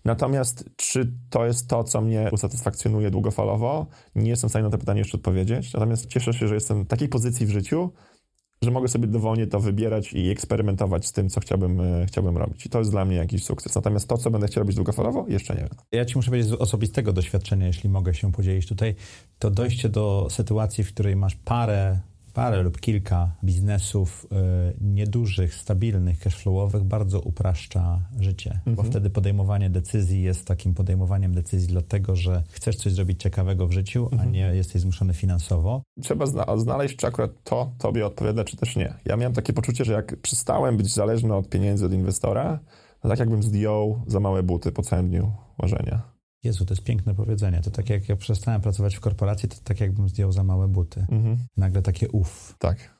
Natomiast 0.05 0.65
czy 0.77 1.13
to 1.31 1.47
jest 1.47 1.69
to, 1.69 1.85
co 1.85 2.01
mnie 2.01 2.29
usatysfakcjonuje 2.33 3.11
długofalowo? 3.11 3.87
Nie 4.15 4.31
jestem 4.31 4.49
w 4.49 4.53
stanie 4.53 4.63
na 4.63 4.71
to 4.71 4.79
pytanie 4.79 4.99
jeszcze 4.99 5.17
odpowiedzieć. 5.17 5.73
Natomiast 5.73 6.07
cieszę 6.07 6.33
się, 6.33 6.49
że 6.49 6.55
jestem 6.55 6.85
w 6.85 6.89
takiej 6.89 7.09
pozycji 7.09 7.47
w 7.47 7.51
życiu, 7.51 7.93
że 8.63 8.71
mogę 8.71 8.89
sobie 8.89 9.07
dowolnie 9.07 9.47
to 9.47 9.61
wybierać 9.61 10.13
i 10.13 10.31
eksperymentować 10.31 11.07
z 11.07 11.13
tym, 11.13 11.29
co 11.29 11.41
chciałbym, 11.41 11.81
e, 11.81 12.07
chciałbym 12.07 12.37
robić. 12.37 12.67
I 12.67 12.69
to 12.69 12.79
jest 12.79 12.91
dla 12.91 13.05
mnie 13.05 13.17
jakiś 13.17 13.45
sukces. 13.45 13.75
Natomiast 13.75 14.09
to, 14.09 14.19
co 14.19 14.31
będę 14.31 14.47
chciał 14.47 14.61
robić 14.61 14.77
długofalowo, 14.77 15.27
jeszcze 15.29 15.55
nie 15.55 15.61
wiem. 15.61 15.71
Ja 15.93 16.05
ci 16.05 16.19
muszę 16.19 16.31
powiedzieć 16.31 16.51
z 16.51 16.53
osobistego 16.53 17.13
doświadczenia, 17.13 17.67
jeśli 17.67 17.91
mogę 17.91 18.15
się 18.15 18.33
podzielić 18.33 18.67
tutaj, 18.69 18.95
to 19.39 19.51
dojście 19.51 19.89
do 19.89 20.27
sytuacji, 20.31 20.85
w 20.85 20.89
której 20.89 21.17
masz 21.17 21.35
parę, 21.35 22.01
parę 22.35 22.63
lub 22.63 22.81
kilka 22.81 23.37
biznesów 23.45 24.27
y, 24.27 24.77
niedużych, 24.81 25.55
stabilnych, 25.55 26.19
cashflowowych, 26.19 26.85
bardzo 26.85 27.21
upraszcza 27.21 28.01
życie, 28.21 28.61
bo 28.67 28.83
wtedy 28.83 29.11
podejmowanie 29.11 29.71
decyzji 29.71 30.23
jest 30.23 30.47
takim 30.47 30.75
podejmowaniem 30.75 31.35
decyzji 31.35 31.69
dlatego, 31.69 32.17
że 32.17 32.43
chcesz 32.51 32.77
coś 32.77 32.93
zrobić 32.93 33.23
ciekawego 33.23 33.67
w 33.67 33.73
życiu, 33.73 34.09
a 34.21 34.25
nie 34.25 34.41
jesteś 34.55 34.83
zmuszony 34.83 35.15
finansowo. 35.15 35.83
Trzeba 36.03 36.27
zna- 36.27 36.59
znaleźć, 36.59 36.97
czy 36.97 37.07
akurat 37.07 37.31
to 37.45 37.73
tobie 37.79 38.07
odpowiada, 38.07 38.45
czy 38.45 38.57
też 38.57 38.77
nie. 38.77 38.95
Ja 39.05 39.17
miałem 39.17 39.33
takie 39.33 39.53
poczucie, 39.53 39.85
że 39.85 39.93
jak 39.93 40.17
przestałem 40.21 40.77
być 40.77 40.95
zależny 40.95 41.35
od 41.35 41.49
pieniędzy 41.49 41.87
od 41.87 41.93
inwestora, 41.93 42.59
to 43.01 43.09
tak 43.09 43.19
jakbym 43.19 43.43
zdjął 43.43 44.03
za 44.07 44.21
małe 44.21 44.43
buty 44.43 44.73
po 44.73 44.83
całym 44.83 45.09
dniu 45.09 45.33
łożenia. 45.63 46.14
Jezu, 46.45 46.65
to 46.65 46.75
jest 46.75 46.85
piękne 46.85 47.15
powiedzenie. 47.15 47.61
To 47.61 47.71
tak 47.71 47.91
jak 47.91 48.09
ja 48.09 48.17
przestałem 48.17 48.61
pracować 48.61 48.97
w 48.97 49.01
korporacji, 49.01 49.49
to 49.49 49.57
tak 49.65 49.81
jakbym 49.81 50.09
zdjął 50.09 50.33
za 50.33 50.45
małe 50.45 50.69
buty. 50.69 51.07
Mhm. 51.11 51.39
Nagle 51.57 51.83
takie 51.83 52.09
uff. 52.09 52.55
Tak. 52.59 52.95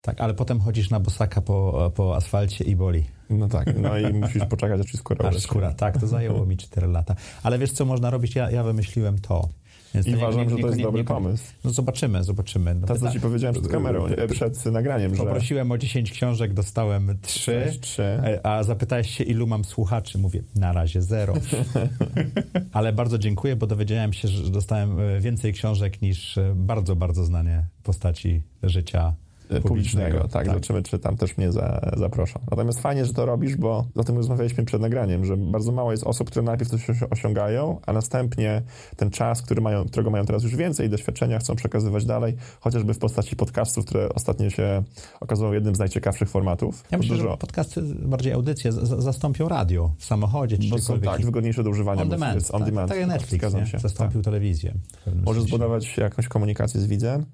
Tak, 0.00 0.20
ale 0.20 0.34
potem 0.34 0.60
chodzisz 0.60 0.90
na 0.90 1.00
bosaka 1.00 1.40
po, 1.40 1.92
po 1.94 2.16
asfalcie 2.16 2.64
i 2.64 2.76
boli. 2.76 3.04
No 3.30 3.48
tak. 3.48 3.78
No 3.78 3.98
i 3.98 4.12
musisz 4.12 4.44
poczekać, 4.44 4.80
aż 4.80 4.92
skóra 4.92 5.28
Aż 5.28 5.38
skóra, 5.38 5.74
tak, 5.74 6.00
to 6.00 6.06
zajęło 6.06 6.46
mi 6.46 6.56
4 6.56 6.86
lata. 6.86 7.14
Ale 7.42 7.58
wiesz, 7.58 7.72
co 7.72 7.84
można 7.84 8.10
robić? 8.10 8.34
Ja, 8.34 8.50
ja 8.50 8.62
wymyśliłem 8.62 9.18
to. 9.18 9.48
Więc 9.94 10.06
I 10.06 10.10
nie- 10.10 10.16
uważam, 10.16 10.42
nie- 10.44 10.50
że 10.50 10.56
to 10.56 10.66
jest 10.66 10.80
dobry 10.80 11.00
nie- 11.00 11.04
pomysł. 11.08 11.44
No 11.64 11.70
zobaczymy, 11.70 12.24
zobaczymy. 12.24 12.74
No, 12.74 12.86
To, 12.86 12.98
co 12.98 13.10
ci 13.12 13.20
powiedziałem 13.20 13.54
przed 13.54 13.68
kamerą, 13.68 14.06
przed 14.30 14.66
nagraniem, 14.66 15.14
że... 15.14 15.22
Poprosiłem 15.22 15.72
o 15.72 15.78
10 15.78 16.10
książek, 16.10 16.54
dostałem 16.54 17.18
3. 17.22 17.40
Sześć, 17.40 17.80
trzy. 17.80 18.02
E, 18.02 18.46
A 18.46 18.62
zapytałeś 18.62 19.10
się, 19.10 19.24
ilu 19.24 19.46
mam 19.46 19.64
słuchaczy? 19.64 20.18
Mówię, 20.18 20.42
na 20.54 20.72
razie 20.72 21.02
zero. 21.02 21.34
Ale 22.72 22.92
bardzo 22.92 23.18
dziękuję, 23.18 23.56
bo 23.56 23.66
dowiedziałem 23.66 24.12
się, 24.12 24.28
że 24.28 24.50
dostałem 24.50 25.00
e, 25.00 25.20
więcej 25.20 25.52
książek 25.52 26.02
niż 26.02 26.38
e, 26.38 26.52
bardzo, 26.56 26.96
bardzo 26.96 27.24
znane 27.24 27.66
postaci 27.82 28.42
życia 28.62 29.14
e, 29.50 29.60
publicznego. 29.60 30.28
Tak, 30.28 30.46
zobaczymy, 30.46 30.82
czy 30.82 30.98
tam 30.98 31.16
też 31.16 31.36
mnie 31.36 31.52
za, 31.52 31.80
zaproszą. 31.96 32.40
Natomiast 32.50 32.80
fajnie, 32.80 33.04
że 33.04 33.12
to 33.12 33.26
robisz, 33.26 33.56
bo 33.56 33.86
o 33.96 34.04
tym 34.04 34.16
rozmawialiśmy 34.16 34.64
przed 34.64 34.80
nagraniem, 34.80 35.24
że 35.24 35.36
bardzo 35.36 35.72
mało 35.72 35.90
jest 35.90 36.04
osób, 36.04 36.30
które 36.30 36.42
najpierw 36.44 36.70
coś 36.70 36.88
osi- 36.88 37.06
osiągają, 37.10 37.80
a 37.86 37.92
następnie 37.92 38.62
ten 38.96 39.10
czas, 39.10 39.42
który 39.42 39.60
mają, 39.60 39.84
którego 39.84 40.10
mają 40.10 40.24
teraz 40.26 40.42
już 40.42 40.56
więcej, 40.56 40.90
doświadczenia 40.90 41.38
chcą 41.38 41.56
przekazywać 41.56 42.04
dalej, 42.04 42.36
chociażby 42.60 42.94
w 42.94 42.98
postaci 42.98 43.36
podcastów, 43.36 43.84
które 43.86 44.08
ostatnio 44.08 44.50
się 44.50 44.82
okazało 45.20 45.54
jednym 45.54 45.74
z 45.74 45.78
najciekawszych 45.78 46.28
formatów. 46.28 46.84
Ja 46.90 46.98
myślę, 46.98 47.16
Dużo, 47.16 47.30
że 47.30 47.36
podcasty, 47.36 47.82
bardziej 47.82 48.32
audycje, 48.32 48.72
z- 48.72 49.02
zastąpią 49.02 49.48
radio 49.48 49.94
w 49.98 50.04
samochodzie 50.04 50.58
czy 50.58 50.68
bo 50.68 50.78
są 50.78 51.00
tak, 51.00 51.20
wygodniejsze 51.24 51.62
do 51.62 51.70
używania. 51.70 52.02
on 52.02 52.08
demand, 52.08 52.34
jest 52.34 52.54
on 52.54 52.60
tak, 52.60 52.68
demand. 52.68 52.88
tak 52.88 52.98
jak 52.98 53.08
Netflix 53.08 53.44
się. 53.70 53.78
zastąpił 53.78 54.22
telewizję. 54.22 54.74
w 55.00 55.04
pewnym 55.04 55.24
Możesz 55.24 55.42
sensie. 55.42 55.56
zbudować 55.56 55.96
jakąś 55.96 56.28
komunikację 56.28 56.80
z 56.80 56.86
widzem, 56.86 57.26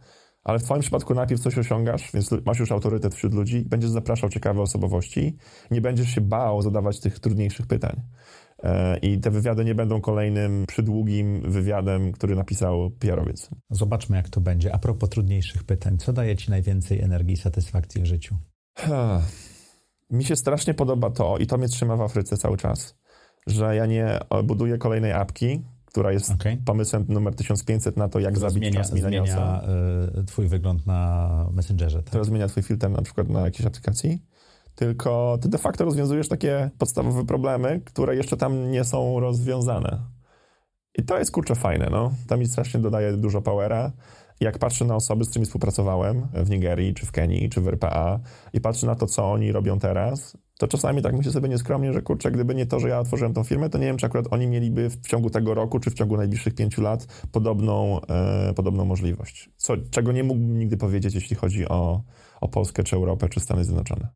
ale 0.44 0.58
w 0.58 0.62
twoim 0.62 0.80
przypadku 0.80 1.14
najpierw 1.14 1.40
coś 1.40 1.58
osiągasz, 1.58 2.12
więc 2.14 2.30
masz 2.46 2.58
już 2.58 2.72
autorytet 2.72 3.14
wśród 3.14 3.34
ludzi, 3.34 3.64
będziesz 3.68 3.90
zapraszał 3.90 4.30
ciekawe 4.30 4.62
osobowości, 4.62 5.36
nie 5.70 5.80
będziesz 5.80 6.08
się 6.08 6.20
bał 6.20 6.62
zadawać 6.62 7.00
tych 7.00 7.18
trudniejszych 7.18 7.66
pytań. 7.66 8.00
E, 8.62 8.98
I 8.98 9.20
te 9.20 9.30
wywiady 9.30 9.64
nie 9.64 9.74
będą 9.74 10.00
kolejnym 10.00 10.66
przydługim 10.66 11.50
wywiadem, 11.50 12.12
który 12.12 12.36
napisał 12.36 12.90
PR-owiec. 12.90 13.50
Zobaczmy, 13.70 14.16
jak 14.16 14.28
to 14.28 14.40
będzie. 14.40 14.74
A 14.74 14.78
propos 14.78 15.10
trudniejszych 15.10 15.64
pytań, 15.64 15.98
co 15.98 16.12
daje 16.12 16.36
ci 16.36 16.50
najwięcej 16.50 17.00
energii 17.00 17.34
i 17.34 17.36
satysfakcji 17.36 18.02
w 18.02 18.06
życiu? 18.06 18.36
Ha. 18.78 19.22
Mi 20.10 20.24
się 20.24 20.36
strasznie 20.36 20.74
podoba 20.74 21.10
to 21.10 21.38
i 21.38 21.46
to 21.46 21.58
mnie 21.58 21.68
trzyma 21.68 21.96
w 21.96 22.00
Afryce 22.00 22.36
cały 22.36 22.56
czas, 22.56 22.98
że 23.46 23.76
ja 23.76 23.86
nie 23.86 24.18
buduję 24.44 24.78
kolejnej 24.78 25.12
apki, 25.12 25.64
która 25.92 26.12
jest 26.12 26.30
okay. 26.30 26.58
pomysłem 26.64 27.04
numer 27.08 27.34
1500 27.34 27.96
na 27.96 28.08
to, 28.08 28.20
jak 28.20 28.38
zabić 28.38 28.56
zmienia, 28.56 28.80
czas 28.80 28.90
zmienia 28.90 29.62
y, 30.20 30.24
twój 30.24 30.48
wygląd 30.48 30.86
na 30.86 31.28
Messengerze. 31.52 32.02
Tak? 32.02 32.12
To 32.12 32.24
zmienia 32.24 32.48
twój 32.48 32.62
filtr 32.62 32.90
na 32.90 33.02
przykład 33.02 33.28
na 33.28 33.40
jakiejś 33.40 33.66
aplikacji 33.66 34.22
tylko 34.74 35.38
ty 35.42 35.48
de 35.48 35.58
facto 35.58 35.84
rozwiązujesz 35.84 36.28
takie 36.28 36.70
podstawowe 36.78 37.26
problemy, 37.26 37.80
które 37.84 38.16
jeszcze 38.16 38.36
tam 38.36 38.70
nie 38.70 38.84
są 38.84 39.20
rozwiązane. 39.20 39.98
I 40.98 41.02
to 41.02 41.18
jest 41.18 41.30
kurczę 41.30 41.54
fajne, 41.54 41.88
no. 41.90 42.12
To 42.28 42.36
mi 42.36 42.46
strasznie 42.46 42.80
dodaje 42.80 43.12
dużo 43.12 43.42
powera. 43.42 43.92
Jak 44.40 44.58
patrzę 44.58 44.84
na 44.84 44.96
osoby, 44.96 45.24
z 45.24 45.28
którymi 45.28 45.46
współpracowałem 45.46 46.28
w 46.34 46.50
Nigerii, 46.50 46.94
czy 46.94 47.06
w 47.06 47.12
Kenii, 47.12 47.50
czy 47.50 47.60
w 47.60 47.68
RPA 47.68 48.20
i 48.52 48.60
patrzę 48.60 48.86
na 48.86 48.94
to, 48.94 49.06
co 49.06 49.32
oni 49.32 49.52
robią 49.52 49.78
teraz, 49.78 50.36
to 50.62 50.68
czasami 50.68 51.02
tak 51.02 51.16
myślę 51.16 51.32
sobie 51.32 51.48
nieskromnie, 51.48 51.92
że 51.92 52.02
kurczę, 52.02 52.30
gdyby 52.30 52.54
nie 52.54 52.66
to, 52.66 52.80
że 52.80 52.88
ja 52.88 53.00
otworzyłem 53.00 53.34
tą 53.34 53.44
firmę, 53.44 53.70
to 53.70 53.78
nie 53.78 53.86
wiem, 53.86 53.96
czy 53.96 54.06
akurat 54.06 54.26
oni 54.30 54.46
mieliby 54.46 54.90
w 54.90 55.00
ciągu 55.00 55.30
tego 55.30 55.54
roku, 55.54 55.80
czy 55.80 55.90
w 55.90 55.94
ciągu 55.94 56.16
najbliższych 56.16 56.54
pięciu 56.54 56.82
lat 56.82 57.06
podobną, 57.32 58.00
e, 58.00 58.54
podobną 58.54 58.84
możliwość. 58.84 59.50
Co, 59.56 59.76
czego 59.90 60.12
nie 60.12 60.24
mógłbym 60.24 60.58
nigdy 60.58 60.76
powiedzieć, 60.76 61.14
jeśli 61.14 61.36
chodzi 61.36 61.68
o, 61.68 62.02
o 62.40 62.48
Polskę, 62.48 62.82
czy 62.82 62.96
Europę, 62.96 63.28
czy 63.28 63.40
Stany 63.40 63.64
Zjednoczone. 63.64 64.08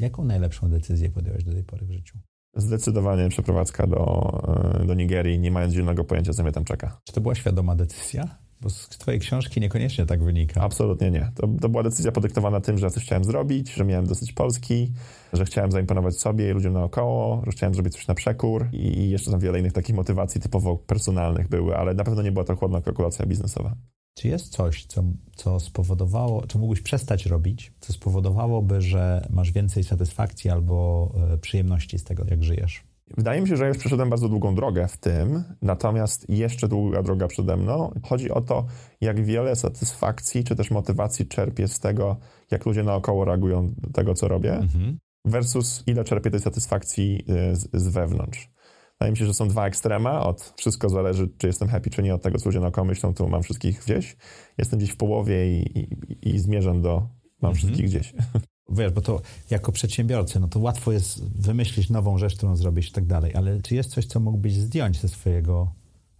Jaką 0.00 0.24
najlepszą 0.24 0.70
decyzję 0.70 1.10
podjąłeś 1.10 1.44
do 1.44 1.52
tej 1.52 1.64
pory 1.64 1.86
w 1.86 1.90
życiu? 1.90 2.18
Zdecydowanie 2.56 3.28
przeprowadzka 3.28 3.86
do, 3.86 4.32
e, 4.80 4.86
do 4.86 4.94
Nigerii, 4.94 5.38
nie 5.38 5.50
mając 5.50 5.74
zielonego 5.74 6.04
pojęcia, 6.04 6.32
co 6.32 6.42
mnie 6.42 6.52
tam 6.52 6.64
czeka. 6.64 7.00
Czy 7.04 7.12
to 7.12 7.20
była 7.20 7.34
świadoma 7.34 7.76
decyzja? 7.76 8.43
Bo 8.60 8.70
z 8.70 8.88
twojej 8.88 9.20
książki 9.20 9.60
niekoniecznie 9.60 10.06
tak 10.06 10.24
wynika. 10.24 10.60
Absolutnie 10.60 11.10
nie. 11.10 11.32
To, 11.34 11.48
to 11.60 11.68
była 11.68 11.82
decyzja 11.82 12.12
podyktowana 12.12 12.60
tym, 12.60 12.78
że 12.78 12.90
coś 12.90 13.02
chciałem 13.02 13.24
zrobić, 13.24 13.72
że 13.74 13.84
miałem 13.84 14.06
dosyć 14.06 14.32
Polski, 14.32 14.92
że 15.32 15.44
chciałem 15.44 15.72
zaimponować 15.72 16.16
sobie 16.18 16.50
i 16.50 16.52
ludziom 16.52 16.72
naokoło, 16.72 17.42
że 17.46 17.52
chciałem 17.52 17.74
zrobić 17.74 17.92
coś 17.92 18.06
na 18.06 18.14
przekór 18.14 18.68
i 18.72 19.10
jeszcze 19.10 19.30
tam 19.30 19.40
wiele 19.40 19.58
innych 19.58 19.72
takich 19.72 19.94
motywacji 19.94 20.40
typowo 20.40 20.76
personalnych 20.76 21.48
były, 21.48 21.76
ale 21.76 21.94
na 21.94 22.04
pewno 22.04 22.22
nie 22.22 22.32
była 22.32 22.44
to 22.44 22.56
chłodna 22.56 22.80
kalkulacja 22.80 23.26
biznesowa. 23.26 23.76
Czy 24.14 24.28
jest 24.28 24.52
coś, 24.52 24.86
co, 24.86 25.04
co 25.36 25.60
spowodowało, 25.60 26.46
co 26.46 26.58
mógłbyś 26.58 26.80
przestać 26.80 27.26
robić, 27.26 27.72
co 27.80 27.92
spowodowałoby, 27.92 28.80
że 28.80 29.26
masz 29.30 29.52
więcej 29.52 29.84
satysfakcji 29.84 30.50
albo 30.50 31.10
e, 31.32 31.38
przyjemności 31.38 31.98
z 31.98 32.04
tego, 32.04 32.24
jak 32.30 32.44
żyjesz? 32.44 32.84
Wydaje 33.16 33.40
mi 33.40 33.48
się, 33.48 33.56
że 33.56 33.68
już 33.68 33.78
przeszedłem 33.78 34.10
bardzo 34.10 34.28
długą 34.28 34.54
drogę 34.54 34.88
w 34.88 34.96
tym, 34.96 35.44
natomiast 35.62 36.30
jeszcze 36.30 36.68
długa 36.68 37.02
droga 37.02 37.26
przede 37.26 37.56
mną. 37.56 37.92
Chodzi 38.02 38.30
o 38.30 38.40
to, 38.40 38.66
jak 39.00 39.24
wiele 39.24 39.56
satysfakcji 39.56 40.44
czy 40.44 40.56
też 40.56 40.70
motywacji 40.70 41.26
czerpię 41.26 41.68
z 41.68 41.80
tego, 41.80 42.16
jak 42.50 42.66
ludzie 42.66 42.82
naokoło 42.82 43.24
reagują 43.24 43.74
do 43.76 43.90
tego, 43.90 44.14
co 44.14 44.28
robię, 44.28 44.54
mhm. 44.54 44.98
versus 45.24 45.82
ile 45.86 46.04
czerpię 46.04 46.30
tej 46.30 46.40
satysfakcji 46.40 47.24
e, 47.28 47.56
z, 47.56 47.68
z 47.72 47.88
wewnątrz. 47.88 48.50
Wydaje 48.92 49.10
mi 49.10 49.16
się, 49.16 49.26
że 49.26 49.34
są 49.34 49.48
dwa 49.48 49.66
ekstrema. 49.66 50.20
Od 50.26 50.54
wszystko 50.56 50.88
zależy, 50.88 51.28
czy 51.38 51.46
jestem 51.46 51.68
happy, 51.68 51.90
czy 51.90 52.02
nie, 52.02 52.14
od 52.14 52.22
tego, 52.22 52.38
co 52.38 52.48
ludzie 52.48 52.60
naokoło 52.60 52.84
myślą, 52.84 53.14
to 53.14 53.28
mam 53.28 53.42
wszystkich 53.42 53.80
gdzieś. 53.84 54.16
Jestem 54.58 54.78
gdzieś 54.78 54.90
w 54.90 54.96
połowie 54.96 55.60
i, 55.60 55.78
i, 55.78 56.34
i 56.34 56.38
zmierzam 56.38 56.82
do 56.82 57.08
mam 57.42 57.52
mhm. 57.52 57.54
wszystkich 57.54 57.86
gdzieś. 57.86 58.14
Wiesz, 58.68 58.92
bo 58.92 59.00
to 59.00 59.20
jako 59.50 59.72
przedsiębiorcy, 59.72 60.40
no 60.40 60.48
to 60.48 60.58
łatwo 60.58 60.92
jest 60.92 61.24
wymyślić 61.40 61.90
nową 61.90 62.18
rzecz, 62.18 62.36
którą 62.36 62.56
zrobić 62.56 62.88
i 62.88 62.92
tak 62.92 63.06
dalej, 63.06 63.34
ale 63.34 63.62
czy 63.62 63.74
jest 63.74 63.90
coś, 63.90 64.06
co 64.06 64.20
mógłbyś 64.20 64.54
zdjąć 64.54 65.00
ze 65.00 65.08
swojego 65.08 65.72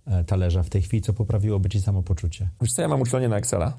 e, 0.07 0.25
talerza 0.25 0.63
w 0.63 0.71
tej 0.71 0.83
chwili, 0.83 1.03
co 1.03 1.13
poprawiłoby 1.13 1.69
ci 1.69 1.81
samopoczucie? 1.81 2.49
Wiesz 2.61 2.73
co, 2.73 2.83
ja 2.83 2.89
mam 2.89 3.01
uczulenie 3.01 3.29
na 3.29 3.37
Excela. 3.37 3.79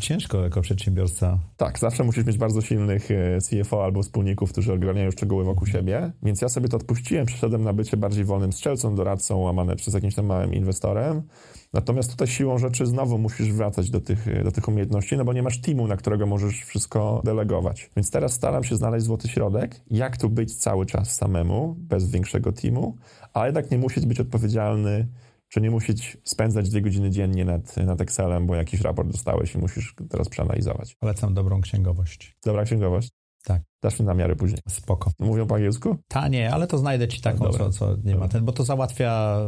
Ciężko 0.00 0.42
jako 0.42 0.60
przedsiębiorca. 0.60 1.38
Tak, 1.56 1.78
zawsze 1.78 2.04
musisz 2.04 2.26
mieć 2.26 2.38
bardzo 2.38 2.60
silnych 2.60 3.10
e, 3.10 3.38
CFO 3.40 3.84
albo 3.84 4.02
wspólników, 4.02 4.52
którzy 4.52 4.72
ogarniają 4.72 5.10
szczegóły 5.10 5.44
wokół 5.44 5.66
mhm. 5.66 5.78
siebie, 5.78 6.12
więc 6.22 6.42
ja 6.42 6.48
sobie 6.48 6.68
to 6.68 6.76
odpuściłem, 6.76 7.26
przeszedłem 7.26 7.64
na 7.64 7.72
bycie 7.72 7.96
bardziej 7.96 8.24
wolnym 8.24 8.52
strzelcą, 8.52 8.94
doradcą, 8.94 9.38
łamane 9.38 9.76
przez 9.76 9.94
jakimś 9.94 10.14
tam 10.14 10.26
małym 10.26 10.54
inwestorem. 10.54 11.22
Natomiast 11.72 12.10
tutaj 12.10 12.28
siłą 12.28 12.58
rzeczy 12.58 12.86
znowu 12.86 13.18
musisz 13.18 13.52
wracać 13.52 13.90
do 13.90 14.00
tych, 14.00 14.42
do 14.44 14.52
tych 14.52 14.68
umiejętności, 14.68 15.16
no 15.16 15.24
bo 15.24 15.32
nie 15.32 15.42
masz 15.42 15.60
teamu, 15.60 15.86
na 15.86 15.96
którego 15.96 16.26
możesz 16.26 16.64
wszystko 16.64 17.22
delegować. 17.24 17.90
Więc 17.96 18.10
teraz 18.10 18.32
staram 18.32 18.64
się 18.64 18.76
znaleźć 18.76 19.06
złoty 19.06 19.28
środek, 19.28 19.80
jak 19.90 20.16
tu 20.16 20.30
być 20.30 20.56
cały 20.56 20.86
czas 20.86 21.14
samemu, 21.14 21.76
bez 21.78 22.10
większego 22.10 22.52
teamu, 22.52 22.96
ale 23.32 23.46
jednak 23.46 23.70
nie 23.70 23.78
musieć 23.78 24.06
być 24.06 24.20
odpowiedzialny 24.20 25.08
czy 25.50 25.60
nie 25.60 25.70
musieć 25.70 26.18
spędzać 26.24 26.70
dwie 26.70 26.82
godziny 26.82 27.10
dziennie 27.10 27.44
nad, 27.44 27.76
nad 27.76 28.00
Excelem, 28.00 28.46
bo 28.46 28.54
jakiś 28.54 28.80
raport 28.80 29.08
dostałeś 29.08 29.54
i 29.54 29.58
musisz 29.58 29.94
teraz 30.10 30.28
przeanalizować. 30.28 30.94
Polecam 30.94 31.34
dobrą 31.34 31.60
księgowość. 31.60 32.36
Dobra 32.44 32.64
księgowość? 32.64 33.19
Tak. 33.44 33.62
Dasz 33.82 34.00
mi 34.00 34.06
namiary 34.06 34.36
później. 34.36 34.60
Spoko. 34.68 35.10
Mówią 35.18 35.46
po 35.46 35.54
angielsku? 35.54 35.96
Tanie, 36.08 36.52
ale 36.52 36.66
to 36.66 36.78
znajdę 36.78 37.08
ci 37.08 37.20
taką, 37.20 37.50
co, 37.50 37.70
co, 37.70 37.90
nie 37.90 37.96
Dobra. 37.96 38.18
ma 38.18 38.28
ten, 38.28 38.44
bo 38.44 38.52
to 38.52 38.64
załatwia 38.64 39.38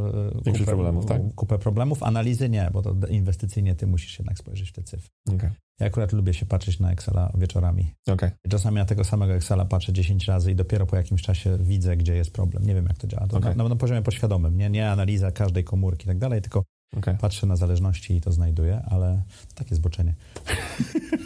e, 0.47 0.53
kupę 0.53 0.65
problemów, 0.65 1.07
tak? 1.07 1.23
kupę 1.35 1.59
problemów. 1.59 2.03
Analizy 2.03 2.49
nie, 2.49 2.71
bo 2.73 2.83
to 2.83 2.95
inwestycyjnie 3.09 3.75
ty 3.75 3.87
musisz 3.87 4.19
jednak 4.19 4.39
spojrzeć 4.39 4.71
w 4.71 4.73
te 4.73 4.83
cyfry. 4.83 5.11
Okay. 5.35 5.51
Ja 5.81 5.87
akurat 5.87 6.13
lubię 6.13 6.35
się 6.35 6.47
patrzeć 6.47 6.81
na 6.81 6.93
Excela 6.93 7.33
wieczorami. 7.35 7.95
Okay. 8.09 8.31
Czasami 8.51 8.77
na 8.77 8.85
tego 8.85 9.05
samego 9.05 9.35
Excela 9.35 9.65
patrzę 9.65 9.93
10 9.93 10.25
razy 10.25 10.53
i 10.53 10.55
dopiero 10.55 10.87
po 10.87 10.97
jakimś 10.97 11.23
czasie 11.23 11.59
widzę, 11.61 11.97
gdzie 11.97 12.15
jest 12.15 12.33
problem. 12.33 12.65
Nie 12.67 12.75
wiem, 12.75 12.87
jak 12.87 12.99
to 12.99 13.07
działa. 13.07 13.27
To 13.27 13.37
okay. 13.37 13.55
na, 13.55 13.69
na, 13.69 13.77
poziomie 13.77 14.03
poświadomym. 14.03 14.57
Nie, 14.57 14.71
nie 14.71 14.91
analiza 14.91 15.33
każdej 15.33 15.65
komórki 15.65 16.05
i 16.05 16.07
tak 16.07 16.19
dalej, 16.19 16.43
tylko 16.43 16.65
Okay. 16.99 17.17
Patrzę 17.21 17.47
na 17.47 17.57
zależności 17.57 18.15
i 18.15 18.21
to 18.21 18.33
znajduję, 18.33 18.83
ale 18.91 19.23
to 19.49 19.55
takie 19.55 19.75
zboczenie. 19.75 20.15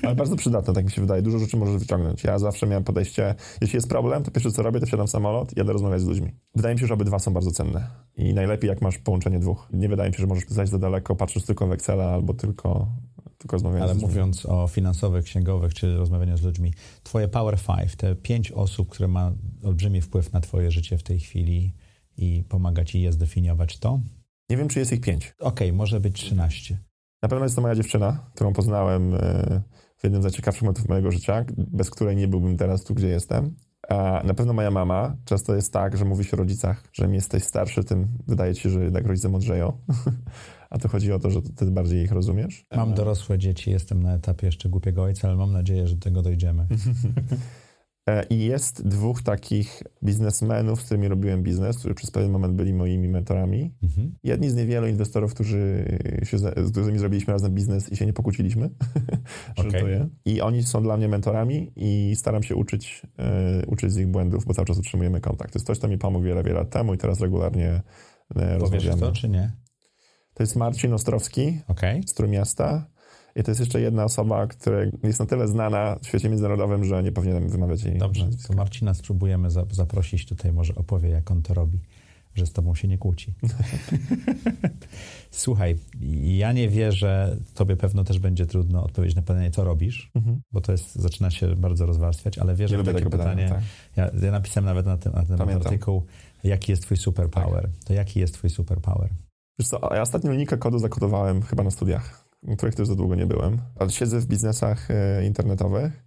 Ale 0.02 0.14
bardzo 0.14 0.36
przydatne, 0.36 0.74
tak 0.74 0.84
mi 0.84 0.90
się 0.90 1.00
wydaje. 1.00 1.22
Dużo 1.22 1.38
rzeczy 1.38 1.56
możesz 1.56 1.76
wyciągnąć. 1.76 2.24
Ja 2.24 2.38
zawsze 2.38 2.66
miałem 2.66 2.84
podejście, 2.84 3.34
jeśli 3.60 3.76
jest 3.76 3.88
problem, 3.88 4.22
to 4.22 4.30
pierwsze 4.30 4.52
co 4.52 4.62
robię, 4.62 4.80
to 4.80 4.86
wsiadam 4.86 5.06
w 5.06 5.10
samolot, 5.10 5.56
jadę 5.56 5.72
rozmawiać 5.72 6.00
z 6.00 6.04
ludźmi. 6.04 6.32
Wydaje 6.54 6.74
mi 6.74 6.80
się, 6.80 6.86
że 6.86 6.94
obydwa 6.94 7.18
są 7.18 7.32
bardzo 7.32 7.50
cenne. 7.50 7.86
I 8.16 8.34
najlepiej, 8.34 8.68
jak 8.68 8.82
masz 8.82 8.98
połączenie 8.98 9.38
dwóch. 9.38 9.68
Nie 9.72 9.88
wydaje 9.88 10.10
mi 10.10 10.16
się, 10.16 10.20
że 10.20 10.26
możesz 10.26 10.44
zajść 10.48 10.72
za 10.72 10.78
daleko, 10.78 11.16
patrzysz 11.16 11.44
tylko 11.44 11.66
w 11.66 11.72
Excela 11.72 12.04
albo 12.04 12.34
tylko, 12.34 12.88
Ale 13.82 13.94
mówiąc 13.94 14.46
o 14.46 14.68
finansowych, 14.68 15.24
księgowych 15.24 15.74
czy 15.74 15.96
rozmawianiu 15.96 16.36
z 16.36 16.42
ludźmi, 16.42 16.72
twoje 17.02 17.28
Power 17.28 17.58
Five, 17.58 17.96
te 17.96 18.14
pięć 18.14 18.52
osób, 18.52 18.88
które 18.88 19.08
ma 19.08 19.32
olbrzymi 19.64 20.00
wpływ 20.00 20.32
na 20.32 20.40
twoje 20.40 20.70
życie 20.70 20.98
w 20.98 21.02
tej 21.02 21.20
chwili 21.20 21.72
i 22.18 22.44
pomaga 22.48 22.84
ci 22.84 23.00
je 23.00 23.12
zdefiniować, 23.12 23.78
to 23.78 24.00
nie 24.50 24.56
wiem, 24.56 24.68
czy 24.68 24.78
jest 24.78 24.92
ich 24.92 25.00
pięć. 25.00 25.34
Okej, 25.38 25.68
okay, 25.68 25.72
może 25.72 26.00
być 26.00 26.14
trzynaście. 26.14 26.78
Na 27.22 27.28
pewno 27.28 27.44
jest 27.44 27.56
to 27.56 27.62
moja 27.62 27.74
dziewczyna, 27.74 28.30
którą 28.34 28.52
poznałem 28.52 29.14
e, 29.14 29.18
w 29.96 30.04
jednym 30.04 30.22
z 30.22 30.24
najciekawszych 30.24 30.62
momentów 30.62 30.88
mojego 30.88 31.10
życia, 31.10 31.44
bez 31.56 31.90
której 31.90 32.16
nie 32.16 32.28
byłbym 32.28 32.56
teraz 32.56 32.84
tu, 32.84 32.94
gdzie 32.94 33.08
jestem. 33.08 33.54
A 33.88 34.22
na 34.24 34.34
pewno 34.34 34.52
moja 34.52 34.70
mama. 34.70 35.16
Często 35.24 35.54
jest 35.54 35.72
tak, 35.72 35.96
że 35.96 36.04
mówi 36.04 36.24
się 36.24 36.32
o 36.32 36.36
rodzicach, 36.36 36.82
że 36.92 37.04
im 37.04 37.14
jesteś 37.14 37.44
starszy, 37.44 37.84
tym 37.84 38.08
wydaje 38.26 38.54
ci 38.54 38.62
się, 38.62 38.70
że 38.70 38.84
jednak 38.84 39.06
rodzice 39.06 39.28
mądrzeją. 39.28 39.72
A 40.70 40.78
to 40.78 40.88
chodzi 40.88 41.12
o 41.12 41.18
to, 41.18 41.30
że 41.30 41.42
ty 41.42 41.66
bardziej 41.66 42.04
ich 42.04 42.12
rozumiesz. 42.12 42.66
Mam 42.76 42.94
dorosłe 42.94 43.38
dzieci, 43.38 43.70
jestem 43.70 44.02
na 44.02 44.14
etapie 44.14 44.46
jeszcze 44.46 44.68
głupiego 44.68 45.02
ojca, 45.02 45.28
ale 45.28 45.36
mam 45.36 45.52
nadzieję, 45.52 45.88
że 45.88 45.94
do 45.94 46.00
tego 46.00 46.22
dojdziemy. 46.22 46.66
E, 48.10 48.24
I 48.30 48.44
jest 48.44 48.88
dwóch 48.88 49.22
takich 49.22 49.82
biznesmenów, 50.04 50.82
z 50.82 50.84
którymi 50.84 51.08
robiłem 51.08 51.42
biznes, 51.42 51.78
którzy 51.78 51.94
przez 51.94 52.10
pewien 52.10 52.30
moment 52.30 52.54
byli 52.54 52.74
moimi 52.74 53.08
mentorami. 53.08 53.74
Mhm. 53.82 54.14
Jedni 54.22 54.50
z 54.50 54.54
niewielu 54.54 54.86
inwestorów, 54.86 55.34
którzy 55.34 55.84
się, 56.22 56.38
z 56.38 56.70
którymi 56.70 56.98
zrobiliśmy 56.98 57.32
razem 57.32 57.54
biznes 57.54 57.92
i 57.92 57.96
się 57.96 58.06
nie 58.06 58.12
pokłóciliśmy. 58.12 58.70
okay. 59.56 60.08
I 60.24 60.40
oni 60.40 60.62
są 60.62 60.82
dla 60.82 60.96
mnie 60.96 61.08
mentorami 61.08 61.72
i 61.76 62.12
staram 62.16 62.42
się 62.42 62.56
uczyć, 62.56 63.02
e, 63.18 63.66
uczyć 63.66 63.92
z 63.92 63.98
ich 63.98 64.06
błędów, 64.06 64.44
bo 64.44 64.54
cały 64.54 64.66
czas 64.66 64.78
utrzymujemy 64.78 65.20
kontakt. 65.20 65.52
To 65.52 65.58
jest 65.58 65.66
ktoś, 65.66 65.78
kto 65.78 65.88
mi 65.88 65.98
pomógł 65.98 66.24
wiele, 66.24 66.42
wiele 66.42 66.58
lat 66.58 66.70
temu 66.70 66.94
i 66.94 66.98
teraz 66.98 67.20
regularnie 67.20 67.68
e, 67.70 67.82
Powiesz 68.34 68.60
rozmawiamy. 68.60 69.00
to, 69.00 69.12
czy 69.12 69.28
nie? 69.28 69.52
To 70.34 70.42
jest 70.42 70.56
Marcin 70.56 70.92
Ostrowski 70.92 71.60
okay. 71.68 72.00
z 72.06 72.14
Trójmiasta. 72.14 72.86
I 73.36 73.42
to 73.42 73.50
jest 73.50 73.60
jeszcze 73.60 73.80
jedna 73.80 74.04
osoba, 74.04 74.46
która 74.46 74.78
jest 75.02 75.20
na 75.20 75.26
tyle 75.26 75.48
znana 75.48 75.96
w 76.02 76.06
świecie 76.06 76.28
międzynarodowym, 76.28 76.84
że 76.84 77.02
nie 77.02 77.12
powinienem 77.12 77.48
wymawiać 77.48 77.82
jej 77.82 77.98
Dobrze, 77.98 78.24
nazwiska. 78.24 78.48
to 78.48 78.54
Marcina 78.54 78.94
spróbujemy 78.94 79.48
zaprosić 79.70 80.26
tutaj, 80.26 80.52
może 80.52 80.74
opowie, 80.74 81.08
jak 81.08 81.30
on 81.30 81.42
to 81.42 81.54
robi, 81.54 81.78
że 82.34 82.46
z 82.46 82.52
tobą 82.52 82.74
się 82.74 82.88
nie 82.88 82.98
kłóci. 82.98 83.34
Słuchaj, 85.30 85.76
ja 86.22 86.52
nie 86.52 86.68
wierzę, 86.68 87.36
tobie 87.54 87.76
pewno 87.76 88.04
też 88.04 88.18
będzie 88.18 88.46
trudno 88.46 88.84
odpowiedzieć 88.84 89.16
na 89.16 89.22
pytanie, 89.22 89.50
co 89.50 89.64
robisz, 89.64 90.10
mhm. 90.14 90.40
bo 90.52 90.60
to 90.60 90.72
jest, 90.72 90.94
zaczyna 90.94 91.30
się 91.30 91.56
bardzo 91.56 91.86
rozwarstwiać, 91.86 92.38
ale 92.38 92.54
wierzę 92.54 92.76
nie 92.76 92.82
w 92.82 92.86
takie 92.86 93.04
pytanie. 93.04 93.44
pytanie 93.44 93.48
tak. 93.48 93.62
ja, 93.96 94.26
ja, 94.26 94.32
napisałem 94.32 94.64
nawet 94.64 94.86
na 94.86 94.98
ten, 94.98 95.12
na 95.12 95.24
ten 95.24 95.50
artykuł, 95.50 96.02
jaki 96.44 96.72
jest 96.72 96.82
twój 96.82 96.96
superpower. 96.96 97.62
Tak. 97.62 97.84
To 97.84 97.92
jaki 97.92 98.20
jest 98.20 98.34
twój 98.34 98.50
superpower? 98.50 99.10
Wiesz 99.58 99.68
co, 99.68 99.94
ja 99.94 100.02
ostatnio 100.02 100.30
linijkę 100.30 100.58
kodu 100.58 100.78
zakodowałem 100.78 101.42
chyba 101.42 101.62
na 101.62 101.70
studiach 101.70 102.25
których 102.56 102.74
też 102.74 102.88
za 102.88 102.94
długo 102.94 103.14
nie 103.14 103.26
byłem, 103.26 103.58
ale 103.78 103.90
siedzę 103.90 104.20
w 104.20 104.26
biznesach 104.26 104.90
e, 104.90 105.26
internetowych 105.26 106.05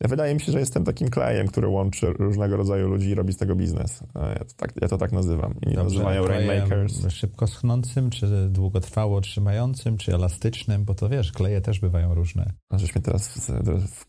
Wydaje 0.00 0.34
mi 0.34 0.40
się, 0.40 0.52
że 0.52 0.60
jestem 0.60 0.84
takim 0.84 1.08
klejem, 1.08 1.46
który 1.46 1.68
łączy 1.68 2.06
różnego 2.06 2.56
rodzaju 2.56 2.88
ludzi 2.88 3.08
i 3.08 3.14
robi 3.14 3.32
z 3.32 3.36
tego 3.36 3.56
biznes. 3.56 4.00
Ja 4.14 4.44
to 4.44 4.54
tak, 4.56 4.72
ja 4.82 4.88
to 4.88 4.98
tak 4.98 5.12
nazywam. 5.12 5.54
I 5.62 5.64
Dobrze, 5.64 5.82
nazywają 5.82 6.26
rainmakers. 6.26 7.08
Szybko 7.08 7.46
schnącym, 7.46 8.10
czy 8.10 8.48
długotrwało 8.48 9.20
trzymającym, 9.20 9.96
czy 9.96 10.14
elastycznym, 10.14 10.84
bo 10.84 10.94
to 10.94 11.08
wiesz, 11.08 11.32
kleje 11.32 11.60
też 11.60 11.80
bywają 11.80 12.14
różne. 12.14 12.52
A 12.70 12.78
żeś 12.78 12.94
mnie 12.94 13.02
teraz 13.02 13.52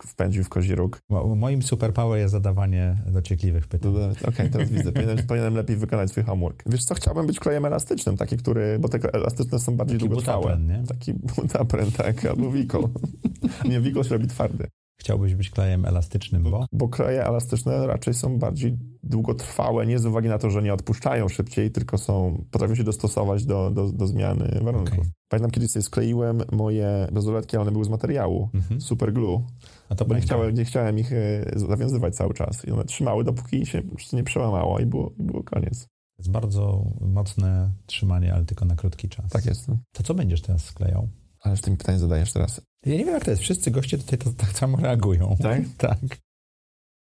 wpędził 0.07 0.43
w 0.43 0.49
kozi 0.49 0.75
róg. 0.75 0.99
Moim 1.35 1.61
superpower 1.61 2.19
jest 2.19 2.31
zadawanie 2.31 2.95
dociekliwych 3.05 3.67
pytań. 3.67 3.91
Okej, 3.91 4.29
okay, 4.29 4.49
teraz 4.53 4.69
widzę. 4.69 4.91
Powinienem, 4.91 5.27
powinienem, 5.27 5.55
lepiej 5.55 5.77
wykonać 5.77 6.09
swój 6.11 6.23
homework. 6.23 6.63
Wiesz 6.65 6.85
co, 6.85 6.95
chciałbym 6.95 7.27
być 7.27 7.39
klejem 7.39 7.65
elastycznym, 7.65 8.17
taki, 8.17 8.37
który, 8.37 8.79
bo 8.79 8.89
te 8.89 9.13
elastyczne 9.13 9.59
są 9.59 9.77
bardziej 9.77 9.97
taki 9.97 10.09
długotrwałe. 10.09 10.41
Butapren, 10.41 10.67
nie? 10.67 10.87
Taki 10.87 11.13
butapren, 11.13 11.91
tak, 11.91 12.25
albo 12.25 12.51
wikol. 12.51 12.83
nie, 13.69 13.81
wikol 13.81 14.03
się 14.03 14.09
robi 14.09 14.27
twardy. 14.27 14.67
Chciałbyś 14.99 15.35
być 15.35 15.49
klejem 15.49 15.85
elastycznym, 15.85 16.43
bo? 16.43 16.65
Bo 16.71 16.89
kleje 16.89 17.25
elastyczne 17.25 17.87
raczej 17.87 18.13
są 18.13 18.39
bardziej 18.39 18.77
długotrwałe, 19.03 19.85
nie 19.85 19.99
z 19.99 20.05
uwagi 20.05 20.29
na 20.29 20.37
to, 20.37 20.49
że 20.49 20.61
nie 20.61 20.73
odpuszczają 20.73 21.27
szybciej, 21.27 21.71
tylko 21.71 21.97
są, 21.97 22.43
potrafią 22.51 22.75
się 22.75 22.83
dostosować 22.83 23.45
do, 23.45 23.71
do, 23.71 23.91
do 23.91 24.07
zmiany 24.07 24.59
warunków. 24.61 24.99
Okay. 24.99 25.11
Pamiętam, 25.29 25.51
kiedyś 25.51 25.71
sobie 25.71 25.83
skleiłem 25.83 26.41
moje 26.51 27.07
bezuletki, 27.11 27.55
ale 27.55 27.61
one 27.61 27.71
były 27.71 27.85
z 27.85 27.89
materiału, 27.89 28.49
mhm. 28.53 28.81
super 28.81 29.13
glue. 29.13 29.43
A 29.89 29.95
to 29.95 30.05
bo 30.05 30.15
nie 30.15 30.21
chciałem, 30.21 30.55
nie 30.55 30.65
chciałem 30.65 30.99
ich 30.99 31.13
e, 31.13 31.45
zawiązywać 31.55 32.15
cały 32.15 32.33
czas. 32.33 32.65
I 32.65 32.71
one 32.71 32.83
trzymały, 32.83 33.23
dopóki 33.23 33.65
się 33.65 33.81
nie 34.13 34.23
przełamało 34.23 34.79
i 34.79 34.85
było, 34.85 35.11
było 35.17 35.43
koniec. 35.43 35.79
To 36.17 36.21
jest 36.21 36.31
bardzo 36.31 36.85
mocne 37.01 37.71
trzymanie, 37.85 38.33
ale 38.33 38.45
tylko 38.45 38.65
na 38.65 38.75
krótki 38.75 39.09
czas. 39.09 39.31
Tak 39.31 39.45
jest. 39.45 39.67
No. 39.67 39.77
To 39.91 40.03
co 40.03 40.13
będziesz 40.13 40.41
teraz 40.41 40.65
sklejał? 40.65 41.07
Ależ 41.39 41.61
ty 41.61 41.71
mi 41.71 41.77
pytanie 41.77 41.99
zadajesz 41.99 42.33
teraz. 42.33 42.61
Ja 42.85 42.93
nie 42.93 43.05
wiem, 43.05 43.13
jak 43.13 43.25
to 43.25 43.31
jest. 43.31 43.43
Wszyscy 43.43 43.71
goście 43.71 43.97
tutaj 43.97 44.19
to 44.19 44.29
tak 44.37 44.51
samo 44.51 44.77
reagują. 44.77 45.35
Tak? 45.41 45.61
tak. 45.87 45.99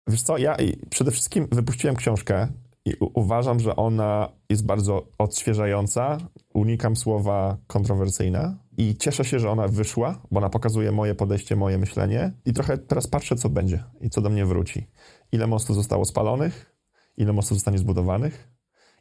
Wiesz 0.08 0.22
co, 0.22 0.38
ja 0.38 0.58
przede 0.90 1.12
wszystkim 1.12 1.48
wypuściłem 1.52 1.96
książkę 1.96 2.48
i 2.86 2.94
uważam, 3.00 3.60
że 3.60 3.76
ona 3.76 4.30
jest 4.50 4.66
bardzo 4.66 5.08
odświeżająca. 5.18 6.18
Unikam 6.54 6.96
słowa 6.96 7.58
kontrowersyjne 7.68 8.58
i 8.78 8.96
cieszę 8.98 9.26
się, 9.26 9.40
że 9.40 9.50
ona 9.50 9.68
wyszła, 9.68 10.22
bo 10.32 10.38
ona 10.38 10.50
pokazuje 10.50 10.92
moje 10.92 11.16
podejście, 11.16 11.56
moje 11.56 11.78
myślenie 11.78 12.32
i 12.46 12.54
trochę 12.54 12.78
teraz 12.78 13.08
patrzę, 13.08 13.36
co 13.36 13.50
będzie 13.50 13.84
i 14.02 14.10
co 14.10 14.22
do 14.22 14.30
mnie 14.30 14.46
wróci. 14.46 14.88
Ile 15.32 15.48
mostów 15.48 15.76
zostało 15.76 16.06
spalonych, 16.06 16.76
ile 17.18 17.34
mostów 17.34 17.58
zostanie 17.58 17.78
zbudowanych, 17.78 18.50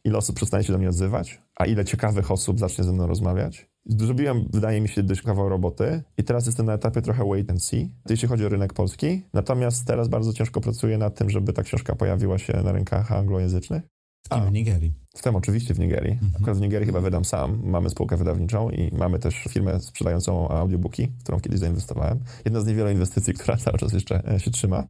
ile 0.05 0.19
osób 0.19 0.37
przestanie 0.37 0.65
się 0.65 0.73
do 0.73 0.79
mnie 0.79 0.89
odzywać, 0.89 1.43
a 1.57 1.67
ile 1.67 1.85
ciekawych 1.85 2.31
osób 2.31 2.59
zacznie 2.59 2.85
ze 2.85 2.93
mną 2.93 3.07
rozmawiać. 3.07 3.74
Zrobiłem, 3.87 4.49
wydaje 4.53 4.81
mi 4.81 4.89
się, 4.89 5.03
dość 5.03 5.23
kawał 5.23 5.49
roboty 5.49 6.03
i 6.19 6.25
teraz 6.25 6.47
jestem 6.47 6.67
na 6.67 6.73
etapie 6.73 7.03
trochę 7.03 7.25
wait 7.29 7.51
and 7.51 7.65
see, 7.65 7.93
jeśli 8.09 8.29
chodzi 8.29 8.47
o 8.47 8.49
rynek 8.49 8.73
polski. 8.73 9.23
Natomiast 9.33 9.87
teraz 9.87 10.09
bardzo 10.09 10.33
ciężko 10.33 10.61
pracuję 10.61 10.99
nad 10.99 11.15
tym, 11.15 11.31
żeby 11.31 11.53
ta 11.53 11.63
książka 11.63 11.95
pojawiła 11.95 12.39
się 12.39 12.63
na 12.63 12.73
rynkach 12.73 13.13
anglojęzycznych. 13.13 13.83
A, 14.31 14.41
w 14.41 14.53
Nigerii. 14.53 14.95
Jestem 15.15 15.37
oczywiście 15.37 15.75
w 15.75 15.79
Nigerii. 15.79 16.13
Mhm. 16.13 16.33
Akurat 16.37 16.59
w 16.59 16.61
Nigerii 16.61 16.87
chyba 16.87 17.01
wydam 17.01 17.25
sam. 17.25 17.61
Mamy 17.65 17.91
spółkę 17.91 18.17
wydawniczą 18.17 18.71
i 18.71 18.95
mamy 18.95 19.19
też 19.19 19.35
firmę 19.35 19.81
sprzedającą 19.81 20.49
audiobooki, 20.49 21.07
w 21.07 21.23
którą 21.23 21.41
kiedyś 21.41 21.61
zainwestowałem. 21.61 22.21
Jedna 22.45 22.61
z 22.61 22.67
niewielu 22.67 22.91
inwestycji, 22.91 23.35
która 23.41 23.57
cały 23.57 23.79
czas 23.79 23.93
jeszcze 23.93 24.33
e, 24.35 24.41
się 24.41 24.51
trzyma. 24.51 24.85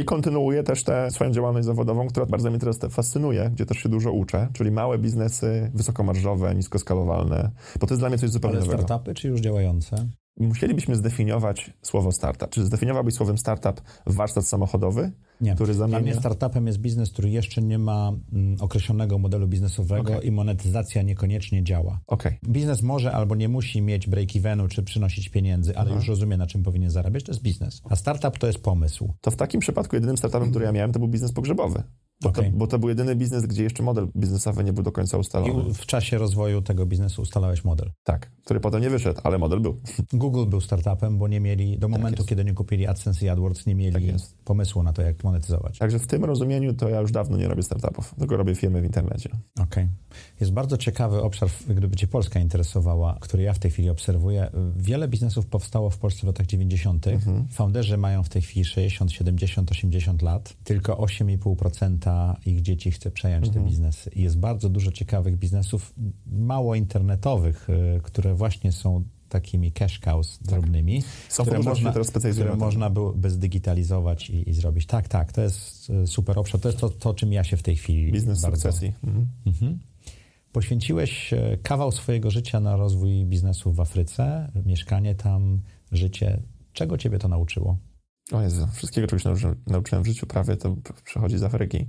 I 0.00 0.04
kontynuuję 0.04 0.62
też 0.62 0.84
tę 0.84 1.10
swoją 1.10 1.30
działalność 1.30 1.66
zawodową, 1.66 2.08
która 2.08 2.26
bardzo 2.26 2.50
mnie 2.50 2.58
teraz 2.58 2.78
fascynuje, 2.90 3.50
gdzie 3.54 3.66
też 3.66 3.78
się 3.78 3.88
dużo 3.88 4.12
uczę, 4.12 4.48
czyli 4.52 4.70
małe 4.70 4.98
biznesy, 4.98 5.70
wysokomarżowe, 5.74 6.54
niskoskalowalne, 6.54 7.50
bo 7.80 7.86
to 7.86 7.94
jest 7.94 8.00
dla 8.02 8.08
mnie 8.08 8.18
coś 8.18 8.30
zupełnie 8.30 8.56
Ale 8.56 8.66
nowego. 8.66 8.82
startupy 8.82 9.14
czy 9.14 9.28
już 9.28 9.40
działające? 9.40 10.08
Musielibyśmy 10.36 10.96
zdefiniować 10.96 11.70
słowo 11.82 12.12
startup. 12.12 12.50
Czy 12.50 12.64
zdefiniowałbyś 12.64 13.14
słowem 13.14 13.38
startup 13.38 13.80
warsztat 14.06 14.46
samochodowy, 14.46 15.12
nie. 15.40 15.54
który 15.54 15.74
zamienia... 15.74 15.98
Dla 16.00 16.10
mnie 16.10 16.20
startupem 16.20 16.66
jest 16.66 16.78
biznes, 16.78 17.10
który 17.10 17.30
jeszcze 17.30 17.62
nie 17.62 17.78
ma 17.78 18.12
mm, 18.32 18.56
określonego 18.60 19.18
modelu 19.18 19.48
biznesowego 19.48 20.12
okay. 20.12 20.24
i 20.24 20.30
monetyzacja 20.30 21.02
niekoniecznie 21.02 21.64
działa. 21.64 22.00
Okay. 22.06 22.38
Biznes 22.48 22.82
może 22.82 23.12
albo 23.12 23.34
nie 23.34 23.48
musi 23.48 23.82
mieć 23.82 24.08
break-evenu 24.08 24.68
czy 24.68 24.82
przynosić 24.82 25.28
pieniędzy, 25.28 25.76
ale 25.76 25.86
Aha. 25.86 25.96
już 25.96 26.08
rozumie, 26.08 26.36
na 26.36 26.46
czym 26.46 26.62
powinien 26.62 26.90
zarabiać. 26.90 27.24
To 27.24 27.32
jest 27.32 27.42
biznes. 27.42 27.82
A 27.90 27.96
startup 27.96 28.38
to 28.38 28.46
jest 28.46 28.58
pomysł. 28.58 29.14
To 29.20 29.30
w 29.30 29.36
takim 29.36 29.60
przypadku 29.60 29.96
jedynym 29.96 30.16
startupem, 30.16 30.50
który 30.50 30.64
ja 30.64 30.72
miałem, 30.72 30.92
to 30.92 30.98
był 30.98 31.08
biznes 31.08 31.32
pogrzebowy. 31.32 31.82
Bo, 32.24 32.30
okay. 32.30 32.44
to, 32.44 32.56
bo, 32.56 32.66
to, 32.66 32.78
był 32.78 32.88
jedyny 32.88 33.16
biznes, 33.16 33.46
gdzie 33.46 33.62
jeszcze 33.62 33.82
model 33.82 34.08
biznesowy 34.16 34.64
nie 34.64 34.72
był 34.72 34.82
do 34.82 34.92
końca 34.92 35.18
ustalony. 35.18 35.70
I 35.70 35.74
w 35.74 35.86
czasie 35.86 36.18
rozwoju 36.18 36.62
tego 36.62 36.86
biznesu 36.86 37.22
ustalałeś 37.22 37.64
model. 37.64 37.92
Tak, 38.04 38.30
który 38.44 38.60
potem 38.60 38.82
nie 38.82 38.90
wyszedł, 38.90 39.20
ale 39.24 39.38
model 39.38 39.60
był. 39.60 39.80
Google 40.12 40.46
był 40.46 40.60
startupem, 40.60 41.18
bo 41.18 41.28
nie 41.28 41.40
mieli, 41.40 41.78
do 41.78 41.88
tak 41.88 41.90
momentu, 41.90 42.22
tak 42.22 42.28
kiedy 42.28 42.44
nie 42.44 42.54
kupili 42.54 42.86
AdSense 42.86 43.26
i 43.26 43.28
AdWords, 43.28 43.66
nie 43.66 43.74
mieli 43.74 43.92
tak 43.92 44.02
pomysłu 44.44 44.82
na 44.82 44.92
to, 44.92 45.02
jak 45.02 45.24
monetyzować. 45.24 45.78
Także 45.78 45.98
w 45.98 46.06
tym 46.06 46.24
rozumieniu 46.24 46.74
to 46.74 46.88
ja 46.88 47.00
już 47.00 47.12
dawno 47.12 47.36
nie 47.36 47.48
robię 47.48 47.62
startupów, 47.62 48.14
tylko 48.18 48.36
robię 48.36 48.54
firmy 48.54 48.80
w 48.80 48.84
internecie. 48.84 49.28
Okej. 49.54 49.64
Okay. 49.84 49.88
Jest 50.40 50.52
bardzo 50.52 50.76
ciekawy 50.76 51.22
obszar, 51.22 51.48
gdyby 51.68 51.96
Cię 51.96 52.06
Polska 52.06 52.40
interesowała, 52.40 53.18
który 53.20 53.42
ja 53.42 53.52
w 53.52 53.58
tej 53.58 53.70
chwili 53.70 53.90
obserwuję. 53.90 54.50
Wiele 54.76 55.08
biznesów 55.08 55.46
powstało 55.46 55.90
w 55.90 55.98
Polsce 55.98 56.20
w 56.20 56.24
latach 56.24 56.46
90. 56.46 57.06
Mhm. 57.06 57.48
Founderzy 57.48 57.96
mają 57.96 58.22
w 58.22 58.28
tej 58.28 58.42
chwili 58.42 58.64
60, 58.64 59.12
70, 59.12 59.70
80 59.70 60.22
lat. 60.22 60.56
Tylko 60.64 60.94
8,5% 60.94 61.98
ich 62.46 62.62
dzieci 62.62 62.90
chce 62.90 63.10
przejąć 63.10 63.46
mhm. 63.46 63.64
te 63.64 63.70
biznesy. 63.70 64.10
I 64.14 64.22
jest 64.22 64.38
bardzo 64.38 64.68
dużo 64.68 64.92
ciekawych 64.92 65.36
biznesów, 65.36 65.94
mało 66.26 66.74
internetowych, 66.74 67.68
y, 67.70 68.00
które 68.02 68.34
właśnie 68.34 68.72
są 68.72 69.04
takimi 69.28 69.72
cash 69.72 69.98
cows 69.98 70.38
tak. 70.38 70.48
drobnymi, 70.48 71.02
Są 71.28 71.42
które, 71.42 71.58
można, 71.58 71.92
które 72.32 72.56
można 72.56 72.90
by 72.90 73.30
zdigitalizować 73.30 74.30
i, 74.30 74.50
i, 74.50 74.54
zrobić. 74.54 74.86
Tak, 74.86 75.08
tak, 75.08 75.32
to 75.32 75.42
jest 75.42 75.90
y, 75.90 76.06
super 76.06 76.38
obszar. 76.38 76.60
To 76.60 76.68
jest 76.68 76.80
to, 76.80 76.90
to 76.90 77.14
czym 77.14 77.32
ja 77.32 77.44
się 77.44 77.56
w 77.56 77.62
tej 77.62 77.76
chwili 77.76 78.12
Biznes 78.12 78.40
bardzo... 78.42 78.56
sukcesji. 78.56 78.92
Mhm. 79.04 79.26
Mhm. 79.46 79.78
Poświęciłeś 80.52 81.32
y, 81.32 81.58
kawał 81.62 81.92
swojego 81.92 82.30
życia 82.30 82.60
na 82.60 82.76
rozwój 82.76 83.24
biznesu 83.24 83.72
w 83.72 83.80
Afryce, 83.80 84.52
mieszkanie 84.66 85.14
tam, 85.14 85.60
życie. 85.92 86.42
Czego 86.72 86.98
ciebie 86.98 87.18
to 87.18 87.28
nauczyło? 87.28 87.78
O 88.32 88.42
Jezu, 88.42 88.66
wszystkiego 88.72 89.06
czegoś 89.06 89.24
nauczyłem, 89.24 89.56
nauczyłem 89.66 90.04
w 90.04 90.06
życiu 90.06 90.26
prawie, 90.26 90.56
to 90.56 90.76
przychodzi 91.04 91.38
z 91.38 91.42
Afryki 91.42 91.86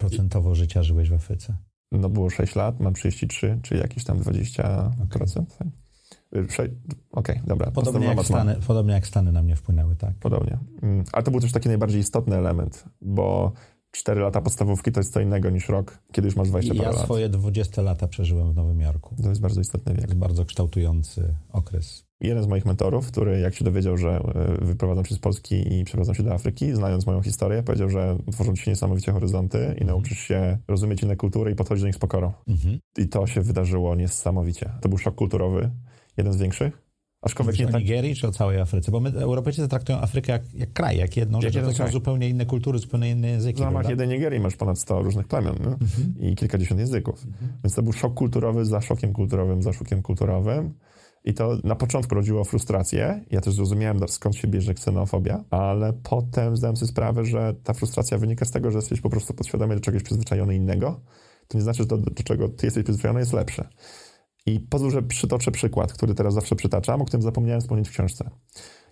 procentowo 0.00 0.54
życia 0.54 0.82
żyłeś 0.82 1.10
w 1.10 1.14
Afryce? 1.14 1.56
No 1.92 2.08
było 2.08 2.30
6 2.30 2.54
lat, 2.54 2.80
mam 2.80 2.94
33, 2.94 3.58
czyli 3.62 3.80
jakieś 3.80 4.04
tam 4.04 4.18
20%. 4.18 5.44
Okay. 6.30 6.44
Okej, 6.50 6.70
okay, 7.10 7.42
dobra. 7.46 7.70
Podobnie 7.70 8.06
jak, 8.06 8.24
Stany, 8.24 8.56
podobnie 8.66 8.92
jak 8.92 9.06
Stany 9.06 9.32
na 9.32 9.42
mnie 9.42 9.56
wpłynęły, 9.56 9.96
tak. 9.96 10.14
Podobnie. 10.20 10.58
Mm, 10.82 11.04
a 11.12 11.22
to 11.22 11.30
był 11.30 11.40
też 11.40 11.52
taki 11.52 11.68
najbardziej 11.68 12.00
istotny 12.00 12.36
element, 12.36 12.84
bo 13.00 13.52
4 13.90 14.20
lata 14.20 14.40
podstawówki 14.40 14.92
to 14.92 15.00
jest 15.00 15.12
co 15.12 15.20
innego 15.20 15.50
niż 15.50 15.68
rok, 15.68 15.98
kiedy 16.12 16.28
już 16.28 16.36
masz 16.36 16.48
20 16.48 16.74
ja 16.74 16.82
lat. 16.82 16.94
Ja 16.94 17.02
swoje 17.02 17.28
20 17.28 17.82
lata 17.82 18.08
przeżyłem 18.08 18.52
w 18.52 18.56
Nowym 18.56 18.80
Jorku. 18.80 19.14
To 19.22 19.28
jest 19.28 19.40
bardzo 19.40 19.60
istotny 19.60 19.92
wiek. 19.92 20.02
To 20.02 20.08
jest 20.08 20.18
bardzo 20.18 20.44
kształtujący 20.44 21.34
okres. 21.52 22.04
Jeden 22.20 22.42
z 22.42 22.46
moich 22.46 22.66
mentorów, 22.66 23.06
który 23.06 23.40
jak 23.40 23.54
się 23.54 23.64
dowiedział, 23.64 23.96
że 23.96 24.10
e, 24.10 24.64
wyprowadzam 24.64 25.04
się 25.04 25.14
z 25.14 25.18
Polski 25.18 25.78
i 25.78 25.84
przeprowadzam 25.84 26.14
się 26.14 26.22
do 26.22 26.34
Afryki, 26.34 26.74
znając 26.74 27.06
moją 27.06 27.22
historię, 27.22 27.62
powiedział, 27.62 27.90
że 27.90 28.18
tworzą 28.32 28.54
ci 28.54 28.62
się 28.62 28.70
niesamowicie 28.70 29.12
horyzonty 29.12 29.58
i 29.58 29.62
mhm. 29.62 29.86
nauczysz 29.86 30.18
się 30.18 30.58
rozumieć 30.68 31.02
inne 31.02 31.16
kultury 31.16 31.52
i 31.52 31.54
podchodzić 31.54 31.82
do 31.82 31.86
nich 31.86 31.96
z 31.96 31.98
pokorą. 31.98 32.32
Mhm. 32.48 32.78
I 32.98 33.08
to 33.08 33.26
się 33.26 33.40
wydarzyło 33.40 33.94
niesamowicie. 33.94 34.70
To 34.80 34.88
był 34.88 34.98
szok 34.98 35.14
kulturowy, 35.14 35.70
jeden 36.16 36.32
z 36.32 36.36
większych. 36.36 36.89
Aczkolwiek 37.22 37.58
nie 37.58 37.66
o 37.66 37.70
tak... 37.70 37.80
Nigerii 37.80 38.14
czy 38.14 38.28
o 38.28 38.32
całej 38.32 38.60
Afryce? 38.60 38.92
Bo 38.92 39.00
my, 39.00 39.10
Europejczycy 39.10 39.68
traktują 39.68 39.98
Afrykę 39.98 40.32
jak, 40.32 40.54
jak 40.54 40.72
kraj, 40.72 40.98
jak 40.98 41.16
jedną 41.16 41.40
rzecz, 41.40 41.54
to 41.54 41.72
są 41.72 41.88
zupełnie 41.88 42.28
inne 42.28 42.46
kultury, 42.46 42.78
zupełnie 42.78 43.10
inne 43.10 43.28
języki. 43.28 43.58
W 43.58 43.64
ramach 43.64 43.88
jednej 43.88 44.08
Nigerii 44.08 44.40
masz 44.40 44.56
ponad 44.56 44.78
100 44.78 45.02
różnych 45.02 45.28
plemion 45.28 45.56
mhm. 45.56 46.14
i 46.18 46.34
kilkadziesiąt 46.34 46.80
języków. 46.80 47.26
Mhm. 47.26 47.52
Więc 47.64 47.74
to 47.74 47.82
był 47.82 47.92
szok 47.92 48.14
kulturowy 48.14 48.64
za 48.64 48.80
szokiem 48.80 49.12
kulturowym, 49.12 49.62
za 49.62 49.72
szokiem 49.72 50.02
kulturowym. 50.02 50.74
I 51.24 51.34
to 51.34 51.58
na 51.64 51.74
początku 51.74 52.14
rodziło 52.14 52.44
frustrację. 52.44 53.24
Ja 53.30 53.40
też 53.40 53.54
zrozumiałem, 53.54 54.08
skąd 54.08 54.36
się 54.36 54.48
bierze 54.48 54.74
ksenofobia, 54.74 55.44
ale 55.50 55.92
potem 55.92 56.56
zdałem 56.56 56.76
sobie 56.76 56.88
sprawę, 56.88 57.24
że 57.24 57.54
ta 57.64 57.74
frustracja 57.74 58.18
wynika 58.18 58.44
z 58.44 58.50
tego, 58.50 58.70
że 58.70 58.78
jesteś 58.78 59.00
po 59.00 59.10
prostu 59.10 59.34
podświadomie 59.34 59.74
do 59.74 59.80
czegoś 59.80 60.02
przyzwyczajony 60.02 60.56
innego. 60.56 61.00
To 61.48 61.58
nie 61.58 61.62
znaczy, 61.62 61.82
że 61.82 61.86
to, 61.86 61.98
do 61.98 62.22
czego 62.24 62.48
ty 62.48 62.66
jesteś 62.66 62.84
przyzwyczajony, 62.84 63.20
jest 63.20 63.32
lepsze. 63.32 63.68
I 64.46 64.60
pozwól, 64.60 64.90
że 64.90 65.02
przytoczę 65.02 65.50
przykład, 65.50 65.92
który 65.92 66.14
teraz 66.14 66.34
zawsze 66.34 66.56
przytaczam, 66.56 67.02
o 67.02 67.04
którym 67.04 67.22
zapomniałem 67.22 67.60
wspomnieć 67.60 67.88
w 67.88 67.92
książce. 67.92 68.30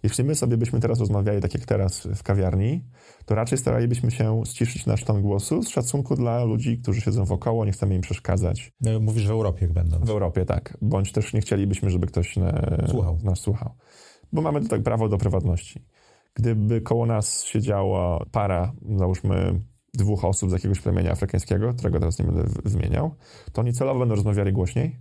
Jeśli 0.03 0.25
my 0.25 0.35
sobie 0.35 0.57
byśmy 0.57 0.81
teraz 0.81 1.01
rozmawiali 1.01 1.41
tak 1.41 1.55
jak 1.55 1.65
teraz 1.65 2.09
w 2.15 2.23
kawiarni, 2.23 2.85
to 3.27 3.35
raczej 3.35 3.59
staralibyśmy 3.59 4.11
się 4.11 4.43
ściszyć 4.47 4.87
nasz 4.87 5.05
ton 5.05 5.23
głosu 5.23 5.63
z 5.63 5.69
szacunku 5.69 6.17
dla 6.17 6.45
ludzi, 6.45 6.79
którzy 6.79 7.01
siedzą 7.01 7.25
wokoło, 7.25 7.65
nie 7.65 7.73
chcemy 7.73 7.95
im 7.95 8.01
przeszkadzać. 8.01 8.73
No, 8.81 9.01
mówisz 9.01 9.27
w 9.27 9.31
Europie, 9.31 9.65
jak 9.65 9.73
będą. 9.73 9.99
W 9.99 10.11
Europie, 10.11 10.45
tak. 10.45 10.79
Bądź 10.83 11.13
też 11.13 11.33
nie 11.33 11.41
chcielibyśmy, 11.41 11.91
żeby 11.91 12.07
ktoś 12.07 12.37
ne, 12.37 12.79
słuchał. 12.91 13.19
nas 13.23 13.39
słuchał. 13.39 13.75
Bo 14.33 14.43
mamy 14.43 14.61
tutaj 14.61 14.83
prawo 14.83 15.09
do 15.09 15.19
prywatności. 15.19 15.85
Gdyby 16.35 16.81
koło 16.81 17.07
nas 17.07 17.45
siedziała 17.45 18.25
para, 18.33 18.73
załóżmy 18.97 19.61
dwóch 19.95 20.25
osób 20.25 20.51
z 20.51 20.53
jakiegoś 20.53 20.81
plemienia 20.81 21.13
afrykańskiego, 21.13 21.75
którego 21.75 22.01
teraz 22.01 22.19
nie 22.19 22.25
będę 22.25 22.45
wymieniał, 22.65 23.15
to 23.53 23.61
oni 23.61 23.73
celowo 23.73 24.01
będą 24.01 24.15
rozmawiali 24.15 24.53
głośniej, 24.53 24.99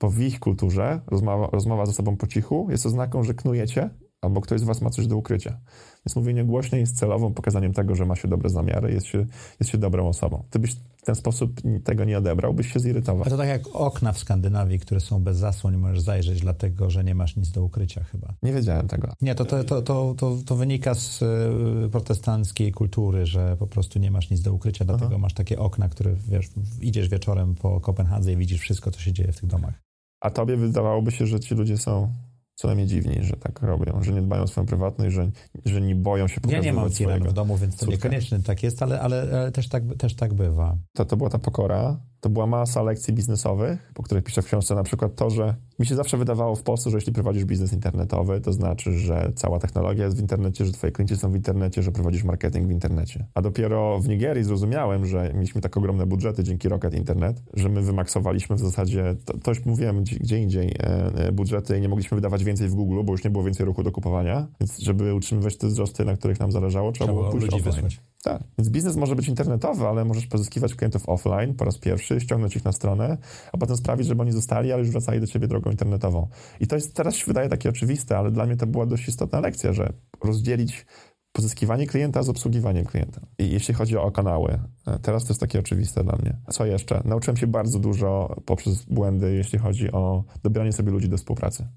bo 0.00 0.10
w 0.10 0.20
ich 0.20 0.40
kulturze 0.40 1.00
rozmowa, 1.06 1.48
rozmowa 1.52 1.86
ze 1.86 1.92
sobą 1.92 2.16
po 2.16 2.26
cichu 2.26 2.66
jest 2.70 2.86
oznaką, 2.86 3.22
że 3.22 3.34
knujecie 3.34 3.90
albo 4.20 4.40
ktoś 4.40 4.60
z 4.60 4.64
was 4.64 4.80
ma 4.80 4.90
coś 4.90 5.06
do 5.06 5.16
ukrycia. 5.16 5.60
Więc 6.06 6.16
mówienie 6.16 6.44
głośno 6.44 6.78
jest 6.78 6.98
celową 6.98 7.34
pokazaniem 7.34 7.72
tego, 7.72 7.94
że 7.94 8.06
ma 8.06 8.16
się 8.16 8.28
dobre 8.28 8.50
zamiary, 8.50 8.92
jest 8.92 9.06
się, 9.06 9.26
jest 9.60 9.72
się 9.72 9.78
dobrą 9.78 10.08
osobą. 10.08 10.44
Ty 10.50 10.58
byś 10.58 10.74
w 10.96 11.02
ten 11.02 11.14
sposób 11.14 11.60
tego 11.84 12.04
nie 12.04 12.18
odebrał, 12.18 12.54
byś 12.54 12.72
się 12.72 12.80
zirytował. 12.80 13.22
A 13.26 13.30
to 13.30 13.36
tak 13.36 13.48
jak 13.48 13.62
okna 13.72 14.12
w 14.12 14.18
Skandynawii, 14.18 14.78
które 14.78 15.00
są 15.00 15.22
bez 15.22 15.36
zasłon, 15.36 15.72
nie 15.72 15.78
możesz 15.78 16.00
zajrzeć, 16.00 16.40
dlatego 16.40 16.90
że 16.90 17.04
nie 17.04 17.14
masz 17.14 17.36
nic 17.36 17.50
do 17.50 17.64
ukrycia 17.64 18.04
chyba. 18.04 18.34
Nie 18.42 18.52
wiedziałem 18.52 18.88
tego. 18.88 19.12
Nie, 19.20 19.34
to, 19.34 19.44
to, 19.44 19.64
to, 19.64 19.82
to, 19.82 20.14
to, 20.16 20.38
to 20.46 20.56
wynika 20.56 20.94
z 20.94 21.22
y, 21.22 21.88
protestanckiej 21.92 22.72
kultury, 22.72 23.26
że 23.26 23.56
po 23.56 23.66
prostu 23.66 23.98
nie 23.98 24.10
masz 24.10 24.30
nic 24.30 24.40
do 24.40 24.52
ukrycia, 24.52 24.84
dlatego 24.84 25.10
Aha. 25.10 25.18
masz 25.18 25.34
takie 25.34 25.58
okna, 25.58 25.88
które 25.88 26.14
wiesz, 26.28 26.46
idziesz 26.80 27.08
wieczorem 27.08 27.54
po 27.54 27.80
Kopenhadze 27.80 28.32
i 28.32 28.36
widzisz 28.36 28.60
wszystko, 28.60 28.90
co 28.90 29.00
się 29.00 29.12
dzieje 29.12 29.32
w 29.32 29.40
tych 29.40 29.46
domach. 29.46 29.89
A 30.20 30.30
tobie 30.30 30.56
wydawałoby 30.56 31.10
się, 31.10 31.26
że 31.26 31.40
ci 31.40 31.54
ludzie 31.54 31.78
są 31.78 32.12
co 32.54 32.68
najmniej 32.68 32.86
dziwni, 32.86 33.16
że 33.20 33.36
tak 33.36 33.62
robią, 33.62 34.02
że 34.02 34.12
nie 34.12 34.22
dbają 34.22 34.42
o 34.42 34.46
swoją 34.46 34.66
prywatność, 34.66 35.14
że, 35.14 35.30
że 35.64 35.80
nie 35.80 35.94
boją 35.94 36.28
się 36.28 36.40
pokazywać 36.40 36.66
Ja 36.66 36.72
nie 36.72 36.76
mam 36.76 36.90
firan 36.90 37.22
w 37.22 37.32
domu, 37.32 37.56
więc 37.56 37.76
to 37.76 37.86
niekoniecznie 37.86 38.38
tak 38.38 38.62
jest, 38.62 38.82
ale, 38.82 39.00
ale, 39.00 39.22
ale, 39.22 39.52
też, 39.52 39.68
tak, 39.68 39.82
też 39.98 40.14
tak 40.14 40.34
bywa. 40.34 40.76
To, 40.92 41.04
to 41.04 41.16
była 41.16 41.30
ta 41.30 41.38
pokora, 41.38 42.00
to 42.20 42.28
była 42.28 42.46
masa 42.46 42.82
lekcji 42.82 43.14
biznesowych, 43.14 43.92
po 43.94 44.02
których 44.02 44.24
piszę 44.24 44.42
w 44.42 44.46
książce 44.46 44.74
na 44.74 44.82
przykład 44.82 45.14
to, 45.14 45.30
że 45.30 45.54
mi 45.78 45.86
się 45.86 45.94
zawsze 45.94 46.16
wydawało 46.16 46.56
w 46.56 46.62
Polsce, 46.62 46.90
że 46.90 46.96
jeśli 46.96 47.12
prowadzisz 47.12 47.44
biznes 47.44 47.72
internetowy, 47.72 48.40
to 48.40 48.52
znaczy, 48.52 48.92
że 48.92 49.32
cała 49.34 49.58
technologia 49.58 50.04
jest 50.04 50.16
w 50.16 50.20
internecie, 50.20 50.64
że 50.64 50.72
twoi 50.72 50.92
klienci 50.92 51.16
są 51.16 51.32
w 51.32 51.36
internecie, 51.36 51.82
że 51.82 51.92
prowadzisz 51.92 52.24
marketing 52.24 52.68
w 52.68 52.70
internecie. 52.70 53.26
A 53.34 53.42
dopiero 53.42 53.98
w 53.98 54.08
Nigerii 54.08 54.44
zrozumiałem, 54.44 55.06
że 55.06 55.30
mieliśmy 55.34 55.60
tak 55.60 55.76
ogromne 55.76 56.06
budżety 56.06 56.44
dzięki 56.44 56.68
Rocket 56.68 56.94
Internet, 56.94 57.42
że 57.54 57.68
my 57.68 57.82
wymaksowaliśmy 57.82 58.56
w 58.56 58.60
zasadzie, 58.60 59.16
to, 59.24 59.38
to 59.38 59.50
już 59.50 59.64
mówiłem 59.64 60.04
gdzie 60.04 60.38
indziej, 60.38 60.68
e, 60.68 61.14
e, 61.14 61.32
budżety 61.32 61.78
i 61.78 61.80
nie 61.80 61.88
mogliśmy 61.88 62.14
wydawać 62.14 62.44
więcej 62.44 62.68
w 62.68 62.74
Google, 62.74 63.02
bo 63.04 63.12
już 63.12 63.24
nie 63.24 63.30
było 63.30 63.44
więcej 63.44 63.66
ruchu 63.66 63.82
do 63.82 63.92
kupowania, 63.92 64.46
więc 64.60 64.78
żeby 64.78 65.14
utrzymywać 65.14 65.56
te 65.56 65.66
wzrosty, 65.66 66.04
na 66.04 66.16
których 66.16 66.40
nam 66.40 66.52
zależało, 66.52 66.92
trzeba, 66.92 67.06
trzeba 67.06 67.20
było 67.20 67.32
pójść 67.32 67.46
offline. 67.46 67.72
Wysłać. 67.72 68.00
Tak. 68.22 68.42
Więc 68.58 68.68
biznes 68.68 68.96
może 68.96 69.16
być 69.16 69.28
internetowy, 69.28 69.86
ale 69.86 70.04
możesz 70.04 70.26
pozyskiwać 70.26 70.74
klientów 70.74 71.08
offline 71.08 71.54
po 71.54 71.64
raz 71.64 71.78
pierwszy, 71.78 72.20
ściągnąć 72.20 72.56
ich 72.56 72.64
na 72.64 72.72
stronę, 72.72 73.18
a 73.52 73.58
potem 73.58 73.76
sprawić, 73.76 74.06
żeby 74.06 74.22
oni 74.22 74.32
zostali, 74.32 74.72
ale 74.72 74.82
już 74.82 74.90
wracali 74.90 75.20
do 75.20 75.26
ciebie 75.26 75.48
drogą 75.48 75.70
internetową. 75.70 76.28
I 76.60 76.66
to 76.66 76.76
jest 76.76 76.94
teraz 76.94 77.14
się 77.14 77.26
wydaje 77.26 77.48
takie 77.48 77.68
oczywiste, 77.68 78.18
ale 78.18 78.30
dla 78.30 78.46
mnie 78.46 78.56
to 78.56 78.66
była 78.66 78.86
dość 78.86 79.08
istotna 79.08 79.40
lekcja, 79.40 79.72
że 79.72 79.92
rozdzielić 80.24 80.86
pozyskiwanie 81.32 81.86
klienta 81.86 82.22
z 82.22 82.28
obsługiwaniem 82.28 82.84
klienta. 82.84 83.20
I 83.38 83.50
jeśli 83.50 83.74
chodzi 83.74 83.96
o 83.96 84.10
kanały, 84.10 84.60
e, 84.86 84.98
teraz 84.98 85.24
to 85.24 85.28
jest 85.28 85.40
takie 85.40 85.58
oczywiste 85.58 86.04
dla 86.04 86.16
mnie. 86.16 86.36
Co 86.50 86.66
jeszcze? 86.66 87.02
Nauczyłem 87.04 87.36
się 87.36 87.46
bardzo 87.46 87.78
dużo 87.78 88.36
poprzez 88.44 88.84
błędy, 88.84 89.34
jeśli 89.34 89.58
chodzi 89.58 89.92
o 89.92 90.24
dobieranie 90.42 90.72
sobie 90.72 90.92
ludzi 90.92 91.08
do 91.08 91.16
współpracy. 91.16 91.68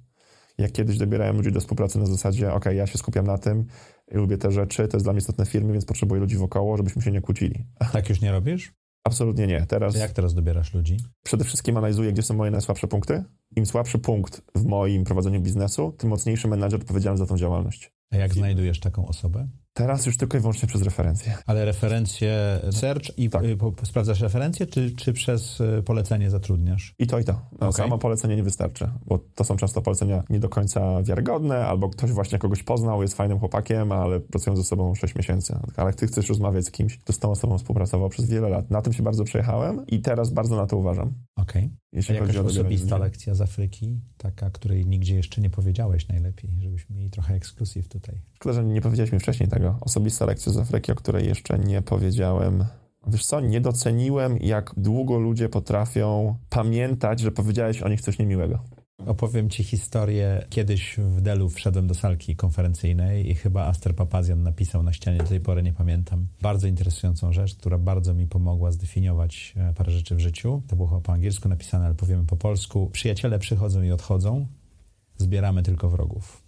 Jak 0.57 0.71
kiedyś 0.71 0.97
dobierałem 0.97 1.37
ludzi 1.37 1.51
do 1.51 1.59
współpracy 1.59 1.99
na 1.99 2.05
zasadzie, 2.05 2.53
ok, 2.53 2.65
ja 2.65 2.87
się 2.87 2.97
skupiam 2.97 3.27
na 3.27 3.37
tym, 3.37 3.65
lubię 4.11 4.37
te 4.37 4.51
rzeczy, 4.51 4.87
to 4.87 4.97
jest 4.97 5.05
dla 5.05 5.13
mnie 5.13 5.19
istotne 5.19 5.45
firmy, 5.45 5.73
więc 5.73 5.85
potrzebuję 5.85 6.21
ludzi 6.21 6.37
wokoło, 6.37 6.77
żebyśmy 6.77 7.01
się 7.01 7.11
nie 7.11 7.21
kłócili. 7.21 7.65
Tak 7.91 8.09
już 8.09 8.21
nie 8.21 8.31
robisz? 8.31 8.73
Absolutnie 9.03 9.47
nie. 9.47 9.65
Teraz, 9.65 9.95
Jak 9.95 10.11
teraz 10.11 10.33
dobierasz 10.33 10.73
ludzi? 10.73 10.97
Przede 11.23 11.43
wszystkim 11.43 11.77
analizuję, 11.77 12.13
gdzie 12.13 12.21
są 12.21 12.33
moje 12.33 12.51
najsłabsze 12.51 12.87
punkty. 12.87 13.23
Im 13.55 13.65
słabszy 13.65 13.99
punkt 13.99 14.41
w 14.55 14.65
moim 14.65 15.03
prowadzeniu 15.03 15.41
biznesu, 15.41 15.91
tym 15.97 16.09
mocniejszy 16.09 16.47
menadżer 16.47 16.79
odpowiedzialny 16.81 17.17
za 17.17 17.25
tą 17.25 17.37
działalność. 17.37 17.91
A 18.11 18.17
jak 18.17 18.33
znajdujesz 18.33 18.79
taką 18.79 19.07
osobę? 19.07 19.47
Teraz 19.73 20.05
już 20.05 20.17
tylko 20.17 20.37
i 20.37 20.39
wyłącznie 20.39 20.67
przez 20.67 20.81
referencje. 20.81 21.37
Ale 21.45 21.65
referencje 21.65 22.59
search 22.71 23.17
i 23.17 23.29
tak. 23.29 23.43
po, 23.59 23.85
sprawdzasz 23.85 24.21
referencje, 24.21 24.65
czy, 24.65 24.91
czy 24.91 25.13
przez 25.13 25.61
y, 25.61 25.83
polecenie 25.85 26.29
zatrudniasz? 26.29 26.95
I 26.99 27.07
to, 27.07 27.19
i 27.19 27.23
to. 27.23 27.33
No, 27.33 27.57
okay. 27.57 27.71
Samo 27.71 27.97
polecenie 27.97 28.35
nie 28.35 28.43
wystarczy, 28.43 28.89
bo 29.05 29.19
to 29.35 29.43
są 29.43 29.57
często 29.57 29.81
polecenia 29.81 30.23
nie 30.29 30.39
do 30.39 30.49
końca 30.49 31.03
wiarygodne, 31.03 31.65
albo 31.65 31.89
ktoś 31.89 32.11
właśnie 32.11 32.39
kogoś 32.39 32.63
poznał, 32.63 33.01
jest 33.01 33.17
fajnym 33.17 33.39
chłopakiem, 33.39 33.91
ale 33.91 34.19
pracują 34.19 34.55
ze 34.55 34.63
sobą 34.63 34.95
6 34.95 35.15
miesięcy. 35.15 35.55
Ale 35.75 35.93
ty 35.93 36.07
chcesz 36.07 36.29
rozmawiać 36.29 36.65
z 36.65 36.71
kimś, 36.71 36.97
kto 36.97 37.13
z 37.13 37.19
tą 37.19 37.31
osobą 37.31 37.57
współpracował 37.57 38.09
przez 38.09 38.25
wiele 38.25 38.49
lat. 38.49 38.71
Na 38.71 38.81
tym 38.81 38.93
się 38.93 39.03
bardzo 39.03 39.23
przejechałem 39.23 39.87
i 39.87 40.01
teraz 40.01 40.29
bardzo 40.29 40.55
na 40.55 40.67
to 40.67 40.77
uważam. 40.77 41.13
Okej. 41.35 41.63
Okay. 41.63 41.83
Jeśli 41.93 42.17
A 42.17 42.19
jakaś 42.19 42.35
osobista 42.35 42.97
lekcja 42.97 43.35
z 43.35 43.41
Afryki, 43.41 44.01
taka, 44.17 44.49
której 44.49 44.85
nigdzie 44.85 45.15
jeszcze 45.15 45.41
nie 45.41 45.49
powiedziałeś 45.49 46.07
najlepiej, 46.07 46.49
żebyśmy 46.59 46.95
mieli 46.95 47.09
trochę 47.09 47.35
ekskluzyw 47.35 47.87
tutaj. 47.87 48.21
Szkoda, 48.33 48.53
że 48.53 48.63
nie 48.63 48.81
powiedzieliśmy 48.81 49.19
wcześniej 49.19 49.49
tego. 49.63 49.77
Osobista 49.81 50.25
lekcja 50.25 50.51
z 50.51 50.57
Afryki, 50.57 50.91
o 50.91 50.95
której 50.95 51.27
jeszcze 51.27 51.59
nie 51.59 51.81
powiedziałem. 51.81 52.65
Wiesz 53.07 53.25
co, 53.25 53.39
nie 53.39 53.61
doceniłem, 53.61 54.37
jak 54.37 54.73
długo 54.77 55.19
ludzie 55.19 55.49
potrafią 55.49 56.35
pamiętać, 56.49 57.19
że 57.19 57.31
powiedziałeś 57.31 57.81
o 57.81 57.89
nich 57.89 58.01
coś 58.01 58.19
niemiłego. 58.19 58.59
Opowiem 59.05 59.49
Ci 59.49 59.63
historię. 59.63 60.45
Kiedyś 60.49 60.97
w 60.97 61.21
Delu 61.21 61.49
wszedłem 61.49 61.87
do 61.87 61.93
salki 61.93 62.35
konferencyjnej 62.35 63.31
i 63.31 63.35
chyba 63.35 63.65
Aster 63.65 63.95
Papazian 63.95 64.43
napisał 64.43 64.83
na 64.83 64.93
ścianie, 64.93 65.17
do 65.17 65.23
tej 65.23 65.39
pory 65.39 65.63
nie 65.63 65.73
pamiętam, 65.73 66.27
bardzo 66.41 66.67
interesującą 66.67 67.33
rzecz, 67.33 67.55
która 67.55 67.77
bardzo 67.77 68.13
mi 68.13 68.27
pomogła 68.27 68.71
zdefiniować 68.71 69.53
e, 69.57 69.73
parę 69.73 69.91
rzeczy 69.91 70.15
w 70.15 70.19
życiu. 70.19 70.61
To 70.67 70.75
było 70.75 71.01
po 71.01 71.13
angielsku 71.13 71.49
napisane, 71.49 71.85
ale 71.85 71.95
powiemy 71.95 72.25
po 72.25 72.37
polsku. 72.37 72.89
Przyjaciele 72.93 73.39
przychodzą 73.39 73.81
i 73.81 73.91
odchodzą, 73.91 74.47
zbieramy 75.17 75.63
tylko 75.63 75.89
wrogów. 75.89 76.43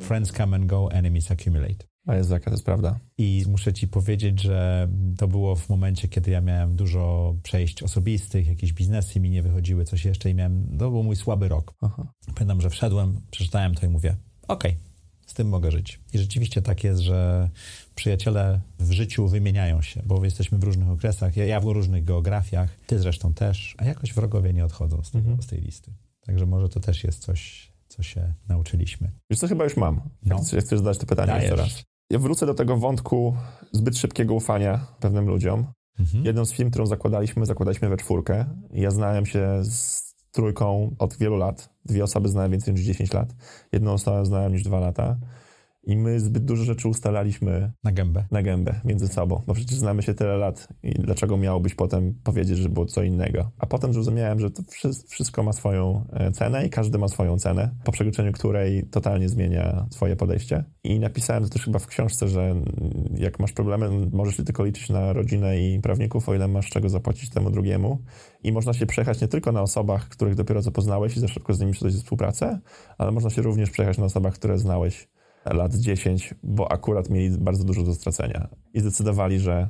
Friends 0.00 0.32
come 0.32 0.56
and 0.56 0.66
go, 0.66 0.88
enemies 0.92 1.30
accumulate. 1.30 1.93
A 2.06 2.14
jest 2.14 2.30
jaka 2.30 2.44
to 2.44 2.50
jest 2.50 2.64
prawda. 2.64 2.98
I 3.18 3.44
muszę 3.48 3.72
ci 3.72 3.88
powiedzieć, 3.88 4.40
że 4.40 4.88
to 5.18 5.28
było 5.28 5.56
w 5.56 5.68
momencie, 5.68 6.08
kiedy 6.08 6.30
ja 6.30 6.40
miałem 6.40 6.76
dużo 6.76 7.34
przejść 7.42 7.82
osobistych, 7.82 8.46
jakieś 8.46 8.72
biznesy 8.72 9.20
mi 9.20 9.30
nie 9.30 9.42
wychodziły, 9.42 9.84
coś 9.84 10.04
jeszcze 10.04 10.30
i 10.30 10.34
miałem, 10.34 10.78
to 10.78 10.90
był 10.90 11.02
mój 11.02 11.16
słaby 11.16 11.48
rok. 11.48 11.74
Aha. 11.80 12.12
Pamiętam, 12.34 12.60
że 12.60 12.70
wszedłem, 12.70 13.20
przeczytałem 13.30 13.74
to 13.74 13.86
i 13.86 13.88
mówię, 13.88 14.16
okej, 14.48 14.70
okay, 14.70 14.82
z 15.26 15.34
tym 15.34 15.48
mogę 15.48 15.70
żyć. 15.70 16.00
I 16.12 16.18
rzeczywiście 16.18 16.62
tak 16.62 16.84
jest, 16.84 17.00
że 17.00 17.50
przyjaciele 17.94 18.60
w 18.78 18.92
życiu 18.92 19.28
wymieniają 19.28 19.82
się, 19.82 20.02
bo 20.06 20.24
jesteśmy 20.24 20.58
w 20.58 20.64
różnych 20.64 20.88
okresach, 20.88 21.36
ja, 21.36 21.44
ja 21.44 21.60
w 21.60 21.64
różnych 21.64 22.04
geografiach, 22.04 22.70
ty 22.86 22.98
zresztą 22.98 23.34
też, 23.34 23.74
a 23.78 23.84
jakoś 23.84 24.12
wrogowie 24.12 24.52
nie 24.52 24.64
odchodzą 24.64 25.02
z, 25.02 25.10
tego, 25.10 25.28
mhm. 25.28 25.42
z 25.42 25.46
tej 25.46 25.60
listy. 25.60 25.92
Także 26.20 26.46
może 26.46 26.68
to 26.68 26.80
też 26.80 27.04
jest 27.04 27.18
coś, 27.18 27.72
co 27.88 28.02
się 28.02 28.34
nauczyliśmy. 28.48 29.10
Wiesz 29.30 29.40
co, 29.40 29.48
chyba 29.48 29.64
już 29.64 29.76
mam. 29.76 30.00
No. 30.22 30.36
Jak 30.52 30.64
chcesz 30.64 30.78
zadać 30.78 30.98
to 30.98 31.06
pytanie 31.06 31.32
Dajesz. 31.32 31.50
jeszcze 31.50 31.62
raz. 31.62 31.93
Ja 32.10 32.18
wrócę 32.18 32.46
do 32.46 32.54
tego 32.54 32.76
wątku 32.76 33.36
zbyt 33.72 33.98
szybkiego 33.98 34.34
ufania 34.34 34.86
pewnym 35.00 35.26
ludziom. 35.26 35.66
Mhm. 35.98 36.24
Jedną 36.24 36.44
z 36.44 36.52
firm, 36.52 36.70
którą 36.70 36.86
zakładaliśmy, 36.86 37.46
zakładaliśmy 37.46 37.88
we 37.88 37.96
czwórkę. 37.96 38.44
Ja 38.70 38.90
znałem 38.90 39.26
się 39.26 39.60
z 39.62 40.04
trójką 40.32 40.96
od 40.98 41.16
wielu 41.16 41.36
lat. 41.36 41.70
Dwie 41.84 42.04
osoby 42.04 42.28
znałem 42.28 42.50
więcej 42.50 42.74
niż 42.74 42.82
10 42.82 43.12
lat. 43.12 43.34
Jedną 43.72 43.92
osobę 43.92 44.26
znałem 44.26 44.52
niż 44.52 44.62
dwa 44.62 44.80
lata. 44.80 45.16
I 45.86 45.96
my 45.96 46.20
zbyt 46.20 46.44
dużo 46.44 46.64
rzeczy 46.64 46.88
ustalaliśmy 46.88 47.72
na 47.84 47.92
gębę. 47.92 48.24
Na 48.30 48.42
gębę 48.42 48.80
między 48.84 49.08
sobą. 49.08 49.42
Bo 49.46 49.54
przecież 49.54 49.78
znamy 49.78 50.02
się 50.02 50.14
tyle 50.14 50.36
lat 50.36 50.68
i 50.82 50.90
dlaczego 50.90 51.36
miałbyś 51.36 51.74
potem 51.74 52.14
powiedzieć, 52.24 52.58
że 52.58 52.68
było 52.68 52.86
co 52.86 53.02
innego. 53.02 53.50
A 53.58 53.66
potem 53.66 53.92
zrozumiałem, 53.92 54.40
że 54.40 54.50
to 54.50 54.62
wszystko 55.08 55.42
ma 55.42 55.52
swoją 55.52 56.04
e, 56.12 56.32
cenę 56.32 56.66
i 56.66 56.70
każdy 56.70 56.98
ma 56.98 57.08
swoją 57.08 57.38
cenę, 57.38 57.74
po 57.84 57.92
przekroczeniu 57.92 58.32
której 58.32 58.86
totalnie 58.90 59.28
zmienia 59.28 59.86
swoje 59.90 60.16
podejście. 60.16 60.64
I 60.84 61.00
napisałem 61.00 61.42
to 61.44 61.48
też 61.48 61.64
chyba 61.64 61.78
w 61.78 61.86
książce, 61.86 62.28
że 62.28 62.54
jak 63.14 63.38
masz 63.38 63.52
problemy, 63.52 64.08
możesz 64.12 64.36
tylko 64.36 64.64
liczyć 64.64 64.88
na 64.88 65.12
rodzinę 65.12 65.60
i 65.60 65.80
prawników, 65.80 66.28
o 66.28 66.34
ile 66.34 66.48
masz 66.48 66.70
czego 66.70 66.88
zapłacić 66.88 67.30
temu 67.30 67.50
drugiemu. 67.50 68.02
I 68.42 68.52
można 68.52 68.72
się 68.72 68.86
przejechać 68.86 69.20
nie 69.20 69.28
tylko 69.28 69.52
na 69.52 69.62
osobach, 69.62 70.08
których 70.08 70.34
dopiero 70.34 70.62
co 70.62 70.72
poznałeś 70.72 71.16
i 71.16 71.20
za 71.20 71.28
szybko 71.28 71.54
z 71.54 71.60
nimi 71.60 71.72
przejść 71.72 71.96
współpracę, 71.96 72.60
ale 72.98 73.12
można 73.12 73.30
się 73.30 73.42
również 73.42 73.70
przejechać 73.70 73.98
na 73.98 74.04
osobach, 74.04 74.34
które 74.34 74.58
znałeś 74.58 75.08
lat 75.44 75.74
10, 75.74 76.34
bo 76.42 76.72
akurat 76.72 77.10
mieli 77.10 77.38
bardzo 77.38 77.64
dużo 77.64 77.82
do 77.82 77.94
stracenia 77.94 78.48
i 78.74 78.80
zdecydowali, 78.80 79.40
że 79.40 79.68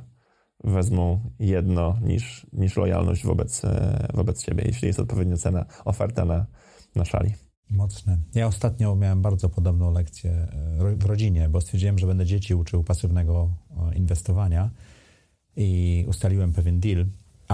wezmą 0.63 1.19
jedno 1.39 1.97
niż, 2.01 2.47
niż 2.53 2.77
lojalność 2.77 3.25
wobec, 3.25 3.65
e, 3.65 4.07
wobec 4.13 4.43
ciebie, 4.45 4.63
jeśli 4.65 4.87
jest 4.87 4.99
odpowiednia 4.99 5.37
cena, 5.37 5.65
oferta 5.85 6.25
na, 6.25 6.45
na 6.95 7.05
szali. 7.05 7.33
Mocne. 7.69 8.17
Ja 8.35 8.47
ostatnio 8.47 8.95
miałem 8.95 9.21
bardzo 9.21 9.49
podobną 9.49 9.91
lekcję 9.91 10.31
e, 10.31 10.95
w 10.95 11.05
rodzinie, 11.05 11.49
bo 11.49 11.61
stwierdziłem, 11.61 11.99
że 11.99 12.07
będę 12.07 12.25
dzieci 12.25 12.55
uczył 12.55 12.83
pasywnego 12.83 13.49
e, 13.91 13.95
inwestowania 13.95 14.69
i 15.55 16.05
ustaliłem 16.07 16.53
pewien 16.53 16.79
deal, 16.79 17.05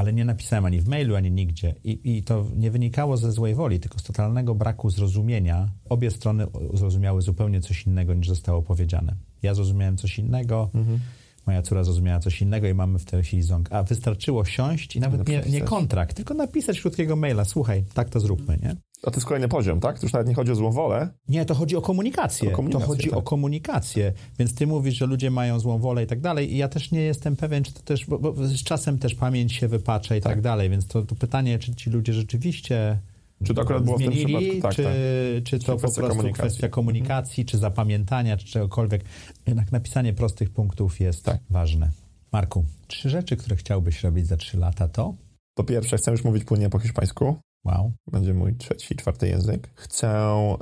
ale 0.01 0.13
nie 0.13 0.25
napisałem 0.25 0.65
ani 0.65 0.81
w 0.81 0.87
mailu, 0.87 1.15
ani 1.15 1.31
nigdzie. 1.31 1.75
I, 1.83 2.17
I, 2.17 2.23
to 2.23 2.45
nie 2.55 2.71
wynikało 2.71 3.17
ze 3.17 3.31
złej 3.31 3.55
woli, 3.55 3.79
tylko 3.79 3.99
z 3.99 4.03
totalnego 4.03 4.55
braku 4.55 4.89
zrozumienia. 4.89 5.69
Obie 5.89 6.11
strony 6.11 6.47
zrozumiały 6.73 7.21
zupełnie 7.21 7.61
coś 7.61 7.87
innego, 7.87 8.13
niż 8.13 8.27
zostało 8.27 8.61
powiedziane. 8.61 9.15
Ja 9.41 9.53
zrozumiałem 9.53 9.97
coś 9.97 10.19
innego, 10.19 10.69
mhm. 10.75 10.99
moja 11.47 11.61
córa 11.61 11.83
zrozumiała 11.83 12.19
coś 12.19 12.41
innego 12.41 12.67
i 12.67 12.73
mamy 12.73 12.99
w 12.99 13.05
tej 13.05 13.23
chwili 13.23 13.43
ząg. 13.43 13.73
A 13.73 13.83
wystarczyło 13.83 14.45
siąść 14.45 14.95
i 14.95 14.99
nawet 14.99 15.27
nie, 15.27 15.43
nie 15.49 15.61
kontrakt, 15.61 16.15
tylko 16.15 16.33
napisać 16.33 16.81
krótkiego 16.81 17.15
maila. 17.15 17.45
Słuchaj, 17.45 17.83
tak 17.93 18.09
to 18.09 18.19
zróbmy, 18.19 18.57
nie? 18.61 18.75
A 19.03 19.11
to 19.11 19.17
jest 19.17 19.27
kolejny 19.27 19.47
poziom, 19.47 19.79
tak? 19.79 19.99
To 19.99 20.05
już 20.05 20.13
nawet 20.13 20.27
nie 20.27 20.35
chodzi 20.35 20.51
o 20.51 20.55
złą 20.55 20.71
wolę. 20.71 21.09
Nie, 21.27 21.45
to 21.45 21.55
chodzi 21.55 21.75
o 21.75 21.81
komunikację. 21.81 22.49
O 22.49 22.55
komunikację 22.55 22.87
to 22.87 22.93
chodzi 22.93 23.09
tak. 23.09 23.19
o 23.19 23.21
komunikację. 23.21 24.13
Więc 24.39 24.55
ty 24.55 24.67
mówisz, 24.67 24.95
że 24.95 25.05
ludzie 25.05 25.31
mają 25.31 25.59
złą 25.59 25.79
wolę 25.79 26.03
i 26.03 26.07
tak 26.07 26.21
dalej. 26.21 26.53
I 26.53 26.57
ja 26.57 26.67
też 26.67 26.91
nie 26.91 27.01
jestem 27.01 27.35
pewien, 27.35 27.63
czy 27.63 27.73
to 27.73 27.81
też, 27.81 28.05
bo, 28.05 28.19
bo 28.19 28.47
z 28.47 28.63
czasem 28.63 28.99
też 28.99 29.15
pamięć 29.15 29.53
się 29.53 29.67
wypacza 29.67 30.15
i 30.15 30.21
tak, 30.21 30.33
tak 30.33 30.41
dalej. 30.41 30.69
Więc 30.69 30.87
to, 30.87 31.01
to 31.01 31.15
pytanie, 31.15 31.59
czy 31.59 31.75
ci 31.75 31.89
ludzie 31.89 32.13
rzeczywiście 32.13 32.99
Czy 33.43 33.53
to 33.53 33.61
akurat 33.61 33.83
było 33.83 33.97
zmienili, 33.97 34.23
w 34.23 34.27
tym 34.27 34.37
przypadku? 34.37 34.61
Tak, 34.61 34.75
czy, 34.75 34.83
tak. 34.83 35.43
czy 35.43 35.59
to 35.59 35.65
Czy 35.65 35.71
po 35.71 35.77
prostu 35.77 36.01
komunikacji? 36.01 36.33
kwestia 36.33 36.69
komunikacji, 36.69 37.45
czy 37.45 37.57
zapamiętania, 37.57 38.37
czy 38.37 38.45
czegokolwiek. 38.45 39.03
Jednak 39.47 39.71
napisanie 39.71 40.13
prostych 40.13 40.49
punktów 40.49 40.99
jest 40.99 41.25
Tak. 41.25 41.39
ważne. 41.49 41.91
Marku, 42.31 42.65
trzy 42.87 43.09
rzeczy, 43.09 43.37
które 43.37 43.55
chciałbyś 43.55 44.03
robić 44.03 44.27
za 44.27 44.37
trzy 44.37 44.57
lata 44.57 44.87
to? 44.87 45.15
Po 45.55 45.63
pierwsze, 45.63 45.97
chcę 45.97 46.11
już 46.11 46.23
mówić 46.23 46.43
płynnie 46.43 46.69
po 46.69 46.79
hiszpańsku. 46.79 47.35
Wow. 47.63 47.91
Będzie 48.11 48.33
mój 48.33 48.55
trzeci, 48.55 48.95
czwarty 48.95 49.27
język. 49.27 49.69
Chcę 49.75 50.09
e, 50.09 50.57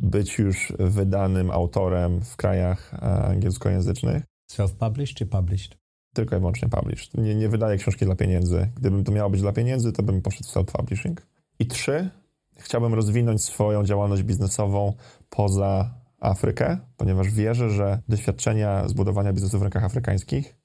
być 0.00 0.38
już 0.38 0.72
wydanym 0.78 1.50
autorem 1.50 2.20
w 2.20 2.36
krajach 2.36 2.94
e, 2.94 2.98
angielskojęzycznych. 3.24 4.22
Self-published 4.52 5.14
czy 5.14 5.26
published? 5.26 5.78
Tylko 6.14 6.36
i 6.36 6.38
wyłącznie 6.38 6.68
published. 6.68 7.14
Nie, 7.14 7.34
nie 7.34 7.48
wydaję 7.48 7.78
książki 7.78 8.04
dla 8.04 8.16
pieniędzy. 8.16 8.68
Gdybym 8.76 9.04
to 9.04 9.12
miało 9.12 9.30
być 9.30 9.40
dla 9.40 9.52
pieniędzy, 9.52 9.92
to 9.92 10.02
bym 10.02 10.22
poszedł 10.22 10.48
w 10.48 10.52
self-publishing. 10.52 11.14
I 11.58 11.66
trzy, 11.66 12.10
chciałbym 12.56 12.94
rozwinąć 12.94 13.44
swoją 13.44 13.84
działalność 13.84 14.22
biznesową 14.22 14.92
poza 15.30 16.02
Afrykę, 16.20 16.78
ponieważ 16.96 17.30
wierzę, 17.30 17.70
że 17.70 18.02
doświadczenia 18.08 18.88
zbudowania 18.88 19.32
biznesu 19.32 19.58
w 19.58 19.62
rynkach 19.62 19.84
afrykańskich 19.84 20.56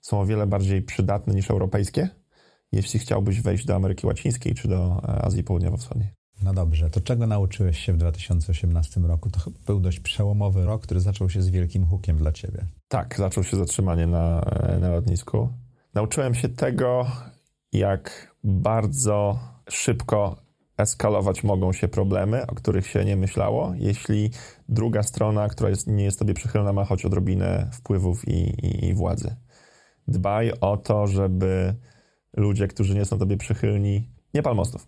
są 0.00 0.20
o 0.20 0.26
wiele 0.26 0.46
bardziej 0.46 0.82
przydatne 0.82 1.34
niż 1.34 1.50
europejskie, 1.50 2.08
jeśli 2.76 3.00
chciałbyś 3.00 3.40
wejść 3.40 3.64
do 3.64 3.74
Ameryki 3.74 4.06
Łacińskiej 4.06 4.54
czy 4.54 4.68
do 4.68 5.02
e, 5.08 5.24
Azji 5.24 5.44
Południowo-Wschodniej. 5.44 6.08
No 6.42 6.54
dobrze, 6.54 6.90
to 6.90 7.00
czego 7.00 7.26
nauczyłeś 7.26 7.78
się 7.78 7.92
w 7.92 7.96
2018 7.96 9.00
roku? 9.00 9.30
To 9.30 9.40
był 9.66 9.80
dość 9.80 10.00
przełomowy 10.00 10.64
rok, 10.64 10.82
który 10.82 11.00
zaczął 11.00 11.30
się 11.30 11.42
z 11.42 11.48
wielkim 11.48 11.86
hukiem 11.86 12.16
dla 12.16 12.32
ciebie. 12.32 12.66
Tak, 12.88 13.14
zaczął 13.18 13.44
się 13.44 13.56
zatrzymanie 13.56 14.06
na, 14.06 14.40
e, 14.40 14.78
na 14.78 14.88
lotnisku. 14.88 15.48
Nauczyłem 15.94 16.34
się 16.34 16.48
tego, 16.48 17.06
jak 17.72 18.34
bardzo 18.44 19.38
szybko 19.70 20.36
eskalować 20.76 21.44
mogą 21.44 21.72
się 21.72 21.88
problemy, 21.88 22.46
o 22.46 22.54
których 22.54 22.86
się 22.86 23.04
nie 23.04 23.16
myślało, 23.16 23.72
jeśli 23.76 24.30
druga 24.68 25.02
strona, 25.02 25.48
która 25.48 25.70
jest, 25.70 25.86
nie 25.86 26.04
jest 26.04 26.18
tobie 26.18 26.34
przychylna, 26.34 26.72
ma 26.72 26.84
choć 26.84 27.04
odrobinę 27.04 27.70
wpływów 27.72 28.28
i, 28.28 28.66
i, 28.66 28.84
i 28.88 28.94
władzy. 28.94 29.36
Dbaj 30.08 30.52
o 30.60 30.76
to, 30.76 31.06
żeby 31.06 31.74
ludzie, 32.36 32.68
którzy 32.68 32.94
nie 32.94 33.04
są 33.04 33.18
tobie 33.18 33.36
przychylni, 33.36 34.08
nie 34.34 34.42
pal 34.42 34.54
mostów. 34.54 34.86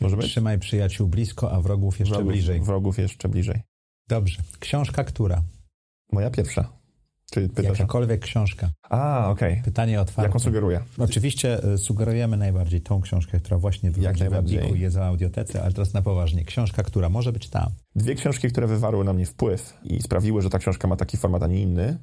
Może 0.00 0.16
być? 0.16 0.26
Trzymaj 0.26 0.58
przyjaciół 0.58 1.08
blisko, 1.08 1.52
a 1.52 1.60
wrogów 1.60 2.00
jeszcze 2.00 2.14
wrogów, 2.14 2.32
bliżej. 2.32 2.60
Wrogów 2.60 2.98
jeszcze 2.98 3.28
bliżej. 3.28 3.62
Dobrze. 4.08 4.42
Książka 4.60 5.04
która? 5.04 5.42
Moja 6.12 6.30
pierwsza. 6.30 6.72
Czyli 7.32 7.48
pytasz? 7.48 7.78
Jakakolwiek 7.78 8.20
książka. 8.20 8.70
A, 8.82 9.30
okej. 9.30 9.62
Pytanie 9.64 10.00
otwarte. 10.00 10.28
Jaką 10.28 10.38
sugeruję? 10.38 10.80
Oczywiście 10.98 11.64
y, 11.64 11.78
sugerujemy 11.78 12.36
najbardziej 12.36 12.80
tą 12.80 13.00
książkę, 13.00 13.40
która 13.40 13.58
właśnie 13.58 13.90
wychodzi 13.90 14.24
w 14.24 14.76
jest 14.76 14.96
w 14.96 15.00
audiotece, 15.00 15.62
ale 15.62 15.72
teraz 15.72 15.94
na 15.94 16.02
poważnie. 16.02 16.44
Książka, 16.44 16.82
która 16.82 17.08
może 17.08 17.32
być 17.32 17.48
ta. 17.48 17.70
Dwie 17.96 18.14
książki, 18.14 18.48
które 18.48 18.66
wywarły 18.66 19.04
na 19.04 19.12
mnie 19.12 19.26
wpływ 19.26 19.74
i 19.84 20.02
sprawiły, 20.02 20.42
że 20.42 20.50
ta 20.50 20.58
książka 20.58 20.88
ma 20.88 20.96
taki 20.96 21.16
format, 21.16 21.42
a 21.42 21.46
nie 21.46 21.60
inny, 21.60 21.98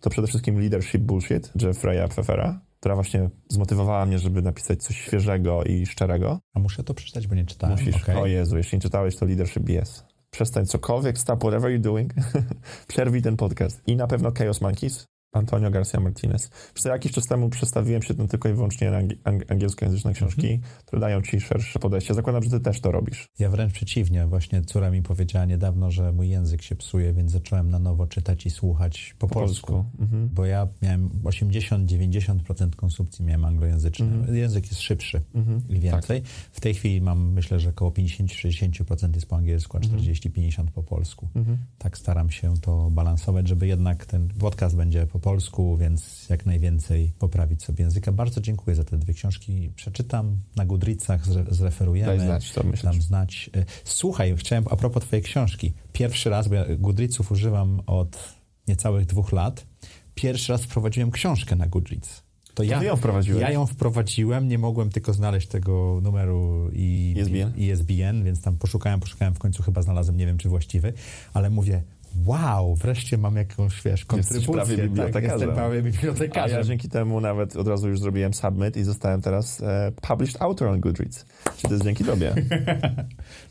to 0.00 0.10
przede 0.10 0.28
wszystkim 0.28 0.60
Leadership 0.60 1.02
Bullshit 1.02 1.52
Jeffreya 1.62 2.08
Pfeffera, 2.08 2.60
która 2.86 2.94
właśnie 2.94 3.30
zmotywowała 3.48 4.06
mnie, 4.06 4.18
żeby 4.18 4.42
napisać 4.42 4.82
coś 4.82 4.96
świeżego 4.96 5.64
i 5.64 5.86
szczerego. 5.86 6.40
A 6.54 6.58
muszę 6.58 6.84
to 6.84 6.94
przeczytać, 6.94 7.26
bo 7.26 7.34
nie 7.34 7.44
czytałem. 7.44 7.78
Musisz, 7.78 7.96
Okej. 7.96 8.16
o 8.16 8.26
Jezu, 8.26 8.56
jeśli 8.56 8.76
nie 8.76 8.82
czytałeś, 8.82 9.16
to 9.16 9.26
Leadership 9.26 9.62
BS. 9.62 10.04
Przestań 10.30 10.66
cokolwiek, 10.66 11.18
stop 11.18 11.40
whatever 11.40 11.70
you're 11.72 11.80
doing, 11.80 12.14
przerwij 12.88 13.22
ten 13.22 13.36
podcast. 13.36 13.82
I 13.86 13.96
na 13.96 14.06
pewno 14.06 14.32
Chaos 14.38 14.60
Monkeys, 14.60 15.06
Antonio 15.36 15.70
Garcia 15.70 16.00
Martinez. 16.00 16.50
Przez 16.74 16.84
jakiś 16.84 17.12
czas 17.12 17.24
temu 17.26 17.48
przestawiłem 17.48 18.02
się 18.02 18.14
na 18.14 18.26
tylko 18.28 18.48
i 18.48 18.52
wyłącznie 18.52 18.90
na 18.90 18.98
angi- 19.02 19.16
ang- 19.24 19.44
angielskojęzyczne 19.52 20.12
książki, 20.12 20.60
które 20.86 21.00
dają 21.00 21.22
ci 21.22 21.40
szersze 21.40 21.78
podejście. 21.78 22.14
Zakładam, 22.14 22.42
że 22.42 22.50
ty 22.50 22.60
też 22.60 22.80
to 22.80 22.92
robisz. 22.92 23.28
Ja 23.38 23.50
wręcz 23.50 23.72
przeciwnie. 23.72 24.26
Właśnie 24.26 24.62
córa 24.62 24.90
mi 24.90 25.02
powiedziała 25.02 25.44
niedawno, 25.44 25.90
że 25.90 26.12
mój 26.12 26.28
język 26.28 26.62
się 26.62 26.76
psuje, 26.76 27.12
więc 27.12 27.32
zacząłem 27.32 27.70
na 27.70 27.78
nowo 27.78 28.06
czytać 28.06 28.46
i 28.46 28.50
słuchać 28.50 29.14
po, 29.18 29.28
polsku. 29.28 29.84
Mhm. 30.00 30.28
Bo 30.32 30.44
ja 30.44 30.68
miałem 30.82 31.08
80-90% 31.24 32.76
konsumpcji 32.76 33.24
miałem 33.24 33.44
anglojęzyczny. 33.44 34.38
Język 34.38 34.66
jest 34.66 34.80
szybszy 34.80 35.22
Mhm. 35.34 35.62
i 35.68 35.80
więcej. 35.80 36.22
W 36.52 36.60
tej 36.60 36.74
chwili 36.74 37.00
mam, 37.00 37.32
myślę, 37.32 37.60
że 37.60 37.68
około 37.70 37.90
50-60% 37.90 39.14
jest 39.14 39.26
po 39.26 39.36
angielsku, 39.36 39.76
a 39.76 39.80
40-50% 39.80 40.70
po 40.70 40.82
polsku. 40.82 41.28
Mhm. 41.34 41.58
Tak 41.78 41.98
staram 41.98 42.30
się 42.30 42.54
to 42.60 42.90
balansować, 42.90 43.48
żeby 43.48 43.66
jednak 43.66 44.06
ten 44.06 44.28
podcast 44.28 44.76
będzie 44.76 45.06
po 45.06 45.18
polsku, 45.26 45.76
więc 45.76 46.28
jak 46.28 46.46
najwięcej 46.46 47.12
poprawić 47.18 47.62
sobie 47.62 47.84
języka. 47.84 48.12
Bardzo 48.12 48.40
dziękuję 48.40 48.76
za 48.76 48.84
te 48.84 48.98
dwie 48.98 49.14
książki. 49.14 49.70
Przeczytam 49.76 50.38
na 50.56 50.66
Goodreadsach, 50.66 51.26
zre- 51.26 51.52
zreferujemy. 51.54 52.16
Daj 52.16 52.26
znać, 52.26 52.52
co 52.52 52.62
myślisz. 52.62 52.82
Dam 52.82 53.02
znać. 53.02 53.50
Y, 53.56 53.64
Słuchaj, 53.84 54.36
chciałem 54.36 54.64
a 54.70 54.76
propos 54.76 55.02
twojej 55.02 55.22
książki. 55.22 55.72
Pierwszy 55.92 56.30
raz, 56.30 56.48
bo 56.48 56.54
ja 56.54 56.64
Goodreadsów 56.78 57.32
używam 57.32 57.80
od 57.86 58.34
niecałych 58.68 59.06
dwóch 59.06 59.32
lat. 59.32 59.66
Pierwszy 60.14 60.52
raz 60.52 60.62
wprowadziłem 60.62 61.10
książkę 61.10 61.56
na 61.56 61.66
Goodreads. 61.66 62.22
To 62.54 62.62
ja, 62.62 62.82
ją 62.82 62.96
wprowadziłeś? 62.96 63.42
Ja 63.42 63.50
ją 63.50 63.66
wprowadziłem, 63.66 64.48
nie 64.48 64.58
mogłem 64.58 64.90
tylko 64.90 65.12
znaleźć 65.12 65.48
tego 65.48 66.00
numeru 66.02 66.70
i 66.72 67.14
ISBN? 67.16 67.52
i 67.56 67.66
ISBN, 67.66 68.24
więc 68.24 68.42
tam 68.42 68.56
poszukałem, 68.56 69.00
poszukałem, 69.00 69.34
w 69.34 69.38
końcu 69.38 69.62
chyba 69.62 69.82
znalazłem, 69.82 70.16
nie 70.16 70.26
wiem 70.26 70.38
czy 70.38 70.48
właściwy, 70.48 70.92
ale 71.34 71.50
mówię, 71.50 71.82
wow, 72.24 72.74
wreszcie 72.74 73.18
mam 73.18 73.36
jakąś, 73.36 73.82
wiesz, 73.82 74.04
kontrybucję. 74.04 74.52
prawie 74.54 74.76
tak, 74.76 74.84
bibliotekarzem. 74.84 75.38
jestem 75.38 75.54
prawie 75.54 75.78
A 75.78 75.82
bibliotekarzem. 75.82 76.58
ja 76.58 76.64
dzięki 76.64 76.88
temu 76.88 77.20
nawet 77.20 77.56
od 77.56 77.68
razu 77.68 77.88
już 77.88 78.00
zrobiłem 78.00 78.34
submit 78.34 78.76
i 78.76 78.84
zostałem 78.84 79.22
teraz 79.22 79.60
e, 79.60 79.92
published 80.08 80.42
author 80.42 80.68
on 80.68 80.80
Goodreads. 80.80 81.26
Czy 81.56 81.62
to 81.62 81.72
jest 81.72 81.84
dzięki 81.84 82.04
tobie? 82.04 82.34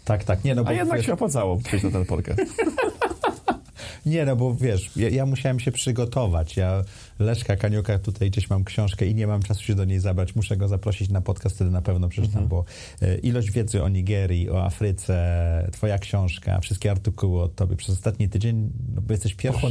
Tak, 0.06 0.24
tak, 0.24 0.44
nie 0.44 0.56
no, 0.56 0.64
bo 0.64 0.70
A 0.70 0.74
jednak 0.74 0.98
wiesz, 0.98 1.06
się 1.06 1.14
opłacało 1.14 1.58
przyjść 1.58 1.86
na 1.86 1.92
ten 1.92 2.06
podcast. 2.06 2.42
Nie, 4.06 4.26
no 4.26 4.36
bo 4.36 4.56
wiesz, 4.56 4.92
ja, 4.96 5.10
ja 5.10 5.26
musiałem 5.26 5.60
się 5.60 5.72
przygotować. 5.72 6.58
Ja 6.58 6.84
Leszka 7.20 7.56
Kaniuka 7.56 8.00
tutaj 8.00 8.32
gdzieś 8.32 8.50
mam 8.50 8.64
książkę 8.64 9.06
i 9.06 9.16
nie 9.16 9.28
mam 9.28 9.42
czasu 9.42 9.64
się 9.64 9.76
do 9.76 9.86
niej 9.86 10.00
zabrać. 10.00 10.36
Muszę 10.36 10.58
go 10.58 10.68
zaprosić 10.68 11.10
na 11.10 11.22
podcast, 11.22 11.56
wtedy 11.56 11.72
na 11.72 11.82
pewno 11.82 12.10
przeczytam, 12.10 12.48
bo 12.48 12.66
e, 13.02 13.18
ilość 13.18 13.52
wiedzy 13.52 13.84
o 13.84 13.90
Nigerii, 13.90 14.50
o 14.50 14.66
Afryce, 14.66 15.70
twoja 15.72 15.98
książka, 15.98 16.60
wszystkie 16.60 16.92
artykuły 16.92 17.42
od 17.42 17.56
tobie 17.56 17.76
przez 17.76 17.96
ostatni 17.96 18.30
tydzień, 18.30 18.70
no 18.96 19.02
bo 19.02 19.14
jesteś 19.14 19.36
pierwszym, 19.36 19.70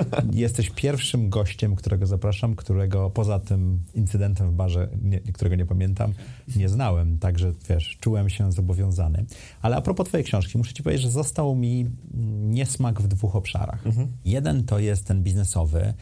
jesteś 0.32 0.70
pierwszym 0.70 1.30
gościem, 1.30 1.76
którego 1.76 2.06
zapraszam, 2.06 2.56
którego 2.56 3.10
poza 3.10 3.38
tym 3.38 3.80
incydentem 3.94 4.50
w 4.50 4.54
barze, 4.54 4.88
nie, 5.02 5.20
którego 5.20 5.56
nie 5.56 5.66
pamiętam, 5.66 6.12
nie 6.56 6.68
znałem. 6.68 7.18
Także 7.18 7.52
wiesz, 7.70 7.96
czułem 8.00 8.28
się 8.28 8.52
zobowiązany. 8.52 9.24
Ale 9.62 9.76
a 9.76 9.80
propos 9.80 10.08
twojej 10.08 10.24
książki, 10.24 10.58
muszę 10.58 10.74
ci 10.74 10.82
powiedzieć, 10.82 11.02
że 11.02 11.10
został 11.10 11.54
mi 11.54 11.80
mm, 11.80 12.50
niesmak 12.50 13.00
w 13.00 13.08
dwóch 13.08 13.36
obszarach. 13.36 13.86
Jeden 14.24 14.64
to 14.64 14.78
jest 14.78 15.06
ten 15.06 15.22
biznesowy. 15.22 15.94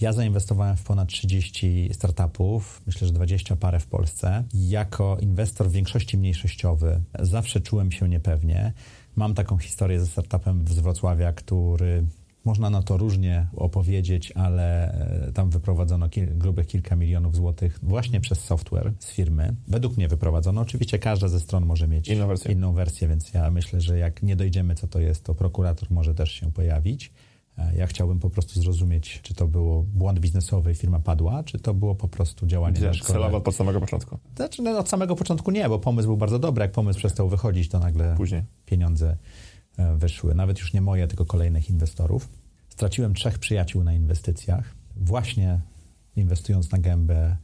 Ja 0.00 0.12
zainwestowałem 0.12 0.76
w 0.76 0.82
ponad 0.82 1.08
30 1.08 1.90
startupów, 1.92 2.82
myślę, 2.86 3.06
że 3.06 3.12
20 3.12 3.56
parę 3.56 3.80
w 3.80 3.86
Polsce. 3.86 4.44
Jako 4.54 5.18
inwestor 5.20 5.68
w 5.68 5.72
większości 5.72 6.18
mniejszościowy 6.18 7.00
zawsze 7.18 7.60
czułem 7.60 7.92
się 7.92 8.08
niepewnie. 8.08 8.72
Mam 9.16 9.34
taką 9.34 9.58
historię 9.58 10.00
ze 10.00 10.06
startupem 10.06 10.68
z 10.68 10.78
Wrocławia, 10.78 11.32
który 11.32 12.04
można 12.44 12.70
na 12.70 12.82
to 12.82 12.96
różnie 12.96 13.46
opowiedzieć, 13.56 14.32
ale 14.32 14.92
e, 15.28 15.32
tam 15.32 15.50
wyprowadzono 15.50 16.08
kil, 16.08 16.38
grubych 16.38 16.66
kilka 16.66 16.96
milionów 16.96 17.36
złotych 17.36 17.78
właśnie 17.82 18.20
przez 18.20 18.40
software 18.44 18.92
z 18.98 19.10
firmy. 19.10 19.54
Według 19.68 19.96
mnie 19.96 20.08
wyprowadzono. 20.08 20.60
Oczywiście 20.60 20.98
każda 20.98 21.28
ze 21.28 21.40
stron 21.40 21.66
może 21.66 21.88
mieć 21.88 22.08
Inną 22.08 22.26
wersję. 22.26 22.52
inną 22.52 22.72
wersję, 22.72 23.08
więc 23.08 23.34
ja 23.34 23.50
myślę, 23.50 23.80
że 23.80 23.98
jak 23.98 24.22
nie 24.22 24.36
dojdziemy, 24.36 24.74
co 24.74 24.88
to 24.88 25.00
jest, 25.00 25.24
to 25.24 25.34
prokurator 25.34 25.90
może 25.90 26.14
też 26.14 26.32
się 26.32 26.52
pojawić. 26.52 27.12
E, 27.60 27.76
Ja 27.76 27.86
chciałbym 27.86 28.18
po 28.18 28.30
prostu 28.30 28.62
zrozumieć, 28.62 29.20
czy 29.22 29.34
to 29.34 29.46
było 29.48 29.82
błąd 29.82 30.18
biznesowy 30.20 30.72
i 30.72 30.74
firma 30.74 30.98
padła, 31.00 31.42
czy 31.44 31.58
to 31.58 31.74
było 31.74 31.94
po 31.94 32.08
prostu 32.08 32.46
działanie 32.46 32.94
szkodę. 32.94 33.12
Celowo 33.12 33.42
od 33.44 33.54
samego 33.54 33.80
początku. 33.80 34.18
Znaczy, 34.36 34.62
no, 34.62 34.78
od 34.78 34.88
samego 34.88 35.16
początku 35.16 35.50
nie, 35.50 35.68
bo 35.68 35.78
pomysł 35.78 36.08
był 36.08 36.16
bardzo 36.16 36.38
dobry. 36.38 36.62
Jak 36.62 36.72
pomysł 36.72 36.98
przestał 36.98 37.28
wychodzić, 37.28 37.68
to 37.68 37.78
nagle 37.78 38.14
Później. 38.16 38.42
pieniądze 38.66 39.16
e, 39.78 39.96
wyszły. 39.96 40.34
Nawet 40.34 40.58
już 40.58 40.72
nie 40.72 40.80
moje, 40.80 41.08
tylko 41.08 41.24
kolejnych 41.24 41.70
inwestorów. 41.70 42.28
Straciłem 42.68 43.14
trzech 43.14 43.38
przyjaciół 43.38 43.84
na 43.84 43.94
inwestycjach, 43.94 44.74
właśnie 44.96 45.60
inwestując 46.16 46.70
na 46.72 46.78
gębę, 46.78 47.36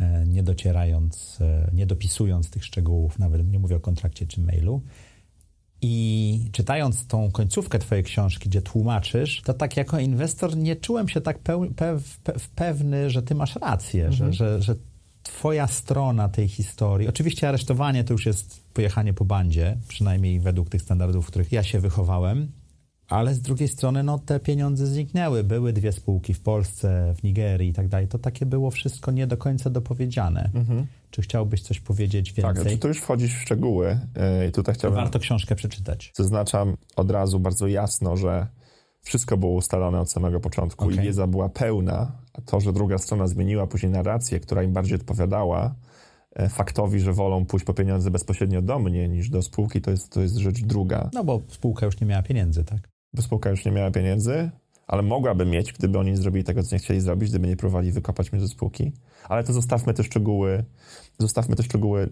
e, 0.00 0.24
nie 0.26 0.42
docierając, 0.42 1.38
nie 1.72 1.86
dopisując 1.86 2.50
tych 2.50 2.64
szczegółów, 2.64 3.18
nawet 3.18 3.48
nie 3.52 3.58
mówię 3.58 3.76
o 3.76 3.80
kontrakcie 3.80 4.26
czy 4.26 4.40
mailu. 4.40 4.82
I 5.86 6.40
czytając 6.52 7.06
tą 7.06 7.30
końcówkę 7.30 7.78
twojej 7.78 8.04
książki, 8.04 8.48
gdzie 8.48 8.62
tłumaczysz, 8.62 9.42
to 9.42 9.54
tak 9.54 9.76
jako 9.76 9.98
inwestor 9.98 10.56
nie 10.56 10.76
czułem 10.76 11.08
się 11.08 11.20
tak 11.20 11.38
peł, 11.38 11.66
pew, 11.76 12.18
pew, 12.18 12.48
pewny, 12.48 13.10
że 13.10 13.22
ty 13.22 13.34
masz 13.34 13.56
rację, 13.56 14.12
że, 14.12 14.32
że, 14.32 14.62
że 14.62 14.74
twoja 15.22 15.66
strona 15.66 16.28
tej 16.28 16.48
historii, 16.48 17.08
oczywiście 17.08 17.48
aresztowanie 17.48 18.04
to 18.04 18.12
już 18.12 18.26
jest 18.26 18.60
pojechanie 18.74 19.14
po 19.14 19.24
bandzie, 19.24 19.76
przynajmniej 19.88 20.40
według 20.40 20.68
tych 20.68 20.82
standardów, 20.82 21.24
w 21.26 21.28
których 21.28 21.52
ja 21.52 21.62
się 21.62 21.80
wychowałem, 21.80 22.52
ale 23.08 23.34
z 23.34 23.40
drugiej 23.40 23.68
strony 23.68 24.02
no, 24.02 24.18
te 24.18 24.40
pieniądze 24.40 24.86
zniknęły. 24.86 25.44
Były 25.44 25.72
dwie 25.72 25.92
spółki 25.92 26.34
w 26.34 26.40
Polsce, 26.40 27.14
w 27.18 27.22
Nigerii 27.22 27.70
i 27.70 27.72
tak 27.72 27.88
dalej. 27.88 28.08
To 28.08 28.18
takie 28.18 28.46
było 28.46 28.70
wszystko 28.70 29.10
nie 29.10 29.26
do 29.26 29.36
końca 29.36 29.70
dopowiedziane. 29.70 30.50
Mhm. 30.54 30.86
Czy 31.10 31.22
chciałbyś 31.22 31.62
coś 31.62 31.80
powiedzieć 31.80 32.32
więcej? 32.32 32.72
Tak, 32.72 32.82
tu 32.82 32.88
już 32.88 32.98
wchodzisz 32.98 33.34
w 33.34 33.40
szczegóły. 33.40 33.98
Yy, 34.42 34.52
tutaj 34.52 34.74
chciałbym... 34.74 35.00
Warto 35.00 35.18
książkę 35.18 35.54
przeczytać. 35.54 36.12
Zaznaczam 36.16 36.76
od 36.96 37.10
razu 37.10 37.40
bardzo 37.40 37.66
jasno, 37.66 38.16
że 38.16 38.46
wszystko 39.02 39.36
było 39.36 39.52
ustalone 39.52 40.00
od 40.00 40.10
samego 40.10 40.40
początku 40.40 40.84
okay. 40.84 40.96
i 40.96 41.00
wiedza 41.00 41.26
była 41.26 41.48
pełna. 41.48 42.12
A 42.32 42.40
to, 42.40 42.60
że 42.60 42.72
druga 42.72 42.98
strona 42.98 43.26
zmieniła 43.26 43.66
później 43.66 43.92
narrację, 43.92 44.40
która 44.40 44.62
im 44.62 44.72
bardziej 44.72 44.94
odpowiadała, 44.94 45.74
e, 46.34 46.48
faktowi, 46.48 47.00
że 47.00 47.12
wolą 47.12 47.46
pójść 47.46 47.66
po 47.66 47.74
pieniądze 47.74 48.10
bezpośrednio 48.10 48.62
do 48.62 48.78
mnie 48.78 49.08
niż 49.08 49.30
do 49.30 49.42
spółki, 49.42 49.80
to 49.80 49.90
jest, 49.90 50.12
to 50.12 50.20
jest 50.20 50.36
rzecz 50.36 50.62
druga. 50.62 51.10
No 51.14 51.24
bo 51.24 51.42
spółka 51.48 51.86
już 51.86 52.00
nie 52.00 52.06
miała 52.06 52.22
pieniędzy, 52.22 52.64
tak? 52.64 52.95
Bo 53.16 53.22
spółka 53.22 53.50
już 53.50 53.64
nie 53.64 53.72
miała 53.72 53.90
pieniędzy, 53.90 54.50
ale 54.86 55.02
mogłaby 55.02 55.46
mieć, 55.46 55.72
gdyby 55.72 55.98
oni 55.98 56.10
nie 56.10 56.16
zrobili 56.16 56.44
tego, 56.44 56.62
co 56.62 56.76
nie 56.76 56.78
chcieli 56.78 57.00
zrobić, 57.00 57.30
gdyby 57.30 57.48
nie 57.48 57.56
próbowali 57.56 57.92
wykopać 57.92 58.32
mnie 58.32 58.40
ze 58.40 58.48
spółki. 58.48 58.92
Ale 59.28 59.44
to 59.44 59.52
zostawmy 59.52 59.94
te 59.94 60.04
szczegóły, 60.04 60.64
zostawmy 61.18 61.56
te 61.56 61.62
szczegóły 61.62 62.02
e, 62.02 62.08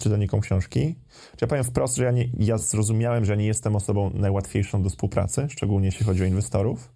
czytelnikom 0.00 0.40
książki. 0.40 0.94
Czy 1.10 1.38
ja 1.40 1.48
powiem 1.48 1.64
wprost, 1.64 1.96
że 1.96 2.04
ja, 2.04 2.10
nie, 2.10 2.28
ja 2.38 2.58
zrozumiałem, 2.58 3.24
że 3.24 3.32
ja 3.32 3.36
nie 3.36 3.46
jestem 3.46 3.76
osobą 3.76 4.10
najłatwiejszą 4.14 4.82
do 4.82 4.90
współpracy, 4.90 5.46
szczególnie 5.50 5.86
jeśli 5.86 6.06
chodzi 6.06 6.22
o 6.22 6.26
inwestorów, 6.26 6.92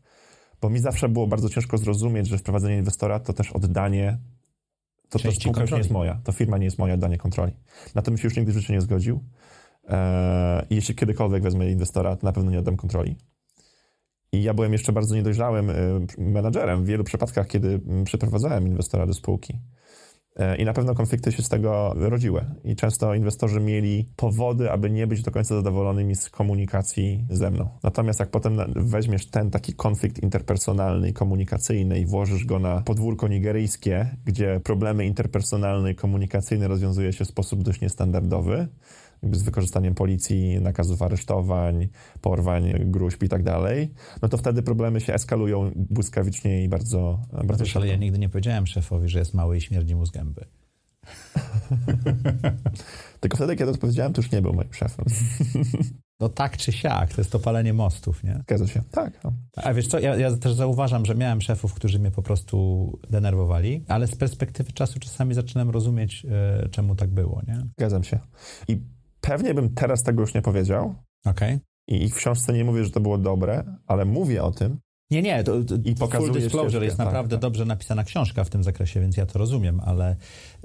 bo 0.61 0.70
mi 0.70 0.78
zawsze 0.78 1.09
było 1.09 1.26
bardzo 1.26 1.48
ciężko 1.48 1.78
zrozumieć, 1.78 2.28
że 2.28 2.38
wprowadzenie 2.38 2.76
inwestora 2.76 3.20
to 3.20 3.32
też 3.32 3.52
oddanie 3.52 4.18
to, 5.09 5.18
to 5.18 5.32
spółka 5.32 5.61
już 5.61 5.70
nie 5.70 5.78
jest 5.78 5.90
moja, 5.90 6.20
to 6.24 6.32
firma 6.32 6.59
nie 6.59 6.64
jest 6.64 6.78
moja, 6.78 6.94
oddanie 6.94 7.18
kontroli. 7.18 7.52
Na 7.94 8.02
to 8.02 8.11
bym 8.11 8.18
się 8.18 8.24
już 8.24 8.36
nigdy 8.36 8.52
w 8.52 8.57
życiu 8.57 8.72
nie 8.72 8.80
zgodził. 8.80 9.20
Eee, 9.88 10.66
jeśli 10.70 10.94
kiedykolwiek 10.94 11.42
wezmę 11.42 11.70
inwestora, 11.70 12.16
to 12.16 12.26
na 12.26 12.32
pewno 12.32 12.50
nie 12.50 12.59
oddam 12.59 12.76
kontroli. 12.76 13.16
I 14.35 14.43
ja 14.43 14.55
byłem 14.55 14.72
jeszcze 14.72 14.93
bardzo 14.93 15.14
niedojrzałym 15.14 15.70
e, 15.70 15.74
menadżerem 16.18 16.85
w 16.85 16.87
wielu 16.87 17.05
przypadkach, 17.05 17.47
kiedy 17.47 17.80
przeprowadzałem 18.05 18.66
inwestora 18.66 19.07
do 19.07 19.14
spółki. 19.14 19.59
E, 20.37 20.57
I 20.57 20.64
na 20.64 20.72
pewno 20.72 20.95
konflikty 20.95 21.32
się 21.32 21.43
z 21.43 21.49
tego 21.49 21.95
rodziły. 21.97 22.45
I 22.64 22.76
często 22.76 23.14
inwestorzy 23.14 23.61
mieli 23.61 24.09
powody, 24.16 24.70
aby 24.70 24.91
nie 24.91 25.07
być 25.07 25.22
do 25.22 25.30
końca 25.30 25.55
zadowolonymi 25.55 26.16
z 26.16 26.30
komunikacji 26.30 27.26
ze 27.30 27.51
mną. 27.51 27.68
Natomiast 27.82 28.20
jak 28.20 28.30
potem 28.30 28.57
weźmiesz 28.76 29.26
ten 29.26 29.51
taki 29.51 29.74
konflikt 29.74 30.22
interpersonalny 30.22 31.09
i 31.09 31.12
komunikacyjny 31.12 31.99
i 31.99 32.07
włożysz 32.07 32.45
go 32.45 32.59
na 32.59 32.80
podwórko 32.80 33.28
nigeryjskie, 33.28 34.16
gdzie 34.24 34.61
problemy 34.64 35.07
interpersonalne 35.07 35.91
i 35.91 35.95
komunikacyjne 35.95 36.68
rozwiązuje 36.68 37.12
się 37.12 37.24
w 37.24 37.28
sposób 37.28 37.62
dość 37.62 37.80
niestandardowy, 37.80 38.68
z 39.32 39.42
wykorzystaniem 39.42 39.94
policji, 39.94 40.60
nakazów 40.60 41.02
aresztowań, 41.02 41.88
porwań, 42.20 42.72
gruźb 42.84 43.22
i 43.22 43.28
tak 43.28 43.42
dalej, 43.42 43.90
no 44.22 44.28
to 44.28 44.36
wtedy 44.36 44.62
problemy 44.62 45.00
się 45.00 45.14
eskalują 45.14 45.70
błyskawicznie 45.76 46.64
i 46.64 46.68
bardzo, 46.68 47.20
bardzo 47.44 47.64
Wiesz, 47.64 47.76
ale 47.76 47.86
ja 47.86 47.96
nigdy 47.96 48.18
nie 48.18 48.28
powiedziałem 48.28 48.66
szefowi, 48.66 49.08
że 49.08 49.18
jest 49.18 49.34
mały 49.34 49.56
i 49.56 49.60
śmierdzi 49.60 49.94
mu 49.94 50.06
z 50.06 50.10
gęby. 50.10 50.44
Tylko 53.20 53.36
wtedy, 53.36 53.56
kiedy 53.56 53.70
odpowiedziałem, 53.70 54.12
to 54.12 54.22
już 54.22 54.32
nie 54.32 54.42
był 54.42 54.54
moim 54.54 54.72
szefem. 54.72 55.04
No 56.20 56.28
tak 56.28 56.56
czy 56.56 56.72
siak, 56.72 57.14
to 57.14 57.20
jest 57.20 57.32
to 57.32 57.38
palenie 57.38 57.72
mostów, 57.72 58.24
nie? 58.24 58.40
Zgadza 58.42 58.66
się, 58.66 58.82
tak. 58.90 59.24
No. 59.24 59.32
A 59.56 59.74
wiesz 59.74 59.86
co, 59.86 59.98
ja, 59.98 60.16
ja, 60.16 60.36
też 60.36 60.54
zauważam, 60.54 61.06
że 61.06 61.14
miałem 61.14 61.40
szefów, 61.40 61.74
którzy 61.74 61.98
mnie 61.98 62.10
po 62.10 62.22
prostu 62.22 62.98
denerwowali, 63.10 63.84
ale 63.88 64.06
z 64.06 64.16
perspektywy 64.16 64.72
czasu 64.72 65.00
czasami 65.00 65.34
zaczynam 65.34 65.70
rozumieć, 65.70 66.26
e, 66.30 66.68
czemu 66.68 66.94
tak 66.94 67.10
było, 67.10 67.42
nie? 67.48 67.60
Zgadzam 67.78 68.04
się. 68.04 68.18
I 68.68 68.80
Pewnie 69.26 69.54
bym 69.54 69.74
teraz 69.74 70.02
tego 70.02 70.20
już 70.20 70.34
nie 70.34 70.42
powiedział. 70.42 70.94
Okej. 71.26 71.54
Okay. 71.54 71.60
I 71.86 72.08
w 72.08 72.14
książce 72.14 72.52
nie 72.52 72.64
mówię, 72.64 72.84
że 72.84 72.90
to 72.90 73.00
było 73.00 73.18
dobre, 73.18 73.64
ale 73.86 74.04
mówię 74.04 74.42
o 74.42 74.50
tym. 74.50 74.78
Nie, 75.10 75.22
nie, 75.22 75.44
to, 75.44 75.64
to 75.64 75.74
I 75.84 75.94
pokazuje 75.94 76.32
full 76.32 76.40
disclosure 76.40 76.68
ścieżkę. 76.68 76.84
jest 76.84 76.98
naprawdę 76.98 77.36
tak, 77.36 77.40
tak. 77.40 77.40
dobrze 77.40 77.64
napisana 77.64 78.04
książka 78.04 78.44
w 78.44 78.50
tym 78.50 78.64
zakresie, 78.64 79.00
więc 79.00 79.16
ja 79.16 79.26
to 79.26 79.38
rozumiem, 79.38 79.80
ale 79.80 80.16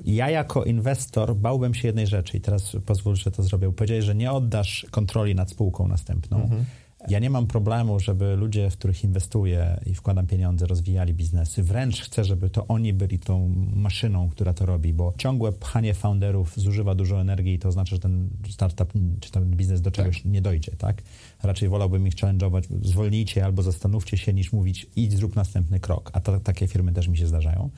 ja 0.06 0.30
jako 0.30 0.64
inwestor 0.64 1.36
bałbym 1.36 1.74
się 1.74 1.88
jednej 1.88 2.08
rzeczy 2.08 2.38
i 2.38 2.42
teraz 2.42 2.78
pozwól, 2.86 3.16
że 3.16 3.32
to 3.32 3.44
zrobię. 3.44 3.74
Powiedziałeś, 3.74 4.06
że 4.06 4.16
nie 4.16 4.32
oddasz 4.32 4.88
kontroli 4.92 5.36
nad 5.36 5.50
spółką 5.52 5.88
następną. 5.88 6.42
Mhm. 6.42 6.66
Ja 7.08 7.20
nie 7.20 7.30
mam 7.30 7.48
problemu, 7.48 8.00
żeby 8.00 8.36
ludzie, 8.36 8.70
w 8.70 8.78
których 8.78 9.04
inwestuję 9.04 9.80
i 9.86 9.96
wkładam 9.96 10.28
pieniądze, 10.28 10.68
rozwijali 10.68 11.14
biznesy. 11.14 11.64
Wręcz 11.64 12.02
chcę, 12.02 12.26
żeby 12.26 12.50
to 12.50 12.68
oni 12.68 12.94
byli 12.94 13.20
tą 13.20 13.56
maszyną, 13.76 14.30
która 14.30 14.54
to 14.54 14.66
robi, 14.66 14.94
bo 14.94 15.14
ciągłe 15.18 15.52
pchanie 15.52 15.94
founderów 15.94 16.54
zużywa 16.60 16.96
dużo 16.96 17.22
energii 17.22 17.54
i 17.54 17.60
to 17.60 17.70
oznacza, 17.70 17.96
że 17.96 18.00
ten 18.00 18.30
startup 18.50 18.94
czy 19.20 19.32
ten 19.32 19.56
biznes 19.56 19.82
do 19.82 19.92
czegoś 19.92 20.16
tak. 20.16 20.32
nie 20.32 20.42
dojdzie, 20.42 20.72
tak? 20.78 21.02
Raczej 21.44 21.70
wolałbym 21.70 22.08
ich 22.08 22.16
challenge'ować, 22.16 22.64
zwolnijcie 22.82 23.46
albo 23.46 23.64
zastanówcie 23.64 24.18
się, 24.18 24.34
niż 24.34 24.54
mówić 24.54 24.88
idź, 24.96 25.14
zrób 25.18 25.36
następny 25.36 25.80
krok. 25.80 26.12
A 26.14 26.22
takie 26.22 26.68
firmy 26.68 26.94
też 26.94 27.08
mi 27.08 27.18
się 27.18 27.28
zdarzają 27.28 27.70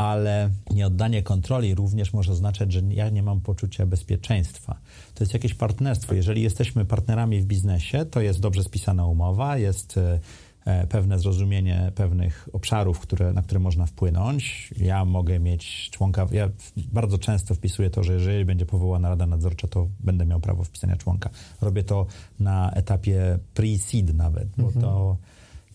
ale 0.00 0.50
nieoddanie 0.70 1.22
kontroli 1.22 1.74
również 1.74 2.12
może 2.12 2.32
oznaczać, 2.32 2.72
że 2.72 2.80
ja 2.88 3.08
nie 3.08 3.22
mam 3.22 3.40
poczucia 3.40 3.86
bezpieczeństwa. 3.86 4.78
To 5.14 5.24
jest 5.24 5.34
jakieś 5.34 5.54
partnerstwo. 5.54 6.14
Jeżeli 6.14 6.42
jesteśmy 6.42 6.84
partnerami 6.84 7.40
w 7.40 7.44
biznesie, 7.44 8.04
to 8.04 8.20
jest 8.20 8.40
dobrze 8.40 8.62
spisana 8.64 9.06
umowa, 9.06 9.56
jest 9.56 9.98
e, 9.98 10.20
e, 10.64 10.86
pewne 10.86 11.18
zrozumienie 11.18 11.92
pewnych 11.94 12.48
obszarów, 12.52 13.00
które, 13.00 13.32
na 13.32 13.42
które 13.42 13.60
można 13.60 13.86
wpłynąć. 13.86 14.74
Ja 14.76 15.04
mogę 15.04 15.38
mieć 15.38 15.90
członka, 15.92 16.26
ja 16.32 16.48
bardzo 16.76 17.18
często 17.18 17.54
wpisuję 17.54 17.90
to, 17.90 18.02
że 18.02 18.12
jeżeli 18.12 18.44
będzie 18.44 18.66
powołana 18.66 19.08
Rada 19.08 19.26
Nadzorcza, 19.26 19.68
to 19.68 19.88
będę 20.00 20.26
miał 20.26 20.40
prawo 20.40 20.64
wpisania 20.64 20.96
członka. 20.96 21.30
Robię 21.60 21.82
to 21.82 22.06
na 22.38 22.70
etapie 22.70 23.38
pre-seed 23.54 24.14
nawet, 24.14 24.48
bo 24.56 24.66
mhm. 24.66 24.84
to 24.84 25.16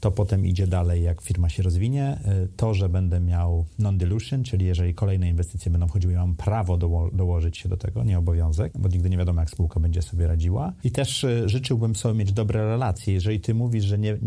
to 0.06 0.12
potem 0.12 0.46
idzie 0.46 0.68
dalej, 0.68 1.04
jak 1.04 1.22
firma 1.22 1.50
się 1.50 1.64
rozwinie. 1.64 2.20
Y, 2.44 2.48
to, 2.58 2.74
że 2.74 2.90
będę 2.90 3.20
miał 3.20 3.66
non-dilution, 3.80 4.44
czyli 4.44 4.66
jeżeli 4.66 4.94
kolejne 4.94 5.30
inwestycje 5.30 5.72
będą 5.72 5.88
wchodziły, 5.88 6.14
ja 6.14 6.20
mam 6.20 6.36
prawo 6.36 6.78
doło 6.78 7.10
dołożyć 7.12 7.58
się 7.58 7.70
do 7.70 7.78
tego, 7.78 8.04
nie 8.04 8.20
obowiązek, 8.20 8.74
bo 8.80 8.90
nigdy 8.90 9.10
nie 9.10 9.18
wiadomo, 9.18 9.42
jak 9.42 9.50
spółka 9.50 9.80
będzie 9.80 10.02
sobie 10.02 10.28
radziła. 10.28 10.74
I 10.84 10.92
też 10.92 11.24
y, 11.24 11.50
życzyłbym 11.50 11.96
sobie 11.96 12.20
mieć 12.20 12.34
dobre 12.34 12.68
relacje. 12.68 13.14
Jeżeli 13.14 13.40
ty 13.40 13.54
mówisz, 13.54 13.84
że 13.84 13.98
nie, 13.98 14.18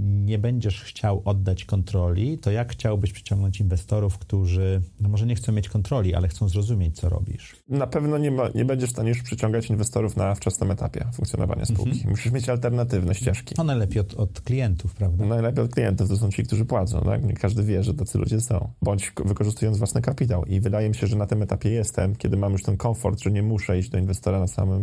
nie 0.00 0.38
będziesz 0.38 0.82
chciał 0.82 1.22
oddać 1.24 1.64
kontroli, 1.64 2.38
to 2.38 2.50
jak 2.50 2.72
chciałbyś 2.72 3.12
przyciągnąć 3.12 3.60
inwestorów, 3.60 4.18
którzy, 4.18 4.82
no 5.00 5.08
może 5.08 5.26
nie 5.26 5.34
chcą 5.34 5.52
mieć 5.52 5.68
kontroli, 5.68 6.14
ale 6.14 6.28
chcą 6.28 6.48
zrozumieć, 6.48 6.96
co 6.96 7.08
robisz? 7.08 7.56
Na 7.68 7.86
pewno 7.86 8.18
nie, 8.18 8.30
ma, 8.30 8.48
nie 8.54 8.64
będziesz 8.64 8.90
w 8.90 8.92
stanie 8.92 9.08
już 9.08 9.22
przyciągać 9.22 9.70
inwestorów 9.70 10.16
na 10.16 10.34
wczesnym 10.34 10.70
etapie 10.70 11.04
funkcjonowania 11.14 11.64
spółki. 11.64 11.92
Mhm. 11.92 12.10
Musisz 12.10 12.32
mieć 12.32 12.48
alternatywne 12.48 13.14
ścieżki. 13.14 13.54
To 13.54 13.64
najlepiej 13.64 14.00
od, 14.00 14.14
od 14.14 14.40
klientów, 14.40 14.94
prawda? 14.94 15.21
No, 15.22 15.28
najlepiej 15.28 15.64
od 15.64 15.70
klientów 15.74 16.08
to 16.08 16.16
są 16.16 16.30
ci, 16.30 16.42
którzy 16.42 16.64
płacą. 16.64 17.00
Tak? 17.00 17.20
Każdy 17.40 17.62
wie, 17.62 17.82
że 17.82 17.94
tacy 17.94 18.18
ludzie 18.18 18.40
są. 18.40 18.72
Bądź 18.82 19.12
wykorzystując 19.24 19.78
własny 19.78 20.02
kapitał. 20.02 20.44
I 20.44 20.60
wydaje 20.60 20.88
mi 20.88 20.94
się, 20.94 21.06
że 21.06 21.16
na 21.16 21.26
tym 21.26 21.42
etapie 21.42 21.70
jestem, 21.70 22.16
kiedy 22.16 22.36
mam 22.36 22.52
już 22.52 22.62
ten 22.62 22.76
komfort, 22.76 23.20
że 23.20 23.30
nie 23.30 23.42
muszę 23.42 23.78
iść 23.78 23.88
do 23.88 23.98
inwestora 23.98 24.40
na 24.40 24.46
samym, 24.46 24.82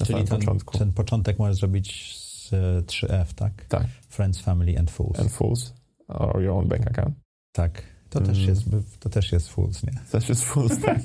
na 0.00 0.06
Czyli 0.06 0.12
samym 0.12 0.26
ten, 0.26 0.38
początku. 0.38 0.78
ten 0.78 0.92
początek 0.92 1.38
możesz 1.38 1.56
zrobić 1.56 2.16
z 2.16 2.50
3F, 2.86 3.34
tak? 3.34 3.64
Tak. 3.68 3.86
Friends, 4.08 4.40
Family 4.40 4.78
and 4.78 4.90
Fools. 4.90 5.20
And 5.20 5.32
Fools. 5.32 5.74
Or 6.08 6.42
your 6.42 6.56
own 6.56 6.68
bank 6.68 6.86
account. 6.86 7.14
Tak. 7.52 7.82
To, 8.10 8.18
mm. 8.18 8.30
też, 8.30 8.46
jest, 8.46 8.62
to 9.00 9.08
też 9.08 9.32
jest 9.32 9.48
Fools, 9.48 9.82
nie? 9.82 9.92
To 9.92 10.18
też 10.18 10.28
jest 10.28 10.44
Fools, 10.44 10.80
tak. 10.80 10.98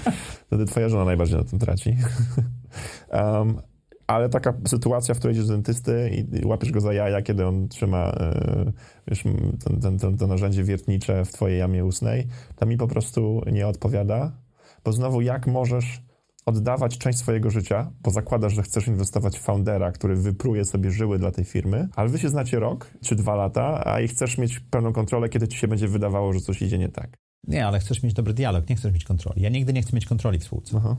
Wtedy 0.46 0.66
twoja 0.66 0.88
żona 0.88 1.04
najbardziej 1.04 1.38
na 1.38 1.44
tym 1.44 1.58
traci. 1.58 1.96
um, 3.12 3.60
ale 4.10 4.28
taka 4.28 4.54
sytuacja, 4.66 5.14
w 5.14 5.18
której 5.18 5.34
idziesz 5.34 5.46
do 5.46 5.52
dentysty 5.52 6.10
i, 6.42 6.46
łapiesz 6.46 6.70
go 6.70 6.80
za 6.80 6.92
jaja, 6.92 7.22
kiedy 7.22 7.46
on 7.46 7.68
trzyma 7.68 8.12
yy, 8.66 8.72
wiesz, 9.08 9.22
ten, 9.64 9.80
ten, 9.80 9.98
ten, 9.98 10.16
to 10.16 10.26
narzędzie 10.26 10.64
wiertnicze 10.64 11.24
w 11.24 11.32
twojej 11.32 11.58
jamie 11.58 11.84
ustnej, 11.84 12.26
to 12.56 12.66
mi 12.66 12.76
po 12.76 12.88
prostu 12.88 13.42
nie 13.52 13.66
odpowiada, 13.66 14.32
bo 14.84 14.92
znowu 14.92 15.20
jak 15.20 15.46
możesz 15.46 16.02
oddawać 16.46 16.98
część 16.98 17.18
swojego 17.18 17.50
życia, 17.50 17.90
bo 18.02 18.10
zakładasz, 18.10 18.54
że 18.54 18.62
chcesz 18.62 18.86
inwestować 18.86 19.38
w 19.38 19.42
foundera, 19.42 19.92
który 19.92 20.16
wypruje 20.16 20.64
sobie 20.64 20.90
żyły 20.90 21.18
dla 21.18 21.30
tej 21.30 21.44
firmy, 21.44 21.88
ale 21.96 22.08
wy 22.08 22.18
się 22.18 22.28
znacie 22.28 22.58
rok 22.58 22.90
czy 23.02 23.16
dwa 23.16 23.34
lata, 23.34 23.82
a 23.86 24.00
i 24.00 24.08
chcesz 24.08 24.38
mieć 24.38 24.60
pełną 24.60 24.92
kontrolę, 24.92 25.28
kiedy 25.28 25.48
ci 25.48 25.58
się 25.58 25.68
będzie 25.68 25.88
wydawało, 25.88 26.32
że 26.32 26.40
coś 26.40 26.62
idzie 26.62 26.78
nie 26.78 26.88
tak. 26.88 27.16
Nie, 27.48 27.66
ale 27.66 27.78
chcesz 27.78 28.02
mieć 28.02 28.14
dobry 28.14 28.34
dialog, 28.34 28.68
nie 28.68 28.76
chcesz 28.76 28.92
mieć 28.92 29.04
kontroli. 29.04 29.42
Ja 29.42 29.48
nigdy 29.48 29.72
nie 29.72 29.82
chcę 29.82 29.96
mieć 29.96 30.06
kontroli 30.06 30.38
w 30.38 30.44
spółce. 30.44 30.76
Aha. 30.76 30.96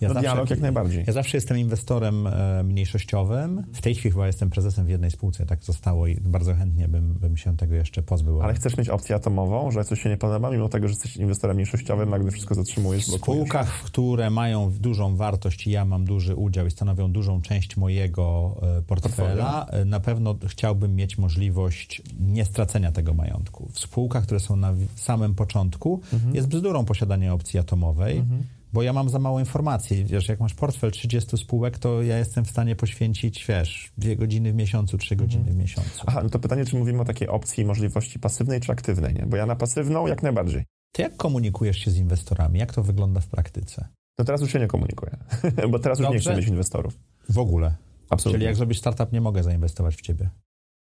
Ja 0.00 0.08
no 0.08 0.14
zawsze, 0.14 0.28
dialog 0.28 0.50
jak 0.50 0.60
najbardziej. 0.60 1.04
Ja 1.06 1.12
zawsze 1.12 1.36
jestem 1.36 1.58
inwestorem 1.58 2.26
e, 2.26 2.62
mniejszościowym. 2.62 3.62
W 3.72 3.80
tej 3.80 3.94
chwili 3.94 4.12
chyba 4.12 4.26
jestem 4.26 4.50
prezesem 4.50 4.86
w 4.86 4.88
jednej 4.88 5.10
spółce, 5.10 5.46
tak 5.46 5.64
zostało 5.64 6.06
i 6.06 6.16
bardzo 6.20 6.54
chętnie 6.54 6.88
bym, 6.88 7.14
bym 7.14 7.36
się 7.36 7.56
tego 7.56 7.74
jeszcze 7.74 8.02
pozbył. 8.02 8.42
Ale 8.42 8.54
chcesz 8.54 8.76
mieć 8.76 8.88
opcję 8.88 9.14
atomową, 9.14 9.70
że 9.70 9.84
coś 9.84 10.02
się 10.02 10.08
nie 10.08 10.16
podoba, 10.16 10.50
mimo 10.50 10.68
tego, 10.68 10.88
że 10.88 10.92
jesteś 10.92 11.16
inwestorem 11.16 11.56
mniejszościowym, 11.56 12.10
nagle 12.10 12.30
wszystko 12.30 12.54
zatrzymujesz, 12.54 13.06
W 13.06 13.10
spółkach, 13.10 13.82
które 13.84 14.30
mają 14.30 14.70
dużą 14.70 15.16
wartość 15.16 15.66
i 15.66 15.70
ja 15.70 15.84
mam 15.84 16.04
duży 16.04 16.34
udział 16.34 16.66
i 16.66 16.70
stanowią 16.70 17.12
dużą 17.12 17.42
część 17.42 17.76
mojego 17.76 18.56
e, 18.78 18.82
portfela, 18.82 19.66
e, 19.66 19.84
na 19.84 20.00
pewno 20.00 20.36
chciałbym 20.46 20.94
mieć 20.94 21.18
możliwość 21.18 22.02
nie 22.20 22.44
stracenia 22.44 22.92
tego 22.92 23.14
majątku. 23.14 23.68
W 23.72 23.78
spółkach, 23.78 24.22
które 24.22 24.40
są 24.40 24.56
na 24.56 24.74
samym 24.94 25.34
początku, 25.34 26.00
mhm. 26.12 26.34
jest 26.34 26.48
bzdurą 26.48 26.84
posiadanie 26.84 27.32
opcji 27.32 27.58
atomowej. 27.60 28.18
Mhm 28.18 28.42
bo 28.76 28.82
ja 28.82 28.92
mam 28.92 29.08
za 29.08 29.18
mało 29.18 29.40
informacji. 29.40 30.04
Wiesz, 30.04 30.28
jak 30.28 30.40
masz 30.40 30.54
portfel 30.54 30.90
30 30.90 31.36
spółek, 31.36 31.78
to 31.78 32.02
ja 32.02 32.18
jestem 32.18 32.44
w 32.44 32.50
stanie 32.50 32.76
poświęcić, 32.76 33.46
wiesz, 33.48 33.92
dwie 33.98 34.16
godziny 34.16 34.52
w 34.52 34.54
miesiącu, 34.54 34.98
trzy 34.98 35.16
godziny 35.16 35.50
w 35.52 35.56
miesiącu. 35.56 36.04
Aha, 36.06 36.20
no 36.22 36.30
to 36.30 36.38
pytanie, 36.38 36.64
czy 36.64 36.76
mówimy 36.76 37.00
o 37.00 37.04
takiej 37.04 37.28
opcji 37.28 37.64
możliwości 37.64 38.18
pasywnej 38.18 38.60
czy 38.60 38.72
aktywnej, 38.72 39.14
nie? 39.14 39.26
Bo 39.26 39.36
ja 39.36 39.46
na 39.46 39.56
pasywną 39.56 40.06
jak 40.06 40.22
najbardziej. 40.22 40.64
Ty 40.92 41.02
jak 41.02 41.16
komunikujesz 41.16 41.78
się 41.78 41.90
z 41.90 41.98
inwestorami? 41.98 42.58
Jak 42.58 42.72
to 42.74 42.82
wygląda 42.82 43.20
w 43.20 43.26
praktyce? 43.26 43.88
No 44.18 44.24
teraz 44.24 44.40
już 44.40 44.52
się 44.52 44.60
nie 44.60 44.66
komunikuję, 44.66 45.16
bo 45.70 45.78
teraz 45.78 45.98
już 45.98 46.08
nie 46.08 46.14
Dobrze. 46.14 46.30
chcę 46.30 46.40
mieć 46.40 46.48
inwestorów. 46.48 46.98
W 47.28 47.38
ogóle. 47.38 47.74
Absolutnie. 48.10 48.38
Czyli 48.38 48.46
jak 48.46 48.56
zrobisz 48.56 48.78
startup, 48.78 49.12
nie 49.12 49.20
mogę 49.20 49.42
zainwestować 49.42 49.96
w 49.96 50.00
ciebie. 50.00 50.30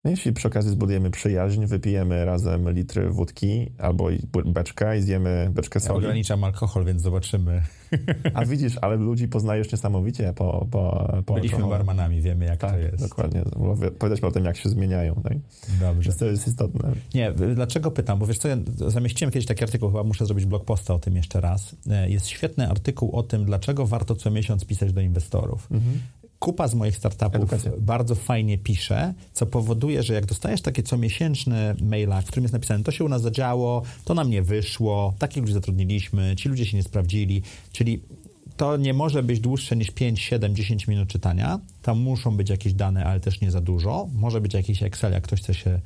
No 0.04 0.12
Jeśli 0.12 0.34
przy 0.34 0.48
okazji 0.48 0.72
zbudujemy 0.72 1.12
przyjaźń, 1.12 1.66
wypijemy 1.66 2.26
razem 2.26 2.72
litry 2.74 3.10
wódki 3.10 3.72
albo 3.78 4.08
beczkę 4.46 4.98
i 4.98 5.02
zjemy 5.02 5.50
beczkę 5.54 5.80
Ja 5.80 5.86
soli. 5.88 5.98
ograniczam 6.00 6.44
alkohol, 6.44 6.86
więc 6.86 7.02
zobaczymy. 7.02 7.62
A 8.34 8.46
widzisz, 8.46 8.74
ale 8.82 8.96
ludzi 8.96 9.28
poznajesz 9.28 9.72
niesamowicie 9.72 10.34
po, 10.36 10.68
po, 10.72 11.08
po 11.26 11.34
Byliśmy 11.34 11.56
alkoholu. 11.58 11.78
barmanami, 11.78 12.22
wiemy 12.22 12.46
jak 12.46 12.60
Tak, 12.60 12.72
to 12.72 12.78
jest. 12.78 13.04
dokładnie. 13.10 13.44
Powiedzieliśmy 14.00 14.28
o 14.28 14.32
tym, 14.32 14.46
jak 14.46 14.58
się 14.58 14.70
zmieniają. 14.70 15.16
Tak? 15.24 15.34
Dobrze. 15.80 16.10
Więc 16.10 16.18
to 16.20 16.26
jest 16.26 16.48
istotne. 16.48 16.92
Nie, 17.14 17.32
dlaczego 17.32 17.92
pytam? 17.92 18.20
Bo 18.20 18.26
wiesz 18.28 18.38
co, 18.38 18.48
ja 18.48 18.58
zamieściłem 18.88 19.32
kiedyś 19.32 19.46
taki 19.48 19.64
artykuł, 19.64 19.90
chyba 19.90 20.04
muszę 20.04 20.26
zrobić 20.26 20.46
blog 20.46 20.66
posta 20.66 20.94
o 20.94 21.00
tym 21.00 21.16
jeszcze 21.16 21.42
raz. 21.42 21.76
E, 21.90 22.10
Jest 22.10 22.28
świetny 22.28 22.70
artykuł 22.70 23.16
o 23.16 23.24
tym, 23.24 23.46
dlaczego 23.46 23.86
warto 23.88 24.16
co 24.16 24.32
miesiąc 24.32 24.66
pisać 24.66 24.94
do 24.94 25.02
inwestorów. 25.02 25.68
Kupa 26.42 26.68
z 26.68 26.76
moich 26.76 26.98
startupów 26.98 27.36
Edukacja. 27.36 27.72
bardzo 27.80 28.16
fajnie 28.16 28.58
pisze, 28.58 29.14
co 29.34 29.46
powoduje, 29.46 30.04
że 30.04 30.14
jak 30.14 30.26
dostajesz 30.26 30.62
takie 30.62 30.84
comiesięczne 30.84 31.76
maila, 31.82 32.22
w 32.22 32.26
którym 32.26 32.44
jest 32.44 32.54
napisane, 32.54 32.84
to 32.84 32.92
się 32.92 33.04
u 33.04 33.10
nas 33.10 33.22
zadziało, 33.22 33.82
to 34.06 34.14
nam 34.14 34.30
nie 34.30 34.42
wyszło, 34.42 35.14
takich 35.20 35.42
ludzi 35.42 35.54
zatrudniliśmy, 35.54 36.36
ci 36.36 36.50
ludzie 36.50 36.66
się 36.66 36.78
nie 36.78 36.84
sprawdzili, 36.84 37.42
czyli 37.72 38.02
to 38.58 38.78
nie 38.78 38.94
może 38.94 39.24
być 39.24 39.40
dłuższe 39.40 39.76
niż 39.76 39.92
5, 39.92 40.22
7, 40.22 40.56
10 40.56 40.88
minut 40.88 41.10
czytania. 41.10 41.60
Tam 41.82 42.00
muszą 42.00 42.38
być 42.38 42.50
jakieś 42.50 42.74
dane, 42.74 43.06
ale 43.06 43.20
też 43.20 43.42
nie 43.42 43.52
za 43.52 43.62
dużo. 43.62 44.08
Może 44.16 44.42
być 44.42 44.54
jakiś 44.54 44.84
Excel, 44.84 45.12
jak 45.12 45.24
ktoś 45.24 45.42
chce 45.42 45.54
się 45.54 45.80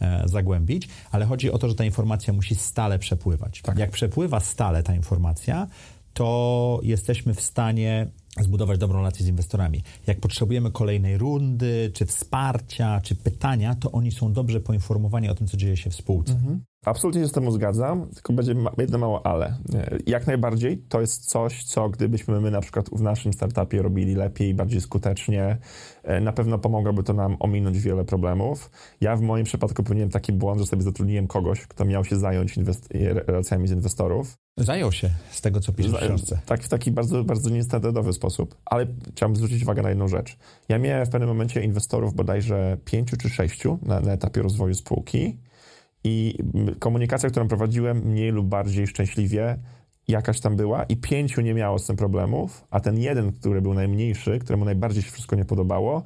e, 0.00 0.22
zagłębić, 0.28 0.88
ale 1.10 1.24
chodzi 1.24 1.50
o 1.50 1.58
to, 1.58 1.68
że 1.68 1.74
ta 1.74 1.84
informacja 1.84 2.32
musi 2.32 2.54
stale 2.54 2.98
przepływać. 2.98 3.62
Jak 3.76 3.90
przepływa 3.90 4.40
stale 4.40 4.82
ta 4.82 4.94
informacja, 4.94 5.66
to 6.14 6.80
jesteśmy 6.82 7.34
w 7.34 7.40
stanie 7.40 8.06
zbudować 8.40 8.78
dobrą 8.78 8.98
relację 8.98 9.24
z 9.26 9.28
inwestorami. 9.28 9.82
Jak 10.06 10.20
potrzebujemy 10.20 10.70
kolejnej 10.70 11.18
rundy, 11.18 11.90
czy 11.94 12.06
wsparcia, 12.06 13.00
czy 13.00 13.14
pytania, 13.14 13.74
to 13.74 13.92
oni 13.92 14.12
są 14.12 14.32
dobrze 14.32 14.60
poinformowani 14.60 15.28
o 15.28 15.34
tym, 15.34 15.46
co 15.46 15.56
dzieje 15.56 15.76
się 15.76 15.90
w 15.90 15.94
spółce. 15.94 16.32
Absolutnie 16.84 17.20
się 17.20 17.28
z 17.28 17.32
tym 17.32 17.52
zgadzam, 17.52 18.08
tylko 18.14 18.32
będzie 18.32 18.54
jedno 18.78 18.98
mało 18.98 19.26
ale. 19.26 19.58
Jak 20.06 20.26
najbardziej 20.26 20.78
to 20.78 21.00
jest 21.00 21.30
coś, 21.30 21.64
co 21.64 21.88
gdybyśmy 21.88 22.40
my 22.40 22.50
na 22.50 22.60
przykład 22.60 22.90
w 22.90 23.00
naszym 23.00 23.32
startupie 23.32 23.82
robili 23.82 24.14
lepiej, 24.14 24.54
bardziej 24.54 24.80
skutecznie, 24.80 25.58
e, 26.02 26.20
na 26.20 26.32
pewno 26.32 26.58
pomogłoby 26.58 27.02
to 27.02 27.12
nam 27.12 27.36
ominąć 27.40 27.78
wiele 27.78 28.04
problemów. 28.04 28.70
Ja 29.00 29.16
w 29.16 29.20
moim 29.20 29.44
przypadku 29.44 29.82
popełniłem 29.82 30.10
taki 30.10 30.32
błąd, 30.32 30.60
że 30.60 30.66
sobie 30.66 30.82
zatrudniłem 30.82 31.26
kogoś, 31.26 31.66
kto 31.66 31.84
miał 31.84 32.04
się 32.04 32.16
zająć 32.16 32.58
inwest- 32.58 32.88
relacjami 33.26 33.68
z 33.68 33.70
inwestorów. 33.70 34.41
Zajął 34.56 34.92
się 34.92 35.10
z 35.30 35.40
tego, 35.40 35.60
co 35.60 35.72
pisze 35.72 35.88
w 35.88 35.96
książce. 35.96 36.40
Tak, 36.46 36.62
w 36.62 36.68
taki 36.68 36.90
bardzo, 36.90 37.24
bardzo 37.24 37.50
niestandardowy 37.50 38.12
sposób. 38.12 38.56
Ale 38.64 38.86
chciałbym 39.10 39.36
zwrócić 39.36 39.62
uwagę 39.62 39.82
na 39.82 39.88
jedną 39.88 40.08
rzecz. 40.08 40.36
Ja 40.68 40.78
miałem 40.78 41.06
w 41.06 41.08
pewnym 41.08 41.28
momencie 41.28 41.62
inwestorów 41.62 42.14
bodajże 42.14 42.76
pięciu 42.84 43.16
czy 43.16 43.28
sześciu 43.28 43.78
na, 43.82 44.00
na 44.00 44.12
etapie 44.12 44.42
rozwoju 44.42 44.74
spółki 44.74 45.38
i 46.04 46.38
komunikacja, 46.78 47.30
którą 47.30 47.48
prowadziłem 47.48 47.98
mniej 47.98 48.30
lub 48.30 48.46
bardziej 48.46 48.86
szczęśliwie 48.86 49.58
jakaś 50.08 50.40
tam 50.40 50.56
była 50.56 50.84
i 50.84 50.96
pięciu 50.96 51.40
nie 51.40 51.54
miało 51.54 51.78
z 51.78 51.86
tym 51.86 51.96
problemów, 51.96 52.64
a 52.70 52.80
ten 52.80 52.98
jeden, 52.98 53.32
który 53.32 53.62
był 53.62 53.74
najmniejszy, 53.74 54.38
któremu 54.38 54.64
najbardziej 54.64 55.02
się 55.02 55.10
wszystko 55.10 55.36
nie 55.36 55.44
podobało, 55.44 56.02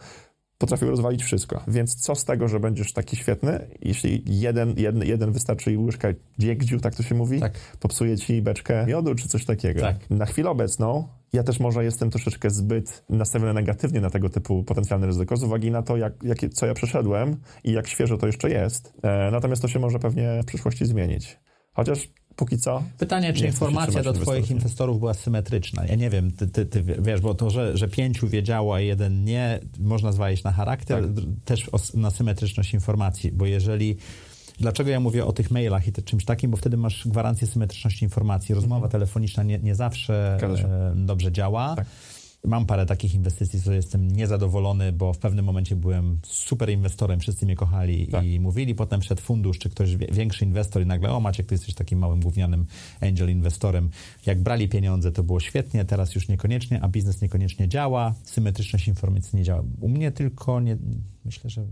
potrafił 0.59 0.91
rozwalić 0.91 1.25
wszystko. 1.25 1.63
Więc 1.69 1.95
co 1.95 2.15
z 2.15 2.25
tego, 2.25 2.49
że 2.49 2.61
będziesz 2.61 2.93
taki 2.93 3.17
świetny, 3.17 3.69
jeśli 3.83 4.23
jeden, 4.27 4.75
jeden, 4.77 5.03
jeden 5.03 5.33
wystarczy 5.33 5.73
i 5.73 5.77
łyżka 5.77 6.09
dziegdziu, 6.39 6.81
tak 6.81 6.95
to 6.95 7.03
się 7.03 7.15
mówi, 7.15 7.41
Tak. 7.41 7.53
popsuje 7.81 8.17
ci 8.19 8.43
beczkę 8.43 8.87
miodu 8.87 9.15
czy 9.15 9.29
coś 9.29 9.45
takiego. 9.45 9.81
Tak. 9.81 10.11
Na 10.11 10.27
chwilę 10.27 10.51
obecną 10.51 11.09
ja 11.33 11.43
też 11.43 11.61
może 11.61 11.85
jestem 11.85 12.11
troszeczkę 12.11 12.51
zbyt 12.51 13.05
nastawiony 13.09 13.55
negatywnie 13.55 14.01
na 14.01 14.11
tego 14.11 14.29
typu 14.29 14.65
potencjalne 14.65 15.07
ryzyko 15.07 15.37
z 15.37 15.43
uwagi 15.43 15.71
na 15.71 15.83
to, 15.83 15.97
jak, 15.97 16.23
jakie, 16.23 16.49
co 16.49 16.67
ja 16.67 16.75
przeszedłem 16.75 17.37
i 17.65 17.73
jak 17.73 17.89
świeżo 17.89 18.19
to 18.19 18.27
jeszcze 18.27 18.51
jest. 18.51 18.95
E, 19.03 19.31
natomiast 19.31 19.63
to 19.63 19.69
się 19.69 19.79
może 19.79 19.99
pewnie 19.99 20.41
w 20.43 20.47
przyszłości 20.47 20.87
zmienić. 20.87 21.39
Chociaż 21.73 22.09
póki 22.37 22.59
co... 22.59 22.83
Pytanie, 22.99 23.33
czy 23.33 23.47
informacja 23.47 24.03
do 24.03 24.13
twoich 24.13 24.51
inwestorów, 24.51 24.99
była 24.99 25.15
symetryczna? 25.15 25.87
Ja 25.87 25.95
nie 25.95 26.11
wiem, 26.11 26.33
ty, 26.33 26.49
ty, 26.49 26.67
ty 26.67 26.83
wiesz, 26.83 27.21
bo 27.21 27.35
to, 27.35 27.51
że, 27.51 27.77
że 27.77 27.89
pięciu 27.89 28.29
wiedziało, 28.29 28.75
a 28.75 28.81
jeden 28.81 29.25
nie, 29.25 29.61
można 29.79 30.13
zwalić 30.13 30.45
na 30.45 30.53
charakter, 30.53 31.05
Tak. 31.05 31.25
też 31.45 31.69
o, 31.73 31.79
na 31.95 32.11
symetryczność 32.11 32.75
informacji, 32.75 33.33
bo 33.33 33.47
jeżeli... 33.47 33.97
Dlaczego 34.61 34.91
ja 34.91 35.01
mówię 35.01 35.25
o 35.25 35.33
tych 35.33 35.51
mailach 35.51 35.89
i 35.89 35.93
te, 35.93 36.03
czymś 36.03 36.25
takim? 36.25 36.51
Bo 36.51 36.57
wtedy 36.57 36.77
masz 36.77 37.09
gwarancję 37.09 37.47
symetryczności 37.47 38.05
informacji. 38.05 38.55
Rozmowa 38.55 38.89
telefoniczna 38.89 39.43
nie, 39.43 39.59
nie 39.59 39.75
zawsze 39.75 40.39
Mhm. 40.43 41.03
E, 41.03 41.07
dobrze 41.07 41.33
działa. 41.33 41.77
Tak. 41.77 41.87
Mam 42.47 42.67
parę 42.67 42.87
takich 42.87 43.15
inwestycji, 43.15 43.63
co 43.63 43.73
jestem 43.73 44.11
niezadowolony, 44.11 44.93
bo 44.93 45.13
w 45.13 45.19
pewnym 45.19 45.45
momencie 45.45 45.77
byłem 45.77 46.19
super 46.23 46.71
inwestorem, 46.71 47.21
wszyscy 47.21 47.47
mnie 47.47 47.57
kochali 47.57 48.07
Tak. 48.07 48.25
i 48.25 48.41
mówili. 48.41 48.75
Potem 48.75 49.01
wszedł 49.01 49.23
fundusz, 49.23 49.59
czy 49.59 49.71
ktoś 49.71 49.97
większy 49.97 50.45
inwestor 50.45 50.83
i 50.83 50.87
nagle, 50.87 51.13
o 51.13 51.21
Maciek, 51.21 51.47
ty 51.47 51.55
jesteś 51.55 51.75
takim 51.75 51.99
małym 51.99 52.21
gównianym 52.21 52.67
angel 53.01 53.31
inwestorem. 53.31 53.91
Jak 54.27 54.43
brali 54.43 54.69
pieniądze, 54.69 55.13
to 55.13 55.23
było 55.23 55.41
świetnie, 55.41 55.85
teraz 55.85 56.15
już 56.15 56.29
niekoniecznie, 56.29 56.81
a 56.83 56.89
biznes 56.89 57.23
niekoniecznie 57.23 57.69
działa, 57.69 58.15
symetryczność 58.25 58.89
informacji 58.89 59.37
nie 59.39 59.45
działa. 59.45 59.63
U 59.81 59.89
mnie 59.89 60.11
tylko, 60.11 60.61
nie, 60.61 60.77
myślę, 61.25 61.51
że 61.51 61.67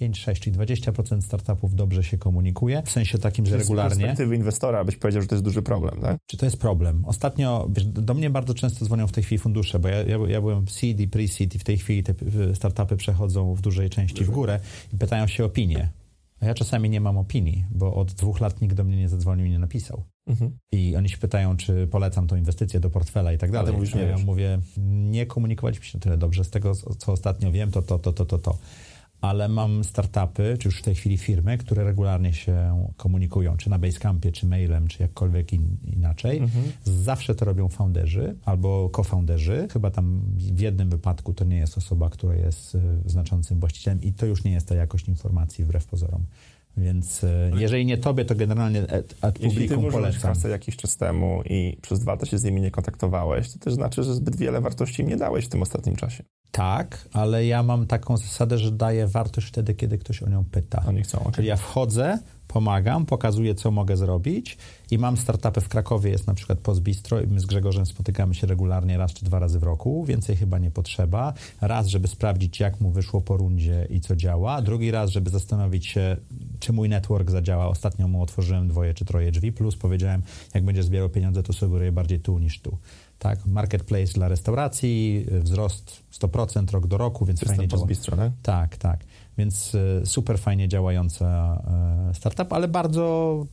5-6, 0.00 0.38
czyli 0.40 0.56
20% 0.56 1.20
startupów 1.22 1.74
dobrze 1.74 2.04
się 2.04 2.18
komunikuje, 2.18 2.82
w 2.84 2.90
sensie 2.90 3.18
takim, 3.18 3.46
że 3.46 3.56
Z 3.56 3.60
regularnie. 3.60 3.90
perspektywy 3.96 4.36
inwestora 4.36 4.84
byś 4.84 4.96
powiedział, 4.96 5.22
że 5.22 5.28
to 5.28 5.34
jest 5.34 5.44
duży 5.44 5.62
problem, 5.62 6.00
tak? 6.00 6.18
Czy 6.26 6.36
to 6.36 6.46
jest 6.46 6.56
problem? 6.56 7.04
Ostatnio, 7.04 7.68
wiesz, 7.72 7.84
do 7.84 8.14
mnie 8.14 8.30
bardzo 8.30 8.54
często 8.54 8.84
dzwonią 8.84 9.06
w 9.06 9.12
tej 9.12 9.24
chwili 9.24 9.38
fundusze, 9.38 9.78
bo 9.78 9.88
ja, 9.88 10.02
ja, 10.02 10.18
ja 10.28 10.40
byłem 10.40 10.66
w 10.66 10.70
seed 10.72 11.00
i 11.00 11.08
pre-seed 11.08 11.56
i 11.56 11.58
w 11.58 11.64
tej 11.64 11.78
chwili 11.78 12.02
te 12.02 12.14
startupy 12.54 12.96
przechodzą 12.96 13.54
w 13.54 13.60
dużej 13.60 13.90
części 13.90 14.24
w 14.24 14.30
górę 14.30 14.60
i 14.92 14.96
pytają 14.98 15.26
się 15.26 15.42
o 15.42 15.46
opinię. 15.46 15.88
A 16.40 16.46
ja 16.46 16.54
czasami 16.54 16.90
nie 16.90 17.00
mam 17.00 17.18
opinii, 17.18 17.64
bo 17.70 17.94
od 17.94 18.12
dwóch 18.12 18.40
lat 18.40 18.60
nikt 18.60 18.74
do 18.74 18.84
mnie 18.84 18.96
nie 18.96 19.08
zadzwonił 19.08 19.46
i 19.46 19.50
nie 19.50 19.58
napisał. 19.58 20.04
Mhm. 20.26 20.58
I 20.72 20.96
oni 20.96 21.08
się 21.08 21.18
pytają, 21.18 21.56
czy 21.56 21.86
polecam 21.86 22.26
tą 22.26 22.36
inwestycję 22.36 22.80
do 22.80 22.90
portfela 22.90 23.32
i 23.32 23.38
tak 23.38 23.50
dalej. 23.50 23.72
mówisz, 23.72 23.94
ja 23.94 24.06
wiesz. 24.06 24.24
mówię, 24.24 24.58
nie 25.10 25.26
komunikowaliśmy 25.26 25.84
się 25.84 25.98
tyle 26.00 26.18
dobrze. 26.18 26.44
Z 26.44 26.50
tego, 26.50 26.72
co 26.74 27.12
ostatnio 27.12 27.52
wiem, 27.52 27.70
to 27.70 27.82
to, 27.82 27.98
to, 27.98 28.12
to, 28.12 28.24
to, 28.24 28.38
to. 28.38 28.58
Ale 29.20 29.48
mam 29.48 29.84
startupy, 29.84 30.56
czy 30.60 30.68
już 30.68 30.78
w 30.78 30.82
tej 30.82 30.94
chwili 30.94 31.18
firmy, 31.18 31.58
które 31.58 31.84
regularnie 31.84 32.34
się 32.34 32.86
komunikują, 32.96 33.56
czy 33.56 33.70
na 33.70 33.78
Basecampie, 33.78 34.32
czy 34.32 34.46
mailem, 34.46 34.88
czy 34.88 35.02
jakkolwiek 35.02 35.52
in, 35.52 35.76
inaczej. 35.84 36.40
Zawsze 36.84 37.34
to 37.34 37.44
robią 37.44 37.68
founderzy 37.68 38.36
albo 38.44 38.90
co-founderzy. 38.96 39.68
Chyba 39.72 39.90
tam 39.90 40.22
w 40.36 40.60
jednym 40.60 40.90
wypadku 40.90 41.34
to 41.34 41.44
nie 41.44 41.56
jest 41.56 41.78
osoba, 41.78 42.10
która 42.10 42.34
jest 42.34 42.74
y, 42.74 42.80
znaczącym 43.06 43.60
właścicielem 43.60 44.02
i 44.02 44.12
to 44.12 44.26
już 44.26 44.44
nie 44.44 44.52
jest 44.52 44.68
ta 44.68 44.74
jakość 44.74 45.08
informacji 45.08 45.64
wbrew 45.64 45.86
pozorom. 45.86 46.24
Więc 46.76 47.24
y, 47.24 47.50
jeżeli 47.56 47.86
nie 47.86 47.98
tobie, 47.98 48.24
to 48.24 48.34
generalnie 48.34 48.80
et, 48.80 49.14
et 49.22 49.40
Jeśli 49.40 49.68
ty 49.68 49.76
polecam. 49.76 50.20
kasę 50.20 50.48
jakiś 50.48 50.76
czas 50.76 50.96
temu 50.96 51.42
i 51.44 51.78
przez 51.82 52.00
dwa 52.00 52.12
lata 52.12 52.26
się 52.26 52.38
z 52.38 52.44
nimi 52.44 52.60
nie 52.60 52.70
kontaktowałeś, 52.70 53.52
to 53.52 53.58
też 53.58 53.74
znaczy, 53.74 54.02
że 54.02 54.14
zbyt 54.14 54.36
wiele 54.36 54.60
wartości 54.60 55.02
im 55.02 55.08
nie 55.08 55.16
dałeś 55.16 55.44
w 55.44 55.48
tym 55.48 55.62
ostatnim 55.62 55.96
czasie. 55.96 56.24
Tak, 56.52 57.08
ale 57.12 57.46
ja 57.46 57.62
mam 57.62 57.86
taką 57.86 58.16
zasadę, 58.16 58.58
że 58.58 58.72
daję 58.72 59.06
wartość 59.06 59.46
wtedy, 59.46 59.74
kiedy 59.74 59.98
ktoś 59.98 60.22
o 60.22 60.28
nią 60.28 60.44
pyta. 60.44 60.82
Oni 60.86 61.02
chcą, 61.02 61.20
okej. 61.20 61.32
Czyli 61.32 61.48
ja 61.48 61.56
wchodzę, 61.56 62.18
pomagam, 62.48 63.06
pokazuję, 63.06 63.54
co 63.54 63.70
mogę 63.70 63.96
zrobić 63.96 64.58
i 64.90 64.98
mam 64.98 65.16
startupy 65.16 65.60
w 65.60 65.68
Krakowie, 65.68 66.10
jest 66.10 66.26
na 66.26 66.34
przykład 66.34 66.58
Post 66.58 66.80
Bistro 66.80 67.20
i 67.20 67.26
my 67.26 67.40
z 67.40 67.46
Grzegorzem 67.46 67.86
spotykamy 67.86 68.34
się 68.34 68.46
regularnie 68.46 68.98
raz 68.98 69.12
czy 69.12 69.24
dwa 69.24 69.38
razy 69.38 69.58
w 69.58 69.62
roku, 69.62 70.04
więcej 70.04 70.36
chyba 70.36 70.58
nie 70.58 70.70
potrzeba. 70.70 71.32
Raz, 71.60 71.86
żeby 71.86 72.08
sprawdzić, 72.08 72.60
jak 72.60 72.80
mu 72.80 72.90
wyszło 72.90 73.20
po 73.20 73.36
rundzie 73.36 73.86
i 73.90 74.00
co 74.00 74.16
działa. 74.16 74.62
Drugi 74.62 74.90
raz, 74.90 75.10
żeby 75.10 75.30
zastanowić 75.30 75.86
się, 75.86 76.16
czy 76.60 76.72
mój 76.72 76.88
network 76.88 77.30
zadziała. 77.30 77.68
Ostatnio 77.68 78.08
mu 78.08 78.22
otworzyłem 78.22 78.68
dwoje 78.68 78.94
czy 78.94 79.04
troje 79.04 79.32
drzwi, 79.32 79.52
plus 79.52 79.76
powiedziałem, 79.76 80.22
jak 80.54 80.64
będziesz 80.64 80.84
zbierał 80.84 81.08
pieniądze, 81.08 81.42
to 81.42 81.52
sugeruję 81.52 81.92
bardziej 81.92 82.20
tu 82.20 82.38
niż 82.38 82.60
tu. 82.60 82.78
Tak, 83.18 83.46
marketplace 83.46 84.12
dla 84.12 84.28
restauracji, 84.28 85.26
wzrost 85.30 86.02
100% 86.12 86.70
rok 86.70 86.86
do 86.86 86.98
roku, 86.98 87.26
więc 87.26 87.40
To 87.40 87.44
jest 87.46 87.56
fajnie 87.56 87.68
działa. 87.68 87.80
postbistro, 87.80 88.16
tak? 88.16 88.32
Tak, 88.42 88.76
tak. 88.76 89.04
Więc 89.38 89.74
e, 89.74 90.06
super 90.06 90.38
fajnie 90.38 90.68
działająca 90.68 91.26
e, 92.10 92.14
startup, 92.14 92.52
ale 92.52 92.68
bardzo 92.68 93.46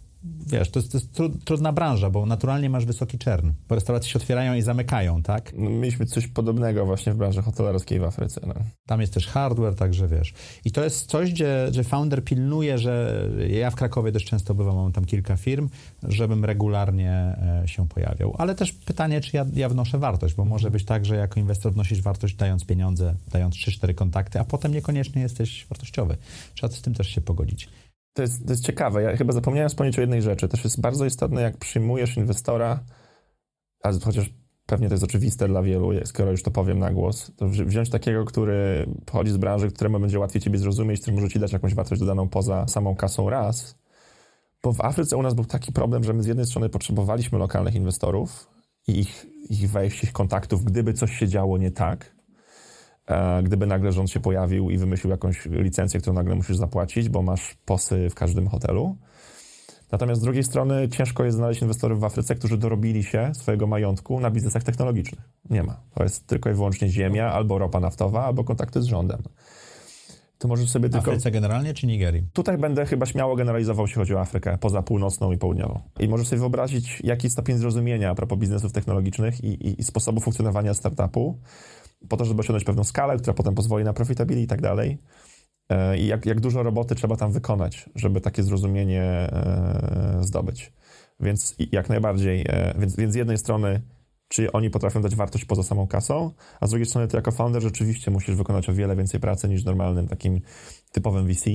wiesz, 0.47 0.69
to 0.69 0.79
jest, 0.79 0.91
to 0.91 0.97
jest 0.97 1.13
tru, 1.13 1.29
trudna 1.29 1.73
branża, 1.73 2.09
bo 2.09 2.25
naturalnie 2.25 2.69
masz 2.69 2.85
wysoki 2.85 3.17
czern. 3.17 3.51
Bo 3.69 3.75
restauracje 3.75 4.09
się 4.09 4.19
otwierają 4.19 4.53
i 4.53 4.61
zamykają, 4.61 5.23
tak? 5.23 5.53
No, 5.57 5.69
mieliśmy 5.69 6.05
coś 6.05 6.27
podobnego 6.27 6.85
właśnie 6.85 7.13
w 7.13 7.17
branży 7.17 7.41
hotelarskiej 7.41 7.99
w 7.99 8.03
Afryce. 8.03 8.41
No. 8.47 8.53
Tam 8.85 9.01
jest 9.01 9.13
też 9.13 9.27
hardware, 9.27 9.75
także 9.75 10.07
wiesz. 10.07 10.33
I 10.65 10.71
to 10.71 10.83
jest 10.83 11.05
coś, 11.05 11.31
gdzie, 11.31 11.67
że 11.71 11.83
founder 11.83 12.23
pilnuje, 12.23 12.77
że 12.77 13.25
ja 13.49 13.71
w 13.71 13.75
Krakowie 13.75 14.11
dość 14.11 14.25
często 14.25 14.55
bywam, 14.55 14.75
mam 14.75 14.91
tam 14.91 15.05
kilka 15.05 15.37
firm, 15.37 15.69
żebym 16.03 16.45
regularnie 16.45 17.11
e, 17.11 17.67
się 17.67 17.87
pojawiał. 17.87 18.35
Ale 18.37 18.55
też 18.55 18.71
pytanie, 18.71 19.21
czy 19.21 19.37
ja, 19.37 19.45
ja 19.53 19.69
wnoszę 19.69 19.97
wartość, 19.97 20.35
bo 20.35 20.45
może 20.45 20.71
być 20.71 20.85
tak, 20.85 21.05
że 21.05 21.15
jako 21.15 21.39
inwestor 21.39 21.73
wnosisz 21.73 22.01
wartość 22.01 22.35
dając 22.35 22.65
pieniądze, 22.65 23.15
dając 23.31 23.55
3-4 23.55 23.95
kontakty, 23.95 24.39
a 24.39 24.43
potem 24.43 24.73
niekoniecznie 24.73 25.21
jesteś 25.21 25.65
wartościowy. 25.69 26.17
Trzeba 26.53 26.73
z 26.73 26.81
tym 26.81 26.93
też 26.93 27.07
się 27.07 27.21
pogodzić. 27.21 27.69
To 28.15 28.21
jest, 28.21 28.45
to 28.45 28.53
jest 28.53 28.65
ciekawe. 28.65 29.01
Ja 29.01 29.17
chyba 29.17 29.33
zapomniałem 29.33 29.69
wspomnieć 29.69 29.97
o 29.97 30.01
jednej 30.01 30.21
rzeczy. 30.21 30.47
Też 30.47 30.63
jest 30.63 30.81
bardzo 30.81 31.05
istotne, 31.05 31.41
jak 31.41 31.57
przyjmujesz 31.57 32.17
inwestora, 32.17 32.79
a 33.83 33.91
chociaż 33.91 34.29
pewnie 34.65 34.87
to 34.87 34.93
jest 34.93 35.03
oczywiste 35.03 35.47
dla 35.47 35.61
wielu, 35.61 35.89
skoro 36.05 36.31
już 36.31 36.43
to 36.43 36.51
powiem 36.51 36.79
na 36.79 36.91
głos, 36.91 37.31
to 37.37 37.49
wziąć 37.49 37.89
takiego, 37.89 38.25
który 38.25 38.89
pochodzi 39.05 39.31
z 39.31 39.37
branży, 39.37 39.71
któremu 39.71 39.99
będzie 39.99 40.19
łatwiej 40.19 40.41
ciebie 40.41 40.59
zrozumieć, 40.59 41.01
który 41.01 41.15
może 41.15 41.29
ci 41.29 41.39
dać 41.39 41.53
jakąś 41.53 41.73
wartość 41.73 41.99
dodaną 42.01 42.29
poza 42.29 42.67
samą 42.67 42.95
kasą 42.95 43.29
raz. 43.29 43.77
Bo 44.63 44.73
w 44.73 44.81
Afryce 44.81 45.17
u 45.17 45.21
nas 45.21 45.33
był 45.33 45.45
taki 45.45 45.71
problem, 45.71 46.03
że 46.03 46.13
my 46.13 46.23
z 46.23 46.25
jednej 46.25 46.45
strony 46.45 46.69
potrzebowaliśmy 46.69 47.39
lokalnych 47.39 47.75
inwestorów 47.75 48.47
i 48.87 48.99
ich, 48.99 49.25
ich 49.49 49.69
wejść, 49.69 50.03
ich 50.03 50.11
kontaktów, 50.11 50.63
gdyby 50.63 50.93
coś 50.93 51.11
się 51.11 51.27
działo 51.27 51.57
nie 51.57 51.71
tak, 51.71 52.14
gdyby 53.43 53.67
nagle 53.67 53.91
rząd 53.91 54.11
się 54.11 54.19
pojawił 54.19 54.69
i 54.69 54.77
wymyślił 54.77 55.11
jakąś 55.11 55.45
licencję, 55.45 55.99
którą 55.99 56.13
nagle 56.13 56.35
musisz 56.35 56.57
zapłacić, 56.57 57.09
bo 57.09 57.21
masz 57.21 57.57
posy 57.65 58.09
w 58.09 58.15
każdym 58.15 58.47
hotelu. 58.47 58.95
Natomiast 59.91 60.21
z 60.21 60.23
drugiej 60.23 60.43
strony 60.43 60.89
ciężko 60.89 61.23
jest 61.23 61.37
znaleźć 61.37 61.61
inwestorów 61.61 61.99
w 61.99 62.03
Afryce, 62.03 62.35
którzy 62.35 62.57
dorobili 62.57 63.03
się 63.03 63.31
swojego 63.33 63.67
majątku 63.67 64.19
na 64.19 64.31
biznesach 64.31 64.63
technologicznych. 64.63 65.29
Nie 65.49 65.63
ma. 65.63 65.79
To 65.93 66.03
jest 66.03 66.27
tylko 66.27 66.49
i 66.49 66.53
wyłącznie 66.53 66.89
ziemia, 66.89 67.31
albo 67.31 67.57
ropa 67.57 67.79
naftowa, 67.79 68.25
albo 68.25 68.43
kontakty 68.43 68.81
z 68.81 68.85
rządem. 68.85 69.23
To 70.37 70.47
możesz 70.47 70.69
sobie 70.69 70.89
tylko... 70.89 71.11
Afryce 71.11 71.31
generalnie 71.31 71.73
czy 71.73 71.87
Nigerii? 71.87 72.27
Tutaj 72.33 72.57
będę 72.57 72.85
chyba 72.85 73.05
śmiało 73.05 73.35
generalizował, 73.35 73.85
jeśli 73.85 73.95
chodzi 73.95 74.15
o 74.15 74.19
Afrykę, 74.19 74.57
poza 74.57 74.81
północną 74.81 75.31
i 75.31 75.37
południową. 75.37 75.81
I 75.99 76.07
możesz 76.07 76.27
sobie 76.27 76.39
wyobrazić, 76.39 77.01
jaki 77.03 77.29
stopień 77.29 77.57
zrozumienia 77.57 78.09
a 78.09 78.15
propos 78.15 78.39
biznesów 78.39 78.71
technologicznych 78.71 79.43
i, 79.43 79.47
i, 79.47 79.81
i 79.81 79.83
sposobu 79.83 80.21
funkcjonowania 80.21 80.73
startupu 80.73 81.39
po 82.09 82.17
to, 82.17 82.25
żeby 82.25 82.39
osiągnąć 82.39 82.63
pewną 82.63 82.83
skalę, 82.83 83.17
która 83.17 83.33
potem 83.33 83.55
pozwoli 83.55 83.85
na 83.85 83.93
profitability 83.93 84.43
i 84.43 84.47
tak 84.47 84.61
dalej. 84.61 84.97
E, 85.69 85.97
I 85.97 86.07
jak, 86.07 86.25
jak 86.25 86.39
dużo 86.39 86.63
roboty 86.63 86.95
trzeba 86.95 87.15
tam 87.15 87.31
wykonać, 87.31 87.89
żeby 87.95 88.21
takie 88.21 88.43
zrozumienie 88.43 89.03
e, 89.03 90.17
zdobyć. 90.21 90.73
Więc 91.19 91.55
jak 91.71 91.89
najbardziej, 91.89 92.45
e, 92.49 92.73
więc, 92.79 92.95
więc 92.95 93.13
z 93.13 93.15
jednej 93.15 93.37
strony, 93.37 93.81
czy 94.27 94.51
oni 94.51 94.69
potrafią 94.69 95.01
dać 95.01 95.15
wartość 95.15 95.45
poza 95.45 95.63
samą 95.63 95.87
kasą, 95.87 96.31
a 96.59 96.67
z 96.67 96.69
drugiej 96.69 96.85
strony 96.85 97.07
ty 97.07 97.17
jako 97.17 97.31
founder 97.31 97.61
rzeczywiście 97.61 98.11
musisz 98.11 98.35
wykonać 98.35 98.69
o 98.69 98.73
wiele 98.73 98.95
więcej 98.95 99.19
pracy 99.19 99.49
niż 99.49 99.63
normalnym 99.63 100.07
takim 100.07 100.41
typowym 100.91 101.27
VC, 101.27 101.49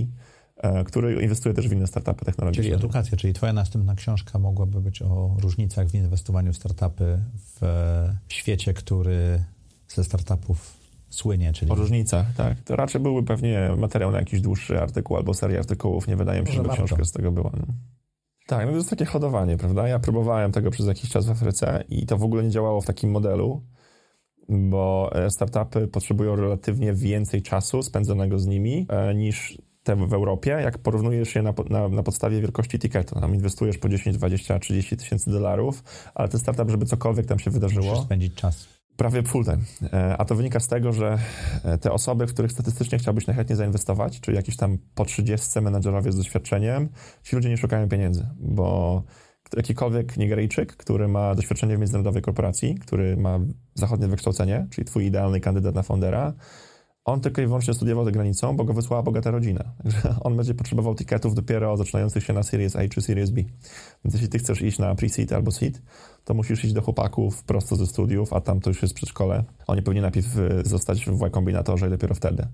który 0.86 1.22
inwestuje 1.22 1.54
też 1.54 1.68
w 1.68 1.72
inne 1.72 1.86
startupy 1.86 2.24
technologiczne. 2.24 2.62
Czyli 2.64 2.74
edukacja, 2.74 3.16
czyli 3.16 3.32
twoja 3.32 3.52
następna 3.52 3.94
książka 3.94 4.38
mogłaby 4.38 4.80
być 4.80 5.02
o 5.02 5.36
różnicach 5.38 5.88
w 5.88 5.94
inwestowaniu 5.94 6.52
w 6.52 6.56
startupy 6.56 7.18
w 7.36 7.62
świecie, 8.28 8.74
który 8.74 9.44
ze 9.94 10.04
startupów 10.04 10.80
słynie, 11.10 11.52
czyli... 11.52 11.72
O 11.72 11.74
różnicach, 11.74 12.26
tak. 12.36 12.60
To 12.60 12.76
raczej 12.76 13.00
byłby 13.00 13.26
pewnie 13.26 13.70
materiał 13.76 14.10
na 14.10 14.18
jakiś 14.18 14.40
dłuższy 14.40 14.80
artykuł 14.80 15.16
albo 15.16 15.34
serię 15.34 15.58
artykułów. 15.58 16.08
Nie 16.08 16.16
wydaje 16.16 16.40
mi 16.40 16.46
się, 16.46 16.52
żeby 16.52 16.68
książka 16.68 17.04
z 17.04 17.12
tego 17.12 17.32
była. 17.32 17.50
No. 17.56 17.66
Tak, 18.46 18.66
no 18.66 18.72
to 18.72 18.76
jest 18.76 18.90
takie 18.90 19.04
hodowanie, 19.04 19.56
prawda? 19.56 19.88
Ja 19.88 19.98
próbowałem 19.98 20.52
tego 20.52 20.70
przez 20.70 20.86
jakiś 20.86 21.10
czas 21.10 21.26
w 21.26 21.30
Afryce 21.30 21.84
i 21.88 22.06
to 22.06 22.18
w 22.18 22.24
ogóle 22.24 22.42
nie 22.42 22.50
działało 22.50 22.80
w 22.80 22.86
takim 22.86 23.10
modelu, 23.10 23.62
bo 24.48 25.10
e, 25.14 25.30
startupy 25.30 25.88
potrzebują 25.88 26.36
relatywnie 26.36 26.92
więcej 26.92 27.42
czasu 27.42 27.82
spędzonego 27.82 28.38
z 28.38 28.46
nimi 28.46 28.86
e, 28.88 29.14
niż 29.14 29.58
te 29.82 29.96
w 29.96 30.12
Europie, 30.12 30.50
jak 30.50 30.78
porównujesz 30.78 31.34
je 31.34 31.42
na, 31.42 31.54
na, 31.70 31.88
na, 31.88 32.02
podstawie 32.02 32.40
wielkości 32.40 32.78
ticketu. 32.78 33.20
Tam 33.20 33.34
inwestujesz 33.34 33.78
po 33.78 33.88
10, 33.88 34.16
20, 34.16 34.58
30 34.58 34.96
tysięcy 34.96 35.30
dolarów, 35.30 35.82
ale 36.14 36.28
ten 36.28 36.40
startup, 36.40 36.70
żeby 36.70 36.86
cokolwiek 36.86 37.26
tam 37.26 37.38
się 37.38 37.50
wydarzyło... 37.50 37.86
Musisz 37.86 38.04
spędzić 38.04 38.34
czas 38.34 38.79
prawie 38.96 39.22
full 39.22 39.44
time. 39.44 39.58
E, 39.92 40.16
a 40.16 40.24
to 40.24 40.34
wynika 40.34 40.60
z 40.60 40.68
tego, 40.68 40.92
że 40.92 41.18
e, 41.64 41.78
te 41.78 41.92
osoby, 41.92 42.26
w 42.26 42.32
których 42.32 42.52
statystycznie 42.52 42.98
chciałbyś 42.98 43.26
najchętniej 43.26 43.56
zainwestować, 43.56 44.20
czyli 44.20 44.36
jakieś 44.36 44.56
tam 44.56 44.78
po 44.94 45.04
30 45.04 45.60
menadżerowie 45.60 46.12
z 46.12 46.16
doświadczeniem, 46.16 46.88
ci 47.22 47.36
ludzie 47.36 47.48
nie 47.48 47.56
szukają 47.56 47.88
pieniędzy, 47.88 48.26
bo 48.38 49.02
jakikolwiek 49.56 50.16
Nigeryjczyk, 50.16 50.76
który 50.76 51.08
ma 51.08 51.34
doświadczenie 51.34 51.76
w 51.76 51.78
międzynarodowej 51.78 52.22
korporacji, 52.22 52.74
który 52.74 53.16
ma 53.16 53.38
zachodnie 53.74 54.08
wykształcenie, 54.08 54.66
czyli 54.70 54.84
twój 54.84 55.06
idealny 55.06 55.40
kandydat 55.40 55.74
na 55.74 55.82
foundera, 55.82 56.34
on 57.04 57.20
tylko 57.20 57.42
i 57.42 57.46
wyłącznie 57.46 57.74
studiował 57.74 58.04
za 58.04 58.10
granicą, 58.10 58.56
bo 58.56 58.64
go 58.64 58.72
wysłała 58.72 59.02
bogata 59.02 59.30
rodzina. 59.30 59.64
On 60.24 60.36
będzie 60.36 60.54
potrzebował 60.54 60.94
tiketów 60.94 61.34
dopiero 61.34 61.76
zaczynających 61.76 62.24
się 62.24 62.32
na 62.32 62.42
Series 62.42 62.76
A 62.76 62.88
czy 62.88 63.02
Series 63.02 63.30
B. 63.30 63.42
Więc 64.04 64.14
jeśli 64.14 64.28
ty 64.28 64.38
chcesz 64.38 64.62
iść 64.62 64.78
na 64.78 64.94
pre-seed 64.94 65.34
albo 65.34 65.50
seed, 65.50 65.82
to 66.24 66.34
musisz 66.34 66.64
iść 66.64 66.74
do 66.74 66.82
chłopaków 66.82 67.44
prosto 67.44 67.76
ze 67.76 67.86
studiów, 67.86 68.32
a 68.32 68.40
tam 68.40 68.60
to 68.60 68.70
już 68.70 68.82
jest 68.82 68.94
przedszkole. 68.94 69.44
Oni 69.66 69.82
powinni 69.82 70.02
najpierw 70.02 70.38
y, 70.38 70.62
zostać 70.64 71.04
w 71.04 71.22
Y 71.22 71.30
Kombinatorze 71.30 71.86
i 71.86 71.90
dopiero 71.90 72.14
wtedy. 72.14 72.46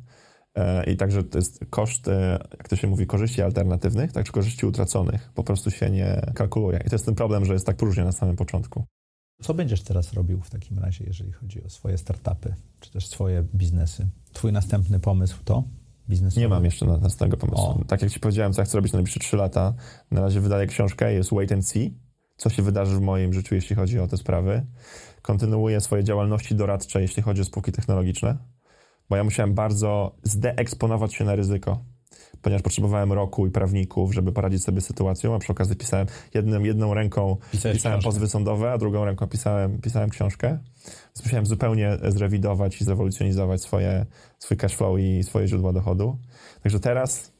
E, 0.56 0.84
I 0.84 0.96
także 0.96 1.24
to 1.24 1.38
jest 1.38 1.64
koszt, 1.70 2.08
e, 2.08 2.38
jak 2.58 2.68
to 2.68 2.76
się 2.76 2.88
mówi, 2.88 3.06
korzyści 3.06 3.42
alternatywnych, 3.42 4.12
także 4.12 4.32
korzyści 4.32 4.66
utraconych. 4.66 5.32
Po 5.34 5.44
prostu 5.44 5.70
się 5.70 5.90
nie 5.90 6.32
kalkuluje. 6.34 6.80
I 6.86 6.88
to 6.88 6.94
jest 6.94 7.04
ten 7.04 7.14
problem, 7.14 7.44
że 7.44 7.52
jest 7.52 7.66
tak 7.66 7.76
próżnie 7.76 8.04
na 8.04 8.12
samym 8.12 8.36
początku. 8.36 8.84
Co 9.42 9.54
będziesz 9.54 9.82
teraz 9.82 10.12
robił 10.12 10.40
w 10.40 10.50
takim 10.50 10.78
razie, 10.78 11.04
jeżeli 11.04 11.32
chodzi 11.32 11.64
o 11.64 11.70
swoje 11.70 11.98
startupy, 11.98 12.54
czy 12.80 12.90
też 12.90 13.06
swoje 13.06 13.42
biznesy? 13.54 14.06
Twój 14.32 14.52
następny 14.52 15.00
pomysł 15.00 15.36
to? 15.44 15.64
Biznesowy? 16.08 16.40
Nie 16.40 16.48
mam 16.48 16.64
jeszcze 16.64 16.86
następnego 16.86 17.36
pomysłu. 17.36 17.64
O. 17.64 17.84
Tak 17.86 18.02
jak 18.02 18.10
ci 18.10 18.20
powiedziałem, 18.20 18.52
co 18.52 18.60
ja 18.60 18.64
chcę 18.64 18.78
robić 18.78 18.92
na 18.92 18.96
najbliższe 18.96 19.20
3 19.20 19.36
lata, 19.36 19.74
na 20.10 20.20
razie 20.20 20.40
wydaję 20.40 20.66
książkę, 20.66 21.12
jest 21.12 21.30
Wait 21.34 21.52
and 21.52 21.68
See, 21.68 21.94
co 22.36 22.50
się 22.50 22.62
wydarzy 22.62 22.96
w 22.96 23.00
moim 23.00 23.32
życiu, 23.32 23.54
jeśli 23.54 23.76
chodzi 23.76 23.98
o 23.98 24.08
te 24.08 24.16
sprawy. 24.16 24.66
Kontynuuję 25.22 25.80
swoje 25.80 26.04
działalności 26.04 26.54
doradcze, 26.54 27.02
jeśli 27.02 27.22
chodzi 27.22 27.42
o 27.42 27.44
spółki 27.44 27.72
technologiczne, 27.72 28.36
bo 29.10 29.16
ja 29.16 29.24
musiałem 29.24 29.54
bardzo 29.54 30.16
zdeeksponować 30.22 31.14
się 31.14 31.24
na 31.24 31.36
ryzyko 31.36 31.80
ponieważ 32.42 32.62
potrzebowałem 32.62 33.12
roku 33.12 33.46
i 33.46 33.50
prawników, 33.50 34.14
żeby 34.14 34.32
poradzić 34.32 34.64
sobie 34.64 34.80
z 34.80 34.86
sytuacją, 34.86 35.34
a 35.34 35.38
przy 35.38 35.52
okazji 35.52 35.76
pisałem 35.76 36.06
jedną, 36.34 36.62
jedną 36.64 36.94
ręką 36.94 37.36
Pisałeś 37.52 37.76
pisałem 37.76 37.98
książkę. 37.98 38.14
pozwy 38.14 38.28
sądowe, 38.28 38.72
a 38.72 38.78
drugą 38.78 39.04
ręką 39.04 39.26
pisałem, 39.26 39.80
pisałem 39.80 40.10
książkę. 40.10 40.58
Więc 40.84 41.24
musiałem 41.24 41.46
zupełnie 41.46 41.98
zrewidować 42.08 42.80
i 42.80 42.84
zrewolucjonizować 42.84 43.62
swoje, 43.62 44.06
swój 44.38 44.56
cash 44.56 44.76
flow 44.76 44.98
i 44.98 45.22
swoje 45.22 45.48
źródła 45.48 45.72
dochodu. 45.72 46.18
Także 46.62 46.80
teraz 46.80 47.32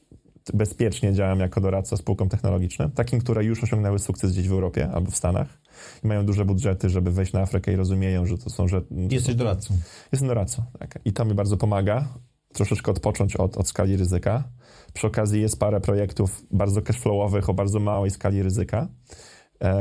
bezpiecznie 0.55 1.13
działam 1.13 1.41
jako 1.41 1.61
doradca 1.61 1.97
spółkom 1.97 2.29
technologicznym, 2.29 2.91
takim, 2.91 3.21
które 3.21 3.45
już 3.45 3.65
osiągnęły 3.65 3.99
sukces 3.99 4.33
gdzieś 4.33 4.49
w 4.49 4.53
Europie 4.53 4.89
albo 4.95 5.11
w 5.11 5.17
Stanach 5.17 5.61
i 6.05 6.07
mają 6.07 6.27
duże 6.27 6.45
budżety, 6.45 6.89
żeby 6.89 7.11
wejść 7.11 7.33
na 7.33 7.41
Afrykę 7.41 7.73
i 7.73 7.77
rozumieją, 7.77 8.27
że 8.27 8.39
to 8.39 8.51
są... 8.51 8.69
Że, 8.69 8.83
Jesteś 8.91 9.33
są, 9.33 9.39
doradcą. 9.39 9.75
Jestem 10.13 10.29
doradcą, 10.29 10.63
tak. 10.79 10.99
I 11.05 11.13
to 11.13 11.25
mi 11.25 11.35
bardzo 11.35 11.57
pomaga 11.57 12.09
troszeczkę 12.53 12.91
odpocząć 12.91 13.37
od, 13.37 13.57
od 13.57 13.69
skali 13.69 13.97
ryzyka. 13.97 14.45
Przy 14.93 15.07
okazji 15.07 15.41
jest 15.41 15.59
parę 15.59 15.81
projektów 15.81 16.47
bardzo 16.51 16.83
cashflowowych 16.83 17.49
o 17.49 17.55
bardzo 17.55 17.81
małej 17.81 18.11
skali 18.11 18.43
ryzyka, 18.43 18.89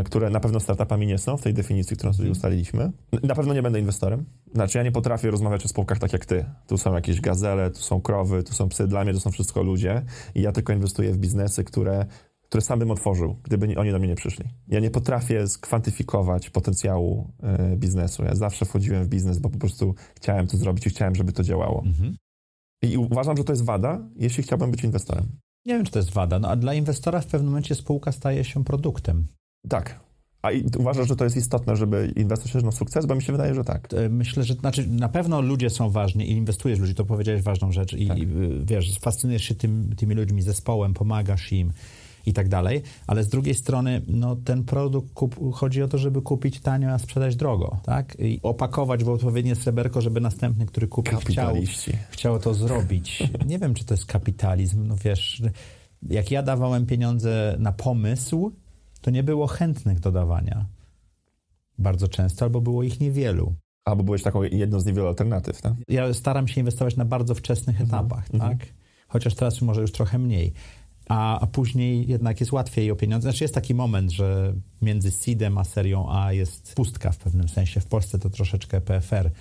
które 0.05 0.29
na 0.29 0.39
pewno 0.39 0.59
startupami 0.59 1.07
nie 1.07 1.17
są 1.17 1.37
w 1.37 1.41
tej 1.41 1.53
definicji, 1.53 1.97
którą 1.97 2.13
sobie 2.13 2.27
mhm. 2.27 2.31
ustaliliśmy. 2.31 2.91
Na 3.23 3.35
pewno 3.35 3.53
nie 3.53 3.61
będę 3.61 3.79
inwestorem. 3.79 4.25
Znaczy 4.53 4.77
ja 4.77 4.83
nie 4.83 4.91
potrafię 4.91 5.31
rozmawiać 5.31 5.65
o 5.65 5.67
spółkach 5.67 5.99
tak 5.99 6.13
jak 6.13 6.25
ty. 6.25 6.45
Tu 6.67 6.77
są 6.77 6.93
jakieś 6.93 7.21
gazele, 7.21 7.71
tu 7.71 7.79
są 7.79 8.01
krowy, 8.01 8.43
tu 8.43 8.53
są 8.53 8.69
psy. 8.69 8.87
Dla 8.87 9.03
mnie 9.03 9.13
to 9.13 9.19
są 9.19 9.31
wszystko 9.31 9.63
ludzie 9.63 10.01
i 10.35 10.41
ja 10.41 10.51
tylko 10.51 10.73
inwestuję 10.73 11.11
w 11.11 11.17
biznesy, 11.17 11.63
które 11.63 12.05
które 12.49 12.61
sam 12.61 12.79
bym 12.79 12.91
otworzył, 12.91 13.35
gdyby 13.43 13.75
oni 13.77 13.91
do 13.91 13.99
mnie 13.99 14.07
nie 14.07 14.15
przyszli. 14.15 14.45
Ja 14.67 14.79
nie 14.79 14.91
potrafię 14.91 15.47
skwantyfikować 15.47 16.49
potencjału 16.49 17.31
y, 17.73 17.77
biznesu. 17.77 18.23
Ja 18.23 18.35
zawsze 18.35 18.65
wchodziłem 18.65 19.03
w 19.03 19.07
biznes, 19.07 19.39
bo 19.39 19.49
po 19.49 19.57
prostu 19.57 19.95
chciałem 20.15 20.47
to 20.47 20.57
zrobić 20.57 20.87
i 20.87 20.89
chciałem, 20.89 21.15
żeby 21.15 21.31
to 21.31 21.43
działało. 21.43 21.83
Mhm. 21.85 22.15
I 22.81 22.97
uważam, 22.97 23.37
że 23.37 23.43
to 23.43 23.53
jest 23.53 23.65
wada, 23.65 24.09
jeśli 24.15 24.43
chciałbym 24.43 24.71
być 24.71 24.83
inwestorem. 24.83 25.25
Nie 25.65 25.73
wiem, 25.73 25.85
czy 25.85 25.91
to 25.91 25.99
jest 25.99 26.11
wada, 26.11 26.39
no 26.39 26.49
a 26.49 26.55
dla 26.55 26.73
inwestora 26.73 27.21
w 27.21 27.27
pewnym 27.27 27.49
momencie 27.49 27.75
spółka 27.75 28.11
staje 28.11 28.43
się 28.43 28.63
produktem. 28.63 29.25
Tak. 29.69 30.05
A 30.41 30.49
uważasz, 30.77 31.07
że 31.07 31.15
to 31.15 31.23
jest 31.23 31.37
istotne, 31.37 31.75
żeby 31.75 32.13
inwestor 32.15 32.47
osiągnął 32.47 32.71
sukces? 32.71 33.05
Bo 33.05 33.15
mi 33.15 33.21
się 33.21 33.31
wydaje, 33.31 33.53
że 33.53 33.63
tak. 33.63 33.93
E, 33.93 34.09
myślę, 34.09 34.43
że 34.43 34.53
znaczy, 34.53 34.87
na 34.87 35.09
pewno 35.09 35.41
ludzie 35.41 35.69
są 35.69 35.89
ważni 35.89 36.31
i 36.31 36.31
inwestujesz 36.31 36.79
w 36.79 36.81
ludzi, 36.81 36.95
to 36.95 37.05
powiedziałeś 37.05 37.41
ważną 37.41 37.71
rzecz 37.71 37.93
i, 37.93 38.07
tak. 38.07 38.17
i 38.17 38.27
wiesz, 38.65 38.99
fascynujesz 38.99 39.43
się 39.43 39.55
tym, 39.55 39.95
tymi 39.97 40.15
ludźmi, 40.15 40.41
zespołem, 40.41 40.93
pomagasz 40.93 41.51
im 41.51 41.73
i 42.25 42.33
tak 42.33 42.49
dalej, 42.49 42.81
ale 43.07 43.23
z 43.23 43.27
drugiej 43.27 43.55
strony 43.55 44.01
no, 44.07 44.35
ten 44.35 44.63
produkt 44.63 45.13
kup, 45.13 45.53
chodzi 45.53 45.83
o 45.83 45.87
to, 45.87 45.97
żeby 45.97 46.21
kupić 46.21 46.59
tanio, 46.59 46.89
a 46.89 46.97
sprzedać 46.97 47.35
drogo, 47.35 47.77
tak? 47.83 48.15
I 48.19 48.39
opakować 48.43 49.03
w 49.03 49.09
odpowiednie 49.09 49.55
sreberko, 49.55 50.01
żeby 50.01 50.21
następny, 50.21 50.65
który 50.65 50.87
kupi, 50.87 51.15
chciał, 51.15 51.55
chciał 52.09 52.39
to 52.39 52.53
zrobić. 52.53 53.23
Nie 53.47 53.59
wiem, 53.59 53.73
czy 53.73 53.85
to 53.85 53.93
jest 53.93 54.05
kapitalizm, 54.05 54.87
no 54.87 54.95
wiesz, 55.03 55.41
jak 56.09 56.31
ja 56.31 56.43
dawałem 56.43 56.85
pieniądze 56.85 57.55
na 57.59 57.71
pomysł, 57.71 58.51
to 59.05 59.11
nie 59.11 59.23
było 59.23 59.47
chętnych 59.47 59.99
do 59.99 60.11
dawania 60.11 60.65
bardzo 61.77 62.07
często, 62.07 62.45
albo 62.45 62.61
było 62.61 62.83
ich 62.83 62.99
niewielu. 62.99 63.53
Albo 63.85 64.03
byłeś 64.03 64.23
taką 64.23 64.43
jedną 64.43 64.79
z 64.79 64.85
niewielu 64.85 65.07
alternatyw, 65.07 65.61
tak? 65.61 65.73
Ja 65.87 66.13
staram 66.13 66.47
się 66.47 66.61
inwestować 66.61 66.95
na 66.95 67.05
bardzo 67.05 67.35
wczesnych 67.35 67.81
etapach, 67.81 68.29
tak? 68.39 68.57
Chociaż 69.07 69.35
teraz 69.35 69.61
może 69.61 69.81
już 69.81 69.91
trochę 69.91 70.19
mniej. 70.19 70.53
A, 71.09 71.39
a 71.39 71.47
później 71.47 72.07
jednak 72.07 72.39
jest 72.39 72.51
łatwiej 72.51 72.91
o 72.91 72.95
pieniądze. 72.95 73.31
Znaczy 73.31 73.43
jest 73.43 73.53
taki 73.53 73.73
moment, 73.73 74.11
że 74.11 74.53
między 74.81 75.11
seedem 75.11 75.57
a 75.57 75.63
serią 75.63 76.09
A 76.11 76.33
jest 76.33 76.75
pustka 76.75 77.11
w 77.11 77.17
pewnym 77.17 77.49
sensie. 77.49 77.81
W 77.81 77.87
Polsce 77.87 78.19
to 78.19 78.29
troszeczkę 78.29 78.81
PFR 78.81 79.31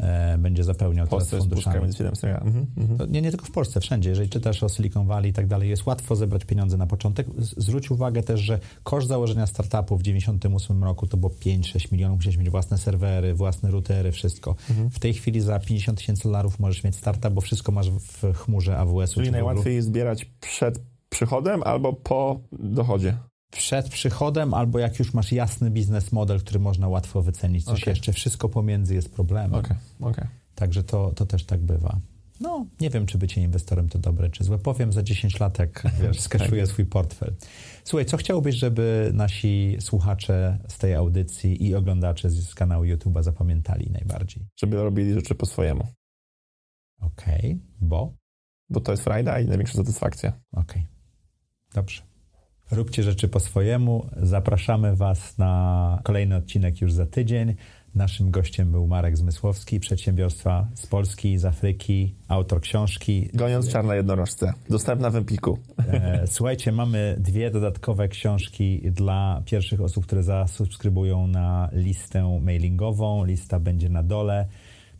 e, 0.00 0.38
będzie 0.38 0.64
zapełniał 0.64 1.06
teraz 1.06 1.30
funduszami. 1.30 1.80
między 1.80 1.98
7 1.98 2.16
seria. 2.16 2.38
Mhm, 2.38 2.66
mhm. 2.76 3.12
Nie, 3.12 3.22
nie 3.22 3.30
tylko 3.30 3.46
w 3.46 3.50
Polsce, 3.50 3.80
wszędzie. 3.80 4.10
Jeżeli 4.10 4.28
czytasz 4.28 4.62
o 4.62 4.68
Silicon 4.68 5.06
Valley 5.06 5.30
i 5.30 5.32
tak 5.32 5.46
dalej, 5.46 5.68
jest 5.68 5.86
łatwo 5.86 6.16
zebrać 6.16 6.44
pieniądze 6.44 6.76
na 6.76 6.86
początek. 6.86 7.26
Zwróć 7.38 7.90
uwagę 7.90 8.22
też, 8.22 8.40
że 8.40 8.58
koszt 8.82 9.08
założenia 9.08 9.46
startupu 9.46 9.96
w 9.96 10.02
98 10.02 10.84
roku 10.84 11.06
to 11.06 11.16
było 11.16 11.32
5-6 11.32 11.92
milionów. 11.92 12.16
Musiałeś 12.16 12.36
mieć 12.36 12.50
własne 12.50 12.78
serwery, 12.78 13.34
własne 13.34 13.70
routery, 13.70 14.12
wszystko. 14.12 14.56
Mhm. 14.70 14.90
W 14.90 14.98
tej 14.98 15.14
chwili 15.14 15.40
za 15.40 15.58
50 15.58 15.98
tysięcy 15.98 16.22
dolarów 16.22 16.58
możesz 16.58 16.84
mieć 16.84 16.96
startup, 16.96 17.32
bo 17.32 17.40
wszystko 17.40 17.72
masz 17.72 17.90
w 17.90 18.34
chmurze 18.34 18.78
AWS-u. 18.78 19.14
Czyli 19.14 19.30
najłatwiej 19.30 19.82
zbierać 19.82 20.24
przed 20.40 20.80
przychodem 21.08 21.62
albo 21.62 21.92
po 21.92 22.40
dochodzie. 22.52 23.16
Przed 23.50 23.88
przychodem, 23.88 24.54
albo 24.54 24.78
jak 24.78 24.98
już 24.98 25.14
masz 25.14 25.32
jasny 25.32 25.70
biznes 25.70 26.12
model, 26.12 26.40
który 26.40 26.60
można 26.60 26.88
łatwo 26.88 27.22
wycenić. 27.22 27.64
Coś 27.64 27.82
Okej. 27.82 27.92
jeszcze, 27.92 28.12
wszystko 28.12 28.48
pomiędzy 28.48 28.94
jest 28.94 29.12
problemem. 29.12 29.54
Okej, 29.54 29.76
okej. 30.00 30.26
Także 30.54 30.82
to, 30.82 31.12
to 31.14 31.26
też 31.26 31.44
tak 31.44 31.60
bywa. 31.60 31.98
No, 32.40 32.66
nie 32.80 32.90
wiem, 32.90 33.06
czy 33.06 33.18
bycie 33.18 33.42
inwestorem 33.42 33.88
to 33.88 33.98
dobre, 33.98 34.30
czy 34.30 34.44
złe. 34.44 34.58
Powiem 34.58 34.92
za 34.92 35.02
10 35.02 35.40
lat, 35.40 35.58
jak 35.58 35.82
wiesz, 36.02 36.20
skaszuję 36.20 36.66
swój 36.66 36.86
portfel. 36.86 37.34
Słuchaj, 37.84 38.06
co 38.06 38.16
chciałbyś, 38.16 38.56
żeby 38.56 39.10
nasi 39.14 39.76
słuchacze 39.80 40.58
z 40.68 40.78
tej 40.78 40.94
audycji 40.94 41.66
i 41.66 41.74
oglądacze 41.74 42.30
z, 42.30 42.48
z 42.48 42.54
kanału 42.54 42.84
YouTube'a 42.84 43.22
zapamiętali 43.22 43.90
najbardziej? 43.90 44.46
Żeby 44.56 44.76
robili 44.76 45.14
rzeczy 45.14 45.34
po 45.34 45.46
swojemu. 45.46 45.86
Okej, 47.00 47.60
bo? 47.80 48.14
Bo 48.70 48.80
to 48.80 48.92
jest 48.92 49.04
frajda 49.04 49.40
i 49.40 49.46
największa 49.46 49.74
satysfakcja. 49.74 50.32
Okej, 50.52 50.86
dobrze. 51.74 52.09
Róbcie 52.70 53.02
rzeczy 53.02 53.28
po 53.28 53.40
swojemu. 53.40 54.06
Zapraszamy 54.16 54.96
Was 54.96 55.38
na 55.38 56.00
kolejny 56.04 56.36
odcinek 56.36 56.80
już 56.80 56.92
za 56.92 57.06
tydzień. 57.06 57.54
Naszym 57.94 58.30
gościem 58.30 58.72
był 58.72 58.86
Marek 58.86 59.16
Zmysłowski, 59.16 59.80
przedsiębiorstwa 59.80 60.68
z 60.74 60.86
Polski, 60.86 61.38
z 61.38 61.44
Afryki, 61.44 62.14
autor 62.28 62.60
książki 62.60 63.30
Goniąc 63.34 63.68
czarne 63.68 63.96
jednorożce. 63.96 64.52
Dostępna 64.68 65.10
w 65.10 65.16
Empiku. 65.16 65.58
E, 65.78 66.26
Słuchajcie, 66.26 66.72
mamy 66.72 67.16
dwie 67.18 67.50
dodatkowe 67.50 68.08
książki 68.08 68.80
dla 68.90 69.42
pierwszych 69.44 69.80
osób, 69.80 70.06
które 70.06 70.22
zasubskrybują 70.22 71.26
na 71.26 71.68
listę 71.72 72.40
mailingową. 72.42 73.24
Lista 73.24 73.60
będzie 73.60 73.88
na 73.88 74.02
dole. 74.02 74.46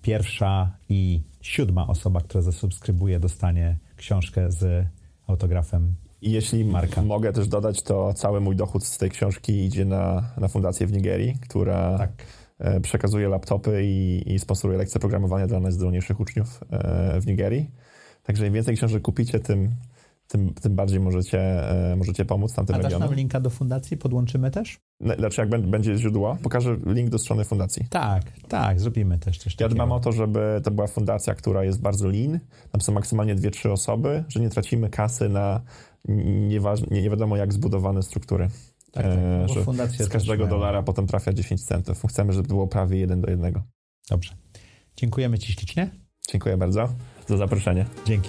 Pierwsza 0.03 0.71
i 0.89 1.23
siódma 1.41 1.87
osoba, 1.87 2.21
która 2.21 2.43
zasubskrybuje, 2.43 3.21
dostanie 3.21 3.79
książkę 3.97 4.51
z 4.53 4.87
autografem. 5.27 5.95
I 6.23 6.31
jeśli 6.33 6.65
Marka. 6.65 7.03
mogę 7.03 7.33
też 7.33 7.49
dodać, 7.49 7.83
to 7.83 8.15
cały 8.15 8.41
mój 8.41 8.57
dochód 8.57 8.85
z 8.85 8.99
tej 8.99 9.11
książki 9.11 9.65
idzie 9.65 9.85
na, 9.85 10.31
na 10.37 10.49
fundację 10.49 10.87
w 10.87 10.93
Nigerii, 10.93 11.35
która 11.41 11.99
Tak. 11.99 12.11
e, 12.59 12.81
przekazuje 12.81 13.29
laptopy 13.29 13.83
i, 13.85 14.23
i 14.35 14.39
sponsoruje 14.39 14.79
lekcje 14.79 15.01
programowania 15.01 15.47
dla 15.47 15.61
najzdolniejszych 15.61 16.21
uczniów 16.21 16.61
e, 16.71 17.21
w 17.21 17.27
Nigerii. 17.27 17.71
Także 18.23 18.47
im 18.47 18.53
więcej 18.53 18.77
książek 18.77 19.03
kupicie, 19.03 19.41
tym, 19.41 19.71
tym, 20.31 20.55
tym 20.55 20.75
bardziej 20.77 21.01
możecie, 21.01 21.41
e, 21.93 21.97
możecie 21.97 22.25
pomóc 22.25 22.55
tamtym 22.55 22.75
A 22.75 22.79
dasz 22.79 22.85
regionom. 22.85 23.09
nam 23.09 23.17
linka 23.19 23.41
do 23.41 23.51
fundacji? 23.51 23.97
Podłączymy 23.97 24.51
też? 24.51 24.79
Znaczy, 25.19 25.41
jak 25.41 25.51
bę- 25.51 25.71
będzie 25.71 25.97
źródło, 25.99 26.37
pokażę 26.43 26.77
link 26.87 27.11
do 27.11 27.19
strony 27.19 27.45
fundacji. 27.45 27.87
Tak, 27.91 28.23
tak, 28.49 28.81
zrobimy 28.81 29.19
też 29.19 29.39
coś 29.39 29.53
Ja 29.53 29.59
takiego. 29.59 29.75
dbam 29.75 29.93
o 29.93 30.01
to, 30.01 30.13
żeby 30.13 30.61
to 30.65 30.71
była 30.71 30.87
fundacja, 30.87 31.35
która 31.35 31.65
jest 31.65 31.81
bardzo 31.81 32.09
lean. 32.09 32.41
Tam 32.73 32.81
są 32.81 32.93
maksymalnie 32.93 33.35
dwie, 33.35 33.51
trzy 33.51 33.73
osoby, 33.73 34.25
że 34.29 34.41
nie 34.41 34.51
tracimy 34.51 34.91
kasy 34.91 35.29
na 35.29 35.61
nieważ, 36.49 36.81
nie, 36.91 37.03
nie 37.03 37.11
wiadomo 37.11 37.37
jak 37.37 37.53
zbudowane 37.53 38.03
struktury. 38.03 38.49
Tak, 38.93 39.05
tak, 39.05 39.13
E, 39.19 39.49
że 39.49 39.65
fundacje 39.65 40.05
z 40.05 40.09
każdego 40.09 40.45
mają- 40.45 40.57
dolara 40.57 40.83
potem 40.83 41.07
trafia 41.07 41.33
10 41.33 41.65
centów. 41.65 42.03
Chcemy, 42.09 42.33
żeby 42.33 42.49
było 42.49 42.67
prawie 42.69 42.99
jeden 42.99 43.21
do 43.21 43.31
jednego. 43.31 43.63
Dobrze. 44.11 44.35
Dziękujemy 44.97 45.39
Ci 45.39 45.53
ślicznie. 45.53 45.91
Dziękuję 46.31 46.57
bardzo 46.57 46.89
za 47.29 47.37
zaproszenie. 47.37 47.87
Dzięki. 48.07 48.29